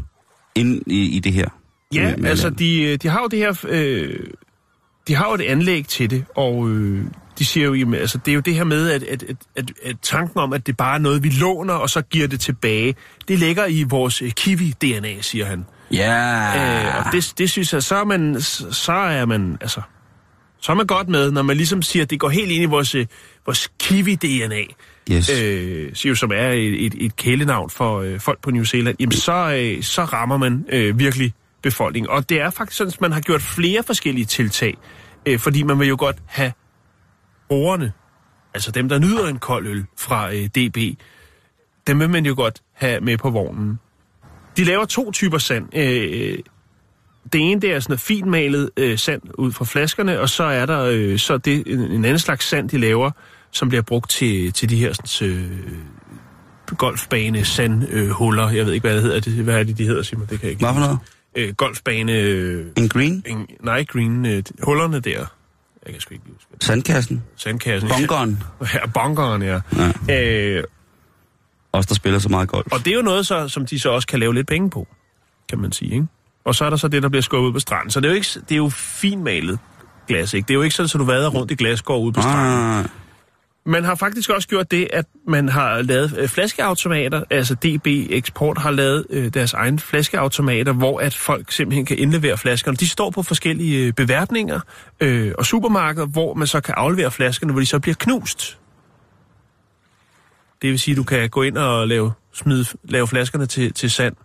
inde 0.54 0.80
i, 0.86 1.16
i 1.16 1.18
det 1.18 1.32
her. 1.32 1.48
Ja, 1.94 2.02
Med- 2.10 2.16
med 2.16 2.30
altså 2.30 2.50
de, 2.50 2.96
de 2.96 3.08
har 3.08 3.20
jo 3.20 3.26
det 3.26 3.38
her, 3.38 3.64
øh, 3.68 4.18
de 5.08 5.14
har 5.14 5.28
jo 5.28 5.34
et 5.34 5.40
anlæg 5.40 5.86
til 5.88 6.10
det, 6.10 6.24
og 6.34 6.70
øh, 6.70 7.04
de 7.38 7.44
siger 7.44 7.66
jo, 7.66 7.74
jamen, 7.74 8.00
altså 8.00 8.18
det 8.18 8.30
er 8.30 8.34
jo 8.34 8.40
det 8.40 8.54
her 8.54 8.64
med, 8.64 8.90
at, 8.90 9.02
at, 9.02 9.22
at, 9.22 9.36
at, 9.56 9.72
at 9.82 9.96
tanken 10.02 10.40
om, 10.40 10.52
at 10.52 10.66
det 10.66 10.76
bare 10.76 10.94
er 10.94 10.98
noget, 10.98 11.22
vi 11.22 11.28
låner, 11.28 11.74
og 11.74 11.90
så 11.90 12.02
giver 12.02 12.26
det 12.28 12.40
tilbage, 12.40 12.94
det 13.28 13.38
ligger 13.38 13.66
i 13.66 13.82
vores 13.82 14.22
øh, 14.22 14.32
kiwi-DNA, 14.40 15.22
siger 15.22 15.44
han. 15.44 15.64
Ja. 15.92 16.96
Øh, 16.98 17.06
og 17.06 17.12
det, 17.12 17.32
det 17.38 17.50
synes 17.50 17.72
jeg, 17.72 17.82
så 17.82 17.96
er 17.96 18.04
man, 18.04 18.40
så 18.40 18.92
er 18.92 19.24
man, 19.24 19.58
altså, 19.60 19.80
så 20.60 20.72
er 20.72 20.76
man 20.76 20.86
godt 20.86 21.08
med, 21.08 21.30
når 21.30 21.42
man 21.42 21.56
ligesom 21.56 21.82
siger, 21.82 22.02
at 22.02 22.10
det 22.10 22.20
går 22.20 22.28
helt 22.28 22.50
ind 22.50 22.62
i 22.62 22.66
vores, 22.66 22.94
øh, 22.94 23.06
vores 23.46 23.70
kiwi-DNA, 23.82 24.74
Yes. 25.12 25.30
øh, 25.30 25.90
siger 25.94 26.10
jo, 26.10 26.14
som 26.14 26.30
er 26.34 26.48
et, 26.48 26.86
et, 26.86 26.94
et 26.98 27.16
kælenavn 27.16 27.70
for 27.70 28.00
øh, 28.00 28.20
folk 28.20 28.42
på 28.42 28.50
New 28.50 28.64
Zealand, 28.64 28.96
jamen 29.00 29.12
så, 29.12 29.54
øh, 29.54 29.82
så 29.82 30.04
rammer 30.04 30.36
man 30.36 30.64
øh, 30.72 30.98
virkelig 30.98 31.32
befolkningen. 31.62 32.10
Og 32.10 32.28
det 32.28 32.40
er 32.40 32.50
faktisk 32.50 32.76
sådan, 32.76 32.92
at 32.92 33.00
man 33.00 33.12
har 33.12 33.20
gjort 33.20 33.42
flere 33.42 33.82
forskellige 33.82 34.24
tiltag, 34.24 34.76
øh, 35.26 35.38
fordi 35.38 35.62
man 35.62 35.78
vil 35.78 35.88
jo 35.88 35.96
godt 35.98 36.16
have 36.26 36.52
brugerne, 37.48 37.92
altså 38.54 38.70
dem, 38.70 38.88
der 38.88 38.98
nyder 38.98 39.28
en 39.28 39.38
kold 39.38 39.66
øl 39.66 39.84
fra 39.98 40.32
øh, 40.34 40.46
DB, 40.46 40.98
dem 41.86 42.00
vil 42.00 42.10
man 42.10 42.26
jo 42.26 42.34
godt 42.36 42.62
have 42.72 43.00
med 43.00 43.18
på 43.18 43.30
vognen. 43.30 43.78
De 44.56 44.64
laver 44.64 44.84
to 44.84 45.10
typer 45.10 45.38
sand. 45.38 45.76
Øh, 45.76 46.38
det 47.32 47.40
ene, 47.50 47.60
det 47.60 47.72
er 47.72 47.80
sådan 47.80 47.92
noget 47.92 48.00
finmalet 48.00 48.70
øh, 48.76 48.98
sand 48.98 49.22
ud 49.38 49.52
fra 49.52 49.64
flaskerne, 49.64 50.20
og 50.20 50.28
så 50.28 50.44
er 50.44 50.66
der 50.66 50.82
øh, 50.92 51.18
så 51.18 51.38
det 51.38 51.62
en, 51.66 51.80
en 51.80 52.04
anden 52.04 52.18
slags 52.18 52.48
sand, 52.48 52.68
de 52.68 52.78
laver, 52.78 53.10
som 53.50 53.68
bliver 53.68 53.82
brugt 53.82 54.10
til, 54.10 54.52
til 54.52 54.70
de 54.70 54.76
her 54.76 54.92
sådan, 54.92 55.34
øh, 55.34 56.76
golfbane 56.78 57.44
sandhuller. 57.44 58.04
Øh, 58.04 58.10
huller. 58.10 58.50
jeg 58.50 58.66
ved 58.66 58.72
ikke, 58.72 58.86
hvad 58.86 58.94
det 58.94 59.02
hedder. 59.02 59.20
Det, 59.20 59.32
hvad 59.32 59.58
er 59.58 59.62
det, 59.62 59.78
de 59.78 59.84
hedder, 59.84 60.02
Simon? 60.02 60.26
Det 60.30 60.40
kan 60.40 60.42
jeg 60.42 60.50
ikke 60.50 60.64
Hvad 60.64 60.74
for 60.74 60.80
noget? 60.80 60.98
Øh, 61.36 61.54
golfbane... 61.54 62.12
Øh, 62.12 62.66
En 62.76 62.88
green? 62.88 63.22
en, 63.26 63.46
nej, 63.62 63.84
green... 63.84 64.26
Øh, 64.26 64.42
hullerne 64.62 65.00
der. 65.00 65.18
Jeg 65.86 65.92
kan 65.92 66.00
sgu 66.00 66.14
ikke 66.14 66.24
huske. 66.32 66.46
Sandkassen? 66.60 67.22
Sandkassen. 67.36 67.90
Bunkeren? 67.98 68.42
Ja, 68.74 68.86
bunkeren, 68.86 69.42
ja. 69.42 69.60
Ja. 70.08 70.56
Øh, 70.58 70.64
Os, 71.72 71.86
der 71.86 71.94
spiller 71.94 72.18
så 72.18 72.28
meget 72.28 72.48
golf. 72.48 72.66
og 72.72 72.78
det 72.78 72.86
er 72.90 72.94
jo 72.96 73.02
noget, 73.02 73.26
så, 73.26 73.48
som 73.48 73.66
de 73.66 73.78
så 73.80 73.90
også 73.90 74.08
kan 74.08 74.20
lave 74.20 74.34
lidt 74.34 74.46
penge 74.46 74.70
på, 74.70 74.86
kan 75.48 75.58
man 75.58 75.72
sige, 75.72 75.92
ikke? 75.94 76.06
Og 76.44 76.54
så 76.54 76.64
er 76.64 76.70
der 76.70 76.76
så 76.76 76.88
det, 76.88 77.02
der 77.02 77.08
bliver 77.08 77.22
skubbet 77.22 77.52
på 77.52 77.58
stranden. 77.60 77.90
Så 77.90 78.00
det 78.00 78.06
er 78.06 78.10
jo, 78.10 78.14
ikke, 78.16 78.28
det 78.34 78.52
er 78.52 78.56
jo 78.56 78.68
finmalet 78.68 79.58
glas, 80.08 80.34
ikke? 80.34 80.46
Det 80.46 80.52
er 80.52 80.54
jo 80.56 80.62
ikke 80.62 80.74
sådan, 80.76 80.90
at 80.94 80.98
du 81.00 81.04
vader 81.04 81.28
rundt 81.28 81.50
i 81.50 81.54
glasgård 81.54 82.02
ude 82.04 82.12
på 82.12 82.20
stranden. 82.20 82.78
Ah, 82.84 82.84
man 83.68 83.84
har 83.84 83.94
faktisk 83.94 84.30
også 84.30 84.48
gjort 84.48 84.70
det, 84.70 84.88
at 84.92 85.06
man 85.28 85.48
har 85.48 85.82
lavet 85.82 86.18
øh, 86.18 86.28
flaskeautomater, 86.28 87.22
altså 87.30 87.54
DB 87.54 87.86
Export 87.86 88.58
har 88.58 88.70
lavet 88.70 89.06
øh, 89.10 89.34
deres 89.34 89.52
egne 89.52 89.78
flaskeautomater, 89.78 90.72
hvor 90.72 91.00
at 91.00 91.14
folk 91.14 91.52
simpelthen 91.52 91.86
kan 91.86 91.98
indlevere 91.98 92.38
flaskerne. 92.38 92.76
De 92.76 92.88
står 92.88 93.10
på 93.10 93.22
forskellige 93.22 93.86
øh, 93.86 93.92
beværtninger 93.92 94.60
øh, 95.00 95.32
og 95.38 95.46
supermarkeder, 95.46 96.06
hvor 96.06 96.34
man 96.34 96.46
så 96.46 96.60
kan 96.60 96.74
aflevere 96.76 97.10
flaskerne, 97.10 97.52
hvor 97.52 97.60
de 97.60 97.66
så 97.66 97.78
bliver 97.78 97.94
knust. 97.94 98.58
Det 100.62 100.70
vil 100.70 100.78
sige, 100.78 100.92
at 100.92 100.96
du 100.96 101.04
kan 101.04 101.30
gå 101.30 101.42
ind 101.42 101.58
og 101.58 101.88
lave, 101.88 102.12
smide, 102.32 102.64
lave 102.84 103.08
flaskerne 103.08 103.46
til, 103.46 103.72
til 103.72 103.90
sand. 103.90 104.16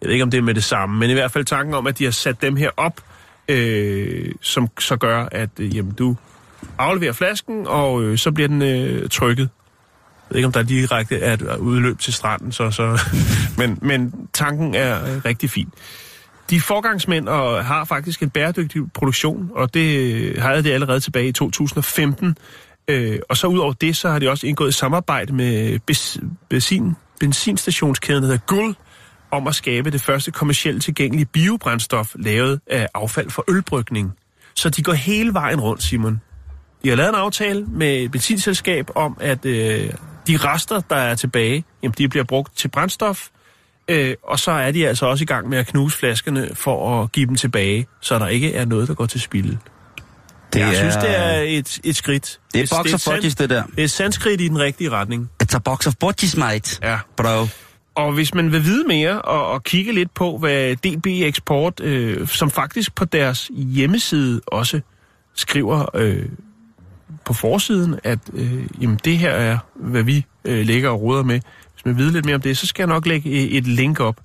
Jeg 0.00 0.06
ved 0.06 0.12
ikke, 0.12 0.22
om 0.22 0.30
det 0.30 0.38
er 0.38 0.42
med 0.42 0.54
det 0.54 0.64
samme, 0.64 0.98
men 0.98 1.10
i 1.10 1.12
hvert 1.12 1.30
fald 1.30 1.44
tanken 1.44 1.74
om, 1.74 1.86
at 1.86 1.98
de 1.98 2.04
har 2.04 2.10
sat 2.10 2.42
dem 2.42 2.56
her 2.56 2.70
op, 2.76 3.00
øh, 3.48 4.32
som 4.40 4.68
så 4.78 4.96
gør, 4.96 5.28
at 5.32 5.50
øh, 5.60 5.76
jamen, 5.76 5.92
du 5.92 6.16
afleverer 6.78 7.12
flasken, 7.12 7.66
og 7.66 8.02
øh, 8.02 8.18
så 8.18 8.32
bliver 8.32 8.48
den 8.48 8.62
øh, 8.62 9.08
trykket. 9.08 9.48
Jeg 10.30 10.30
ved 10.30 10.36
ikke, 10.36 10.46
om 10.46 10.52
der 10.52 10.62
direkte 10.62 11.20
er 11.20 11.32
et 11.32 11.42
øh, 11.42 11.58
udløb 11.58 11.98
til 11.98 12.12
stranden, 12.12 12.52
så, 12.52 12.70
så 12.70 13.00
men, 13.58 13.78
men 13.82 14.12
tanken 14.32 14.74
er 14.74 15.14
øh, 15.14 15.24
rigtig 15.24 15.50
fin. 15.50 15.68
De 16.50 16.56
er 16.56 16.60
forgangsmænd 16.60 17.28
og 17.28 17.64
har 17.64 17.84
faktisk 17.84 18.22
en 18.22 18.30
bæredygtig 18.30 18.82
produktion, 18.94 19.50
og 19.54 19.74
det 19.74 20.14
øh, 20.14 20.42
havde 20.42 20.64
de 20.64 20.72
allerede 20.72 21.00
tilbage 21.00 21.28
i 21.28 21.32
2015, 21.32 22.36
Øh, 22.88 23.18
og 23.28 23.36
så 23.36 23.46
ud 23.46 23.58
over 23.58 23.72
det, 23.72 23.96
så 23.96 24.08
har 24.10 24.18
de 24.18 24.30
også 24.30 24.46
indgået 24.46 24.68
et 24.68 24.74
samarbejde 24.74 25.32
med 25.32 25.78
bes, 25.78 26.18
benzinstationskæden, 27.20 28.22
der 28.22 28.28
hedder 28.28 28.44
Guld, 28.46 28.74
om 29.30 29.46
at 29.46 29.54
skabe 29.54 29.90
det 29.90 30.00
første 30.00 30.30
kommercielt 30.30 30.82
tilgængelige 30.82 31.26
biobrændstof 31.26 32.14
lavet 32.14 32.60
af 32.66 32.88
affald 32.94 33.30
fra 33.30 33.42
ølbrygning. 33.48 34.12
Så 34.54 34.70
de 34.70 34.82
går 34.82 34.92
hele 34.92 35.32
vejen 35.34 35.60
rundt, 35.60 35.82
Simon. 35.82 36.20
De 36.84 36.88
har 36.88 36.96
lavet 36.96 37.08
en 37.08 37.14
aftale 37.14 37.64
med 37.68 37.96
et 37.96 38.10
benzinselskab 38.10 38.90
om, 38.94 39.16
at 39.20 39.44
øh, 39.44 39.90
de 40.26 40.36
rester, 40.36 40.80
der 40.80 40.96
er 40.96 41.14
tilbage, 41.14 41.64
jamen, 41.82 41.94
de 41.98 42.08
bliver 42.08 42.24
brugt 42.24 42.56
til 42.56 42.68
brændstof, 42.68 43.28
øh, 43.88 44.14
og 44.22 44.38
så 44.38 44.50
er 44.50 44.70
de 44.70 44.88
altså 44.88 45.06
også 45.06 45.22
i 45.22 45.26
gang 45.26 45.48
med 45.48 45.58
at 45.58 45.66
knuse 45.66 45.98
flaskerne 45.98 46.48
for 46.54 47.02
at 47.02 47.12
give 47.12 47.26
dem 47.26 47.34
tilbage, 47.34 47.86
så 48.00 48.18
der 48.18 48.26
ikke 48.26 48.54
er 48.54 48.64
noget, 48.64 48.88
der 48.88 48.94
går 48.94 49.06
til 49.06 49.20
spilde. 49.20 49.58
Det 50.52 50.60
Jeg 50.60 50.76
synes, 50.76 50.96
det 50.96 51.18
er 51.18 51.40
et, 51.40 51.80
et 51.84 51.96
skridt. 51.96 52.40
Det 52.54 52.72
er 52.72 52.76
box 52.76 52.94
of 52.94 53.14
budgies, 53.14 53.34
det 53.34 53.50
der. 53.50 53.62
Det 53.62 53.78
er 53.78 53.84
et 53.84 53.90
sandskridt 53.90 54.40
i 54.40 54.48
den 54.48 54.58
rigtige 54.58 54.90
retning. 54.90 55.30
It's 55.42 55.56
a 55.56 55.58
box 55.58 55.86
of 55.86 55.94
budgies, 56.00 56.36
mate. 56.36 56.78
Ja. 56.82 56.98
Bro. 57.16 57.46
Og 57.94 58.12
hvis 58.12 58.34
man 58.34 58.52
vil 58.52 58.64
vide 58.64 58.84
mere 58.88 59.22
og, 59.22 59.46
og 59.46 59.64
kigge 59.64 59.92
lidt 59.92 60.14
på, 60.14 60.38
hvad 60.38 60.76
DB 60.76 61.06
Export, 61.06 61.80
øh, 61.80 62.28
som 62.28 62.50
faktisk 62.50 62.94
på 62.94 63.04
deres 63.04 63.50
hjemmeside 63.54 64.40
også 64.46 64.80
skriver 65.34 65.96
øh, 65.96 66.26
på 67.24 67.32
forsiden, 67.32 67.98
at 68.04 68.18
øh, 68.32 68.64
jamen, 68.80 68.98
det 69.04 69.18
her 69.18 69.30
er, 69.30 69.58
hvad 69.74 70.02
vi 70.02 70.24
øh, 70.44 70.66
lægger 70.66 70.90
og 70.90 71.02
råder 71.02 71.22
med. 71.22 71.40
Hvis 71.74 71.84
man 71.86 71.98
vide 71.98 72.12
lidt 72.12 72.24
mere 72.24 72.34
om 72.34 72.40
det, 72.40 72.58
så 72.58 72.66
skal 72.66 72.82
jeg 72.82 72.88
nok 72.88 73.06
lægge 73.06 73.30
et 73.50 73.66
link 73.66 74.00
op. 74.00 74.16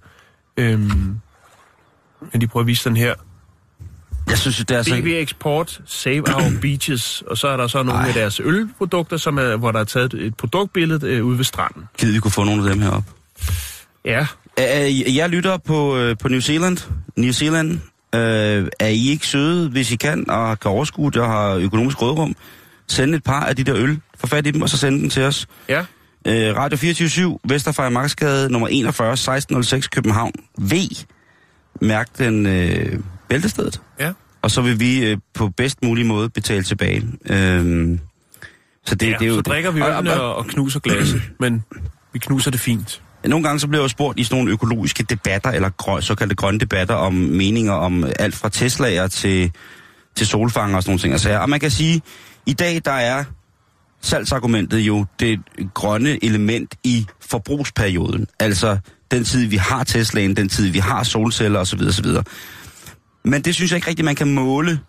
Øhm, 0.58 1.20
men 2.32 2.42
de 2.42 2.48
prøver 2.48 2.64
at 2.64 2.68
vise 2.68 2.90
den 2.90 2.98
her. 2.98 3.14
Jeg 4.30 4.38
synes, 4.38 4.58
det 4.58 4.72
er 4.72 4.82
så... 4.84 4.96
DB 4.96 5.06
Export, 5.06 5.82
Save 5.86 6.36
Our 6.36 6.52
Beaches, 6.62 7.24
og 7.28 7.38
så 7.38 7.48
er 7.48 7.58
der 7.58 7.68
så 7.68 7.84
nogle 7.84 8.02
Ej. 8.02 8.08
af 8.08 8.14
deres 8.14 8.40
ølprodukter, 8.44 9.18
som 9.18 9.38
er, 9.38 9.56
hvor 9.56 9.72
der 9.72 9.80
er 9.80 9.84
taget 9.84 10.14
et 10.14 10.36
produktbillede 10.38 11.08
øh, 11.08 11.26
ude 11.26 11.38
ved 11.38 11.46
stranden. 11.46 11.84
Givet, 11.98 12.14
vi 12.14 12.20
kunne 12.20 12.32
få 12.32 12.44
nogle 12.44 12.64
af 12.64 12.70
dem 12.74 12.82
herop. 12.82 13.04
Ja, 14.06 14.28
er- 14.58 15.04
jeg 15.16 15.30
lytter 15.30 15.58
på, 15.58 15.98
øh, 15.98 16.18
på 16.18 16.28
New 16.28 16.40
Zealand. 16.40 16.78
New 17.18 17.32
Zealand. 17.32 17.72
Øh, 18.16 18.68
er 18.80 18.88
I 18.88 19.08
ikke 19.10 19.28
søde, 19.28 19.70
hvis 19.70 19.92
I 19.92 19.96
kan, 19.96 20.30
og 20.30 20.60
kan 20.60 20.72
overskue 20.72 21.12
det 21.12 21.22
og 21.22 21.28
har 21.28 21.50
økonomisk 21.54 22.02
rådrum? 22.02 22.36
Send 22.90 23.16
et 23.16 23.24
par 23.24 23.46
af 23.46 23.56
de 23.56 23.64
der 23.64 23.76
øl. 23.76 24.00
Få 24.20 24.28
fat 24.28 24.48
i 24.48 24.52
dem, 24.52 24.62
og 24.62 24.70
så 24.70 24.78
send 24.78 25.02
dem 25.02 25.10
til 25.10 25.24
os. 25.24 25.48
ja. 25.70 25.86
Øh, 26.28 26.56
Radio 26.56 26.78
24 26.78 27.40
Vesterfejr 27.50 27.90
Marksgade, 27.90 28.52
nummer 28.52 28.68
41, 28.68 29.12
1606, 29.14 29.88
København. 29.88 30.32
V. 30.58 30.74
Mærk 31.82 32.18
den 32.18 32.46
øh, 32.46 33.00
bæltestedet. 33.30 33.82
Ja. 34.00 34.12
Og 34.42 34.52
så 34.52 34.62
vil 34.62 34.80
vi 34.80 35.06
øh, 35.06 35.18
på 35.34 35.50
bedst 35.50 35.84
mulig 35.84 36.06
måde 36.06 36.30
betale 36.30 36.64
tilbage. 36.64 37.04
Øhm, 37.30 38.00
så 38.86 38.96
det, 38.96 39.08
ja, 39.08 39.14
det 39.20 39.22
er 39.26 39.28
jo 39.30 39.36
så 39.36 39.42
drikker 39.42 39.72
vi 39.72 39.82
og- 39.82 39.90
ølene 39.98 40.22
og, 40.22 40.36
og 40.36 40.46
knuser 40.48 40.80
glasset, 40.80 41.22
men 41.40 41.64
vi 42.14 42.20
knuser 42.20 42.52
det 42.52 42.60
fint. 42.60 43.02
Nogle 43.26 43.44
gange 43.44 43.60
så 43.60 43.68
bliver 43.68 43.82
jeg 43.82 43.84
jo 43.84 43.90
spurgt 43.90 44.20
i 44.20 44.24
sådan 44.24 44.38
nogle 44.38 44.52
økologiske 44.52 45.04
debatter, 45.04 45.50
eller 45.52 45.70
grøn, 45.70 46.02
såkaldte 46.02 46.36
grønne 46.36 46.60
debatter, 46.60 46.96
om 46.96 47.14
meninger 47.14 47.74
om 47.74 48.06
alt 48.20 48.36
fra 48.36 48.50
Tesla'er 48.56 49.08
til, 49.08 49.52
til 50.16 50.28
solfanger 50.28 50.76
og 50.78 50.84
sådan 50.84 50.92
nogle 50.92 51.00
ting. 51.02 51.14
Altså, 51.14 51.40
og 51.40 51.50
man 51.50 51.60
kan 51.60 51.72
sige, 51.72 52.02
i 52.50 52.54
dag 52.54 52.82
der 52.86 52.92
er 52.92 53.24
salgsargumentet 54.02 54.80
jo 54.80 55.06
det 55.20 55.40
grønne 55.74 56.24
element 56.24 56.76
i 56.84 57.06
forbrugsperioden. 57.22 58.28
Altså 58.40 58.78
den 59.12 59.24
tid, 59.24 59.46
vi 59.46 59.56
har 59.56 59.84
Teslaen, 59.84 60.36
den 60.36 60.50
tid, 60.50 60.68
vi 60.70 60.80
har 60.80 61.04
solceller 61.04 61.60
osv. 61.60 61.82
osv. 61.88 62.06
Men 63.26 63.42
det 63.42 63.56
synes 63.56 63.72
jeg 63.72 63.78
ikke 63.78 63.88
rigtigt, 63.88 64.06
man 64.06 64.16
kan 64.16 64.34
måle 64.34 64.80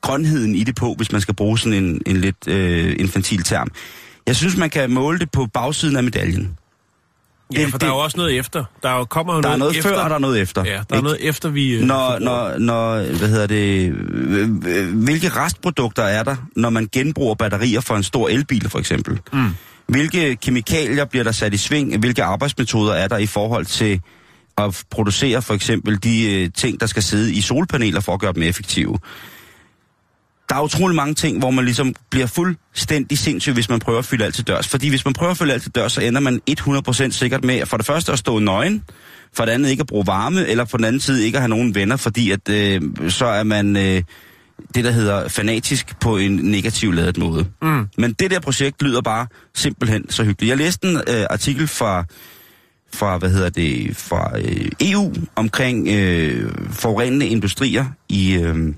grønheden 0.00 0.54
i 0.54 0.64
det 0.64 0.74
på, 0.74 0.94
hvis 0.94 1.12
man 1.12 1.20
skal 1.20 1.34
bruge 1.34 1.58
sådan 1.58 1.84
en, 1.84 2.00
en 2.06 2.16
lidt 2.16 2.48
øh, 2.48 2.96
infantil 2.98 3.42
term. 3.42 3.68
Jeg 4.26 4.36
synes, 4.36 4.56
man 4.56 4.70
kan 4.70 4.90
måle 4.90 5.18
det 5.18 5.30
på 5.30 5.46
bagsiden 5.46 5.96
af 5.96 6.02
medaljen. 6.02 6.58
Ja, 7.54 7.60
Det- 7.62 7.70
for 7.70 7.78
der 7.78 7.86
er 7.86 7.90
det- 7.90 7.96
jo 7.96 8.02
også 8.04 8.16
noget 8.16 8.38
efter. 8.38 8.64
Der 8.82 8.88
er 8.88 8.98
jo, 8.98 9.04
kommer 9.04 9.34
jo 9.34 9.40
Der 9.40 9.48
er 9.48 9.56
noget 9.56 9.76
efter. 9.76 9.90
før, 9.90 9.98
og 10.00 10.10
der 10.10 10.16
er 10.16 10.20
noget 10.20 10.40
efter. 10.40 10.64
Ja, 10.64 10.70
der 10.72 10.78
er 10.90 10.94
ikke? 10.94 11.02
noget 11.04 11.18
efter, 11.28 11.48
vi... 11.48 11.70
øh, 11.74 11.82
Når, 11.82 12.18
når, 12.18 12.58
når, 12.58 12.94
hvad 13.18 13.28
hedder 13.28 13.46
det, 13.46 13.92
hvilke 14.94 15.28
restprodukter 15.28 16.02
er 16.02 16.22
der, 16.22 16.36
når 16.56 16.70
man 16.70 16.88
genbruger 16.92 17.34
batterier 17.34 17.80
for 17.80 17.94
en 17.96 18.02
stor 18.02 18.28
elbil, 18.28 18.70
for 18.70 18.78
eksempel? 18.78 19.20
Mm. 19.32 19.48
Hvilke 19.86 20.36
kemikalier 20.36 21.04
bliver 21.04 21.24
der 21.24 21.32
sat 21.32 21.54
i 21.54 21.56
sving? 21.56 21.98
Hvilke 21.98 22.24
arbejdsmetoder 22.24 22.92
er 22.94 23.08
der 23.08 23.16
i 23.18 23.26
forhold 23.26 23.66
til 23.66 24.00
at 24.58 24.82
producere 24.90 25.42
for 25.42 25.54
eksempel 25.54 26.02
de 26.02 26.34
øh, 26.42 26.50
ting, 26.56 26.80
der 26.80 26.86
skal 26.86 27.02
sidde 27.02 27.32
i 27.32 27.40
solpaneler 27.40 28.00
for 28.00 28.14
at 28.14 28.20
gøre 28.20 28.32
dem 28.32 28.42
effektive? 28.42 28.98
Der 30.48 30.54
er 30.56 30.62
utrolig 30.62 30.96
mange 30.96 31.14
ting, 31.14 31.38
hvor 31.38 31.50
man 31.50 31.64
ligesom 31.64 31.94
bliver 32.10 32.26
fuldstændig 32.26 33.18
sindssyg, 33.18 33.52
hvis 33.52 33.68
man 33.68 33.78
prøver 33.78 33.98
at 33.98 34.04
fylde 34.04 34.24
alt 34.24 34.34
til 34.34 34.46
dørs. 34.46 34.68
Fordi 34.68 34.88
hvis 34.88 35.04
man 35.04 35.14
prøver 35.14 35.30
at 35.30 35.38
fylde 35.38 35.52
alt 35.52 35.62
til 35.62 35.74
dørs, 35.74 35.92
så 35.92 36.00
ender 36.00 36.20
man 36.20 36.40
100% 36.50 37.10
sikkert 37.10 37.44
med 37.44 37.66
for 37.66 37.76
det 37.76 37.86
første 37.86 38.12
at 38.12 38.18
stå 38.18 38.38
nøgen, 38.38 38.84
for 39.32 39.44
det 39.44 39.52
andet 39.52 39.70
ikke 39.70 39.80
at 39.80 39.86
bruge 39.86 40.06
varme, 40.06 40.46
eller 40.46 40.64
på 40.64 40.76
den 40.76 40.84
anden 40.84 41.00
side 41.00 41.26
ikke 41.26 41.36
at 41.36 41.42
have 41.42 41.48
nogen 41.48 41.74
venner, 41.74 41.96
fordi 41.96 42.30
at, 42.30 42.48
øh, 42.48 42.80
så 43.08 43.26
er 43.26 43.42
man 43.42 43.76
øh, 43.76 44.02
det, 44.74 44.84
der 44.84 44.90
hedder 44.90 45.28
fanatisk 45.28 46.00
på 46.00 46.16
en 46.16 46.32
negativ 46.32 46.92
ladet 46.92 47.18
måde. 47.18 47.46
Mm. 47.62 47.88
Men 47.98 48.12
det 48.12 48.30
der 48.30 48.40
projekt 48.40 48.82
lyder 48.82 49.00
bare 49.00 49.26
simpelthen 49.54 50.10
så 50.10 50.24
hyggeligt. 50.24 50.50
Jeg 50.50 50.58
læste 50.58 50.88
en 50.88 50.96
øh, 50.96 51.26
artikel 51.30 51.68
fra, 51.68 52.04
fra, 52.92 53.18
hvad 53.18 53.30
hedder 53.30 53.48
det, 53.48 53.96
fra 53.96 54.38
øh, 54.38 54.70
EU 54.80 55.12
omkring 55.36 55.88
øh, 55.88 56.52
forurenende 56.70 57.26
industrier 57.26 57.86
i, 58.08 58.34
øh, 58.34 58.74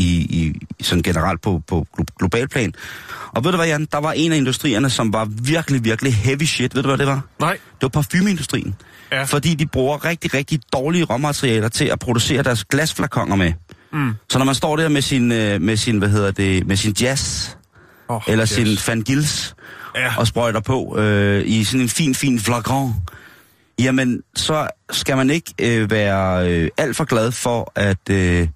i, 0.00 0.56
i 0.78 0.84
sådan 0.84 1.02
generelt 1.02 1.40
på, 1.40 1.62
på 1.68 1.86
glo- 1.98 2.04
global 2.18 2.48
plan. 2.48 2.72
Og 3.32 3.44
ved 3.44 3.50
du 3.50 3.56
hvad, 3.56 3.66
Jan? 3.66 3.88
Der 3.92 3.98
var 3.98 4.12
en 4.12 4.32
af 4.32 4.36
industrierne, 4.36 4.90
som 4.90 5.12
var 5.12 5.24
virkelig, 5.24 5.84
virkelig 5.84 6.14
heavy 6.14 6.42
shit. 6.44 6.74
Ved 6.74 6.82
du, 6.82 6.88
hvad 6.88 6.98
det 6.98 7.06
var? 7.06 7.20
Nej. 7.40 7.52
Det 7.52 7.82
var 7.82 7.88
parfumeindustrien. 7.88 8.74
Ja. 9.12 9.22
Fordi 9.24 9.54
de 9.54 9.66
bruger 9.66 10.04
rigtig, 10.04 10.34
rigtig 10.34 10.60
dårlige 10.72 11.04
råmaterialer 11.04 11.68
til 11.68 11.84
at 11.84 11.98
producere 11.98 12.42
deres 12.42 12.64
glasflakonger 12.64 13.36
med. 13.36 13.52
Mm. 13.92 14.12
Så 14.30 14.38
når 14.38 14.44
man 14.46 14.54
står 14.54 14.76
der 14.76 14.88
med 14.88 15.02
sin, 15.02 15.32
øh, 15.32 15.60
med 15.62 15.76
sin 15.76 15.98
hvad 15.98 16.08
hedder 16.08 16.30
det, 16.30 16.66
med 16.66 16.76
sin 16.76 16.94
jazz, 17.00 17.50
Oh, 18.08 18.20
eller 18.28 18.44
sin 18.44 18.78
Van 18.86 19.02
Gils, 19.02 19.54
Ja. 19.96 20.16
og 20.18 20.26
sprøjter 20.26 20.60
på 20.60 20.98
øh, 20.98 21.42
i 21.46 21.64
sådan 21.64 21.80
en 21.80 21.88
fin, 21.88 22.14
fin 22.14 22.40
flakon, 22.40 22.94
jamen 23.78 24.22
så 24.34 24.68
skal 24.90 25.16
man 25.16 25.30
ikke 25.30 25.54
øh, 25.60 25.90
være 25.90 26.48
øh, 26.50 26.68
alt 26.76 26.96
for 26.96 27.04
glad 27.04 27.32
for 27.32 27.72
at, 27.74 28.10
øh, 28.10 28.48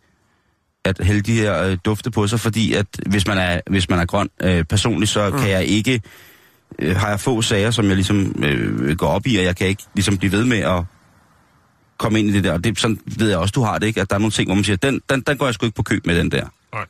at 0.85 1.01
hælde 1.01 1.21
de 1.21 1.33
her 1.33 1.63
øh, 1.63 1.79
dufte 1.85 2.11
på 2.11 2.27
sig, 2.27 2.41
fordi 2.41 2.73
at 2.73 2.87
hvis 3.07 3.27
man 3.27 3.39
er, 3.39 3.61
hvis 3.71 3.91
man 3.91 3.99
er 3.99 4.05
grøn 4.05 4.29
øh, 4.43 4.65
personligt, 4.65 5.11
så 5.11 5.31
mm. 5.31 5.39
kan 5.39 5.51
jeg 5.51 5.65
ikke, 5.65 6.03
øh, 6.79 6.97
har 6.97 7.09
jeg 7.09 7.21
få 7.21 7.43
sager, 7.43 7.71
som 7.71 7.87
jeg 7.87 7.95
ligesom 7.95 8.45
øh, 8.45 8.97
går 8.97 9.07
op 9.07 9.27
i, 9.27 9.37
og 9.37 9.45
jeg 9.45 9.57
kan 9.57 9.67
ikke 9.67 9.83
ligesom 9.95 10.19
blive 10.19 10.33
ved 10.33 10.45
med 10.45 10.59
at 10.59 10.85
komme 11.99 12.19
ind 12.19 12.29
i 12.29 12.33
det 12.33 12.45
der. 12.45 12.53
Og 12.53 12.65
det, 12.65 12.81
sådan 12.81 13.01
ved 13.07 13.29
jeg 13.29 13.39
også, 13.39 13.53
du 13.53 13.63
har 13.63 13.79
det, 13.79 13.87
ikke? 13.87 14.01
At 14.01 14.11
der 14.11 14.17
er 14.17 14.21
nogle 14.21 14.33
ting, 14.33 14.49
hvor 14.49 14.55
man 14.55 14.65
siger, 14.65 14.77
den, 14.77 15.01
den, 15.11 15.21
den 15.21 15.39
går 15.39 15.47
jeg 15.47 15.55
sgu 15.55 15.67
ikke 15.67 15.77
på 15.77 15.83
køb 15.83 16.07
med, 16.07 16.19
den 16.19 16.31
der. 16.31 16.47
Nej. 16.73 16.85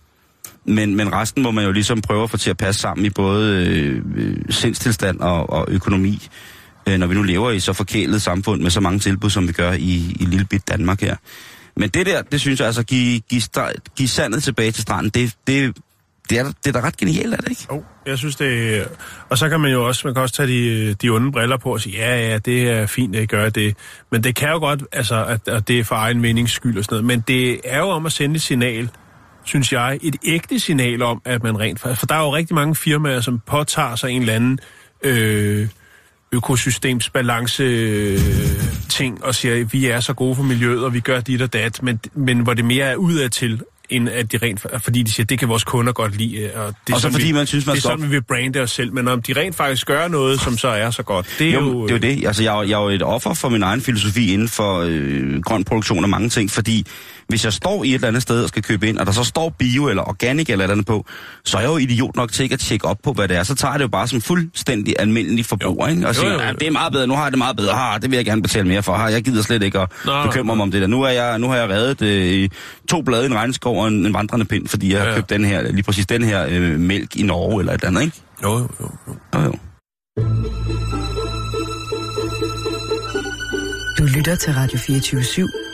Men, 0.64 0.96
men 0.96 1.12
resten 1.12 1.42
må 1.42 1.50
man 1.50 1.64
jo 1.64 1.72
ligesom 1.72 2.00
prøve 2.00 2.22
at 2.22 2.30
få 2.30 2.36
til 2.36 2.50
at 2.50 2.56
passe 2.56 2.80
sammen 2.80 3.06
i 3.06 3.10
både 3.10 3.66
øh, 3.66 4.02
øh, 4.16 4.36
sindstilstand 4.50 5.20
og, 5.20 5.50
og 5.50 5.66
økonomi, 5.68 6.28
øh, 6.88 6.98
når 6.98 7.06
vi 7.06 7.14
nu 7.14 7.22
lever 7.22 7.50
i 7.50 7.60
så 7.60 7.72
forkælet 7.72 8.22
samfund 8.22 8.62
med 8.62 8.70
så 8.70 8.80
mange 8.80 8.98
tilbud, 8.98 9.30
som 9.30 9.48
vi 9.48 9.52
gør 9.52 9.72
i, 9.72 10.16
i 10.20 10.24
lille 10.24 10.44
bit 10.44 10.68
Danmark 10.68 11.00
her. 11.00 11.16
Men 11.76 11.88
det 11.88 12.06
der, 12.06 12.22
det 12.22 12.40
synes 12.40 12.60
jeg 12.60 12.66
altså, 12.66 12.82
give, 12.82 13.20
give, 13.20 13.42
give 13.96 14.08
sandet 14.08 14.42
tilbage 14.42 14.72
til 14.72 14.82
stranden, 14.82 15.10
det, 15.10 15.34
det, 15.46 15.76
det, 16.30 16.38
er, 16.38 16.44
det 16.44 16.76
er 16.76 16.80
da 16.80 16.86
ret 16.86 16.96
genialt, 16.96 17.34
er 17.34 17.36
det 17.36 17.50
ikke? 17.50 17.66
Oh, 17.68 17.82
jeg 18.06 18.18
synes 18.18 18.36
det... 18.36 18.84
Og 19.28 19.38
så 19.38 19.48
kan 19.48 19.60
man 19.60 19.72
jo 19.72 19.86
også, 19.86 20.06
man 20.06 20.14
kan 20.14 20.22
også 20.22 20.34
tage 20.34 20.48
de, 20.48 20.94
de 20.94 21.08
onde 21.08 21.32
briller 21.32 21.56
på 21.56 21.72
og 21.72 21.80
sige, 21.80 21.96
ja, 21.96 22.28
ja, 22.30 22.38
det 22.38 22.70
er 22.70 22.86
fint, 22.86 23.16
at 23.16 23.28
gøre 23.28 23.50
det. 23.50 23.76
Men 24.10 24.24
det 24.24 24.34
kan 24.34 24.48
jo 24.48 24.58
godt, 24.58 24.82
altså, 24.92 25.24
at, 25.24 25.48
at 25.48 25.68
det 25.68 25.78
er 25.78 25.84
for 25.84 25.94
egen 25.94 26.20
menings 26.20 26.52
skyld 26.52 26.78
og 26.78 26.84
sådan 26.84 26.94
noget. 26.94 27.04
Men 27.04 27.20
det 27.20 27.60
er 27.64 27.78
jo 27.78 27.88
om 27.88 28.06
at 28.06 28.12
sende 28.12 28.36
et 28.36 28.42
signal, 28.42 28.90
synes 29.44 29.72
jeg, 29.72 29.98
et 30.02 30.16
ægte 30.24 30.60
signal 30.60 31.02
om, 31.02 31.22
at 31.24 31.42
man 31.42 31.60
rent 31.60 31.80
faktisk... 31.80 32.00
For 32.00 32.06
der 32.06 32.14
er 32.14 32.20
jo 32.20 32.34
rigtig 32.34 32.54
mange 32.54 32.74
firmaer, 32.74 33.20
som 33.20 33.40
påtager 33.46 33.96
sig 33.96 34.10
en 34.10 34.20
eller 34.20 34.34
anden 34.34 34.58
øh, 35.02 35.68
økosystemsbalance 36.32 37.62
øh, 37.62 38.18
ting 38.88 39.24
og 39.24 39.34
siger, 39.34 39.60
at 39.60 39.72
vi 39.72 39.86
er 39.86 40.00
så 40.00 40.12
gode 40.12 40.36
for 40.36 40.42
miljøet, 40.42 40.84
og 40.84 40.94
vi 40.94 41.00
gør 41.00 41.20
dit 41.20 41.42
og 41.42 41.52
dat, 41.52 41.82
men, 41.82 42.00
men 42.14 42.40
hvor 42.40 42.54
det 42.54 42.64
mere 42.64 42.86
er 42.86 42.96
udadtil, 42.96 43.60
end 43.90 44.08
at 44.08 44.32
de 44.32 44.38
rent, 44.42 44.66
fordi 44.78 45.02
de 45.02 45.12
siger, 45.12 45.26
det 45.26 45.38
kan 45.38 45.48
vores 45.48 45.64
kunder 45.64 45.92
godt 45.92 46.16
lide. 46.16 46.36
øh, 46.36 46.50
Og, 46.54 46.74
det 46.86 46.92
er 46.92 46.94
Og 46.94 47.00
så 47.00 47.10
fordi 47.10 47.26
vi, 47.26 47.32
man 47.32 47.46
synes, 47.46 47.66
man 47.66 47.76
det 47.76 47.84
er 47.84 47.88
sådan, 47.88 48.02
vi 48.04 48.08
vil 48.08 48.22
brande 48.22 48.60
os 48.60 48.70
selv, 48.70 48.92
men 48.92 49.08
om 49.08 49.22
de 49.22 49.32
rent 49.32 49.56
faktisk 49.56 49.86
gør 49.86 50.08
noget, 50.08 50.40
som 50.40 50.58
så 50.58 50.68
er 50.68 50.90
så 50.90 51.02
godt, 51.02 51.36
det 51.38 51.48
er 51.48 51.52
jo... 51.52 51.60
Jo, 51.60 51.82
det 51.82 51.90
er 51.90 52.08
jo 52.08 52.16
det. 52.16 52.26
Altså, 52.26 52.42
jeg, 52.42 52.58
er 52.58 52.62
jeg 52.62 52.80
er 52.80 52.82
jo 52.82 52.88
et 52.88 53.02
offer 53.02 53.34
for 53.34 53.48
min 53.48 53.62
egen 53.62 53.80
filosofi 53.80 54.32
inden 54.32 54.48
for 54.48 54.80
øh, 54.86 55.40
grøn 55.42 55.64
produktion 55.64 56.04
og 56.04 56.10
mange 56.10 56.28
ting, 56.28 56.50
fordi 56.50 56.86
hvis 57.28 57.44
jeg 57.44 57.52
står 57.52 57.84
i 57.84 57.88
et 57.88 57.94
eller 57.94 58.08
andet 58.08 58.22
sted 58.22 58.42
og 58.42 58.48
skal 58.48 58.62
købe 58.62 58.88
ind, 58.88 58.98
og 58.98 59.06
der 59.06 59.12
så 59.12 59.24
står 59.24 59.48
bio 59.58 59.88
eller 59.88 60.02
organic 60.08 60.48
eller 60.50 60.54
et 60.56 60.62
eller 60.62 60.72
andet 60.74 60.86
på, 60.86 61.06
så 61.44 61.56
er 61.56 61.60
jeg 61.60 61.68
jo 61.70 61.76
idiot 61.76 62.16
nok 62.16 62.32
til 62.32 62.42
ikke 62.42 62.52
at 62.52 62.60
tjekke 62.60 62.84
op 62.86 62.98
på, 63.04 63.12
hvad 63.12 63.28
det 63.28 63.36
er. 63.36 63.42
Så 63.42 63.54
tager 63.54 63.72
jeg 63.72 63.78
det 63.78 63.84
jo 63.84 63.88
bare 63.88 64.08
som 64.08 64.20
fuldstændig 64.20 64.94
almindelig 64.98 65.46
forbruger, 65.46 65.88
ikke? 65.88 66.02
Og 66.08 66.14
Jo, 66.14 66.20
siger, 66.20 66.32
jo, 66.32 66.38
jo. 66.38 66.44
ja, 66.44 66.52
det 66.52 66.66
er 66.66 66.70
meget 66.70 66.92
bedre, 66.92 67.06
nu 67.06 67.14
har 67.14 67.22
jeg 67.22 67.32
det 67.32 67.38
meget 67.38 67.56
bedre, 67.56 67.74
ha, 67.74 67.98
det 67.98 68.10
vil 68.10 68.16
jeg 68.16 68.24
gerne 68.24 68.42
betale 68.42 68.68
mere 68.68 68.82
for, 68.82 68.92
ha, 68.96 69.04
jeg 69.04 69.22
gider 69.24 69.42
slet 69.42 69.62
ikke 69.62 69.78
at 69.80 69.88
Nå, 70.04 70.22
bekymre 70.26 70.56
mig 70.56 70.62
om 70.62 70.70
det 70.70 70.80
der. 70.80 70.86
Nu, 70.88 71.02
er 71.02 71.08
jeg, 71.10 71.38
nu 71.38 71.48
har 71.48 71.56
jeg 71.56 71.68
reddet 71.68 72.02
øh, 72.02 72.48
to 72.88 73.02
blade 73.02 73.22
i 73.22 73.26
en 73.26 73.34
regnskov 73.34 73.76
over 73.76 73.86
en, 73.88 74.06
en 74.06 74.14
vandrende 74.14 74.44
pind, 74.44 74.68
fordi 74.68 74.92
jeg 74.92 75.00
har 75.02 75.08
Ja. 75.08 75.14
købt 75.14 75.30
den 75.30 75.44
her, 75.44 75.62
lige 75.72 75.82
præcis 75.82 76.06
den 76.06 76.24
her 76.24 76.46
øh, 76.50 76.80
mælk 76.80 77.16
i 77.16 77.22
Norge 77.22 77.60
eller 77.60 77.72
et 77.72 77.84
andet, 77.84 78.02
ikke? 78.02 78.16
Jo, 78.42 78.58
jo, 78.58 78.68
jo. 78.80 78.90
jo. 79.08 79.14
Jo, 79.34 79.40
jo. 79.44 79.52
Du 83.98 84.04
lytter 84.16 84.34
til 84.36 84.52
Radio 84.52 84.78
24 84.78 85.20
/7. 85.20 85.73